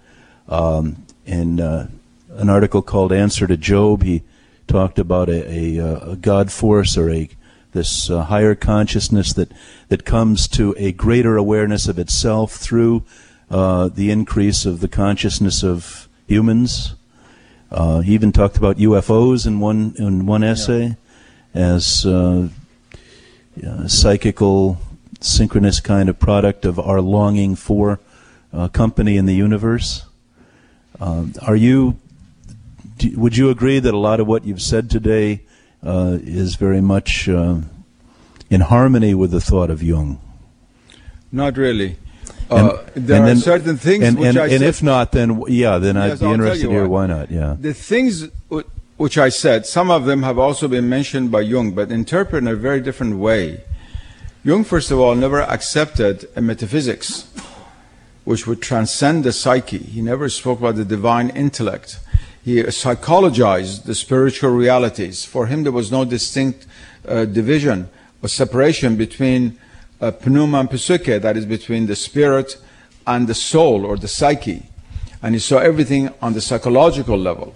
Um, 0.48 1.06
and 1.26 1.60
uh, 1.60 1.88
an 2.32 2.50
article 2.50 2.82
called 2.82 3.12
Answer 3.12 3.48
to 3.48 3.58
Job. 3.58 4.04
He 4.04 4.24
talked 4.68 5.00
about 5.00 5.30
a, 5.30 5.78
a, 5.78 6.12
a 6.12 6.16
God 6.16 6.52
force 6.52 6.98
or 6.98 7.10
a 7.10 7.30
this 7.72 8.10
uh, 8.10 8.24
higher 8.24 8.56
consciousness 8.56 9.34
that 9.34 9.52
that 9.90 10.06
comes 10.06 10.48
to 10.48 10.74
a 10.78 10.91
greater 10.91 11.38
awareness 11.38 11.88
of 11.88 11.99
itself 11.99 12.53
through 12.53 13.03
uh, 13.52 13.90
the 13.90 14.10
increase 14.10 14.66
of 14.66 14.80
the 14.80 14.88
consciousness 14.88 15.64
of 15.64 16.07
humans. 16.28 16.95
Uh, 17.72 17.99
he 17.99 18.14
even 18.14 18.32
talked 18.32 18.57
about 18.57 18.78
UFOs 18.78 19.45
in 19.45 19.60
one 19.60 19.94
in 19.98 20.26
one 20.26 20.44
essay 20.44 20.95
yeah. 21.53 21.61
as 21.61 22.06
uh, 23.66 23.88
psychical, 23.88 24.78
synchronous 25.20 25.80
kind 25.80 26.10
of 26.10 26.20
product 26.20 26.66
of 26.66 26.80
our 26.80 27.02
longing 27.02 27.56
for 27.56 28.00
uh, 28.54 28.68
company 28.68 29.18
in 29.18 29.26
the 29.26 29.36
universe. 29.36 30.06
Uh, 31.00 31.26
are 31.42 31.56
you 31.56 31.98
do, 32.98 33.18
would 33.18 33.38
you 33.38 33.50
agree 33.50 33.80
that 33.80 33.94
a 33.94 33.98
lot 33.98 34.20
of 34.20 34.28
what 34.28 34.46
you've 34.46 34.62
said 34.62 34.90
today 34.90 35.42
uh, 35.84 36.18
is 36.22 36.56
very 36.56 36.82
much 36.82 37.30
uh, 37.30 37.60
in 38.50 38.62
harmony 38.62 39.14
with 39.16 39.32
the 39.32 39.42
thought 39.42 39.70
of 39.70 39.82
Jung? 39.82 40.20
Not 41.32 41.58
really. 41.58 41.98
And, 42.52 42.70
uh, 42.70 42.78
there 42.96 43.22
are 43.22 43.26
then, 43.28 43.38
certain 43.38 43.78
things 43.78 44.04
and, 44.04 44.18
which 44.18 44.30
and, 44.30 44.38
I 44.40 44.44
and 44.44 44.60
said, 44.60 44.62
if 44.64 44.84
not, 44.84 45.12
then 45.12 45.44
yeah, 45.48 45.78
then 45.78 45.96
yes, 45.96 46.14
I'd 46.14 46.20
be 46.20 46.26
I'll 46.26 46.34
interested 46.34 46.66
to 46.66 46.72
hear 46.72 46.88
why 46.88 47.06
not. 47.06 47.30
Yeah, 47.32 47.56
the 47.60 47.74
things 47.74 48.28
which 49.00 49.18
I 49.18 49.30
said, 49.30 49.66
some 49.66 49.90
of 49.90 50.06
them 50.06 50.22
have 50.22 50.38
also 50.38 50.68
been 50.68 50.88
mentioned 50.88 51.32
by 51.32 51.42
Jung, 51.42 51.72
but 51.72 51.92
interpreted 51.92 52.44
in 52.44 52.54
a 52.54 52.56
very 52.56 52.82
different 52.82 53.18
way. 53.18 53.64
Jung, 54.44 54.64
first 54.64 54.92
of 54.92 55.00
all, 55.00 55.16
never 55.16 55.42
accepted 55.42 56.30
a 56.36 56.42
metaphysics 56.42 57.34
which 58.26 58.46
would 58.46 58.62
transcend 58.62 59.24
the 59.24 59.34
psyche. 59.34 59.80
He 59.80 60.02
never 60.02 60.30
spoke 60.30 60.60
about 60.60 60.76
the 60.76 60.86
divine 60.86 61.30
intellect 61.32 62.00
he 62.44 62.64
psychologized 62.64 63.84
the 63.84 63.96
spiritual 63.96 64.52
realities. 64.52 65.26
For 65.26 65.48
him, 65.48 65.64
there 65.64 65.72
was 65.72 65.92
no 65.92 66.06
distinct 66.06 66.66
uh, 67.08 67.26
division 67.26 67.90
or 68.24 68.30
separation 68.30 68.96
between 68.96 69.60
uh, 70.02 70.12
pneuma 70.26 70.62
and 70.62 70.80
psyche, 70.80 71.18
that 71.18 71.36
is 71.36 71.46
between 71.46 71.86
the 71.88 71.96
spirit 71.96 72.58
and 73.06 73.28
the 73.28 73.36
soul 73.36 73.86
or 73.86 73.98
the 73.98 74.08
psyche. 74.08 74.64
And 75.22 75.36
he 75.36 75.40
saw 75.40 75.58
everything 75.58 76.14
on 76.22 76.34
the 76.34 76.42
psychological 76.42 77.18
level. 77.18 77.54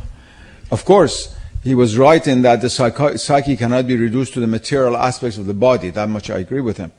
Of 0.74 0.86
course, 0.86 1.36
he 1.64 1.76
was 1.76 2.00
right 2.00 2.26
in 2.26 2.42
that 2.42 2.62
the 2.62 2.70
psyche 2.72 3.56
cannot 3.58 3.86
be 3.86 3.96
reduced 3.96 4.34
to 4.34 4.40
the 4.40 4.48
material 4.48 4.98
aspects 4.98 5.38
of 5.38 5.46
the 5.46 5.54
body. 5.54 5.92
That 5.92 6.10
much 6.10 6.32
I 6.32 6.40
agree 6.40 6.62
with 6.62 6.78
him. 6.78 6.92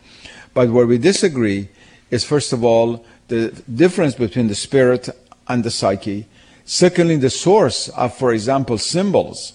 But 0.55 0.71
where 0.71 0.87
we 0.87 0.97
disagree 0.97 1.71
is, 2.09 2.23
first 2.23 2.53
of 2.53 2.63
all, 2.63 3.05
the 3.27 3.49
difference 3.75 4.15
between 4.15 4.47
the 4.47 4.55
spirit 4.55 5.09
and 5.49 5.65
the 5.65 5.73
psyche. 5.73 6.29
Secondly, 6.65 7.17
the 7.17 7.31
source 7.31 7.89
of, 7.89 8.17
for 8.17 8.33
example, 8.33 8.79
symbols, 8.79 9.55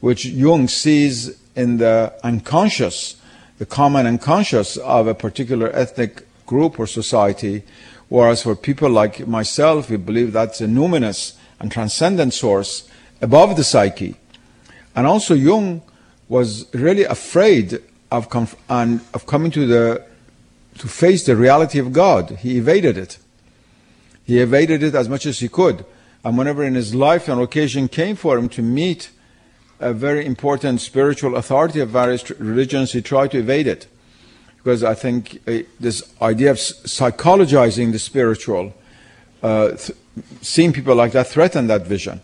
which 0.00 0.24
Jung 0.24 0.66
sees 0.66 1.38
in 1.54 1.76
the 1.76 2.14
unconscious, 2.24 3.20
the 3.58 3.66
common 3.66 4.06
unconscious 4.06 4.78
of 4.78 5.06
a 5.06 5.14
particular 5.14 5.68
ethnic 5.76 6.26
group 6.46 6.80
or 6.80 6.86
society, 6.86 7.64
whereas 8.08 8.44
for 8.44 8.56
people 8.56 8.88
like 8.88 9.28
myself, 9.28 9.90
we 9.90 9.98
believe 9.98 10.32
that's 10.32 10.62
a 10.62 10.66
numinous 10.66 11.34
and 11.60 11.70
transcendent 11.70 12.32
source 12.32 12.88
above 13.20 13.56
the 13.56 13.64
psyche. 13.64 14.16
And 14.94 15.06
also, 15.06 15.34
Jung 15.34 15.82
was 16.28 16.72
really 16.74 17.04
afraid 17.04 17.80
of, 18.10 18.28
conf- 18.30 18.56
and 18.68 19.00
of 19.14 19.26
coming 19.26 19.50
to 19.52 19.66
the 19.66 20.08
to 20.78 20.88
face 20.88 21.24
the 21.24 21.36
reality 21.36 21.78
of 21.78 21.92
God. 21.92 22.30
He 22.40 22.58
evaded 22.58 22.96
it. 22.96 23.18
He 24.24 24.40
evaded 24.40 24.82
it 24.82 24.94
as 24.94 25.08
much 25.08 25.26
as 25.26 25.40
he 25.40 25.48
could. 25.48 25.84
And 26.24 26.38
whenever 26.38 26.64
in 26.64 26.74
his 26.74 26.94
life 26.94 27.28
an 27.28 27.40
occasion 27.40 27.88
came 27.88 28.16
for 28.16 28.38
him 28.38 28.48
to 28.50 28.62
meet 28.62 29.10
a 29.80 29.92
very 29.92 30.24
important 30.24 30.80
spiritual 30.80 31.36
authority 31.36 31.80
of 31.80 31.90
various 31.90 32.28
religions, 32.30 32.92
he 32.92 33.02
tried 33.02 33.30
to 33.32 33.38
evade 33.38 33.66
it. 33.66 33.86
Because 34.56 34.82
I 34.82 34.94
think 34.94 35.40
uh, 35.46 35.58
this 35.78 36.02
idea 36.20 36.50
of 36.50 36.56
psychologizing 36.56 37.92
the 37.92 37.98
spiritual, 37.98 38.74
uh, 39.42 39.70
th- 39.70 39.96
seeing 40.42 40.72
people 40.72 40.94
like 40.94 41.12
that 41.12 41.28
threaten 41.28 41.68
that 41.68 41.86
vision. 41.86 42.20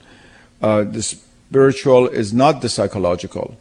Uh, 0.64 0.82
the 0.82 1.02
spiritual 1.02 2.08
is 2.08 2.32
not 2.32 2.62
the 2.62 2.70
psychological. 2.70 3.54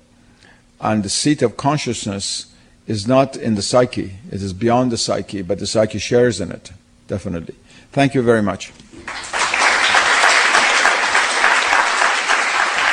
And 0.80 1.04
the 1.04 1.10
seat 1.10 1.42
of 1.42 1.58
consciousness 1.58 2.46
is 2.88 3.06
not 3.06 3.36
in 3.36 3.56
the 3.56 3.62
psyche. 3.62 4.14
It 4.32 4.42
is 4.42 4.54
beyond 4.54 4.90
the 4.90 4.98
psyche, 4.98 5.42
but 5.42 5.60
the 5.60 5.68
psyche 5.68 6.00
shares 6.00 6.40
in 6.40 6.50
it, 6.50 6.72
definitely. 7.10 7.56
Thank 7.92 8.16
you 8.16 8.22
very 8.22 8.42
much. 8.42 8.72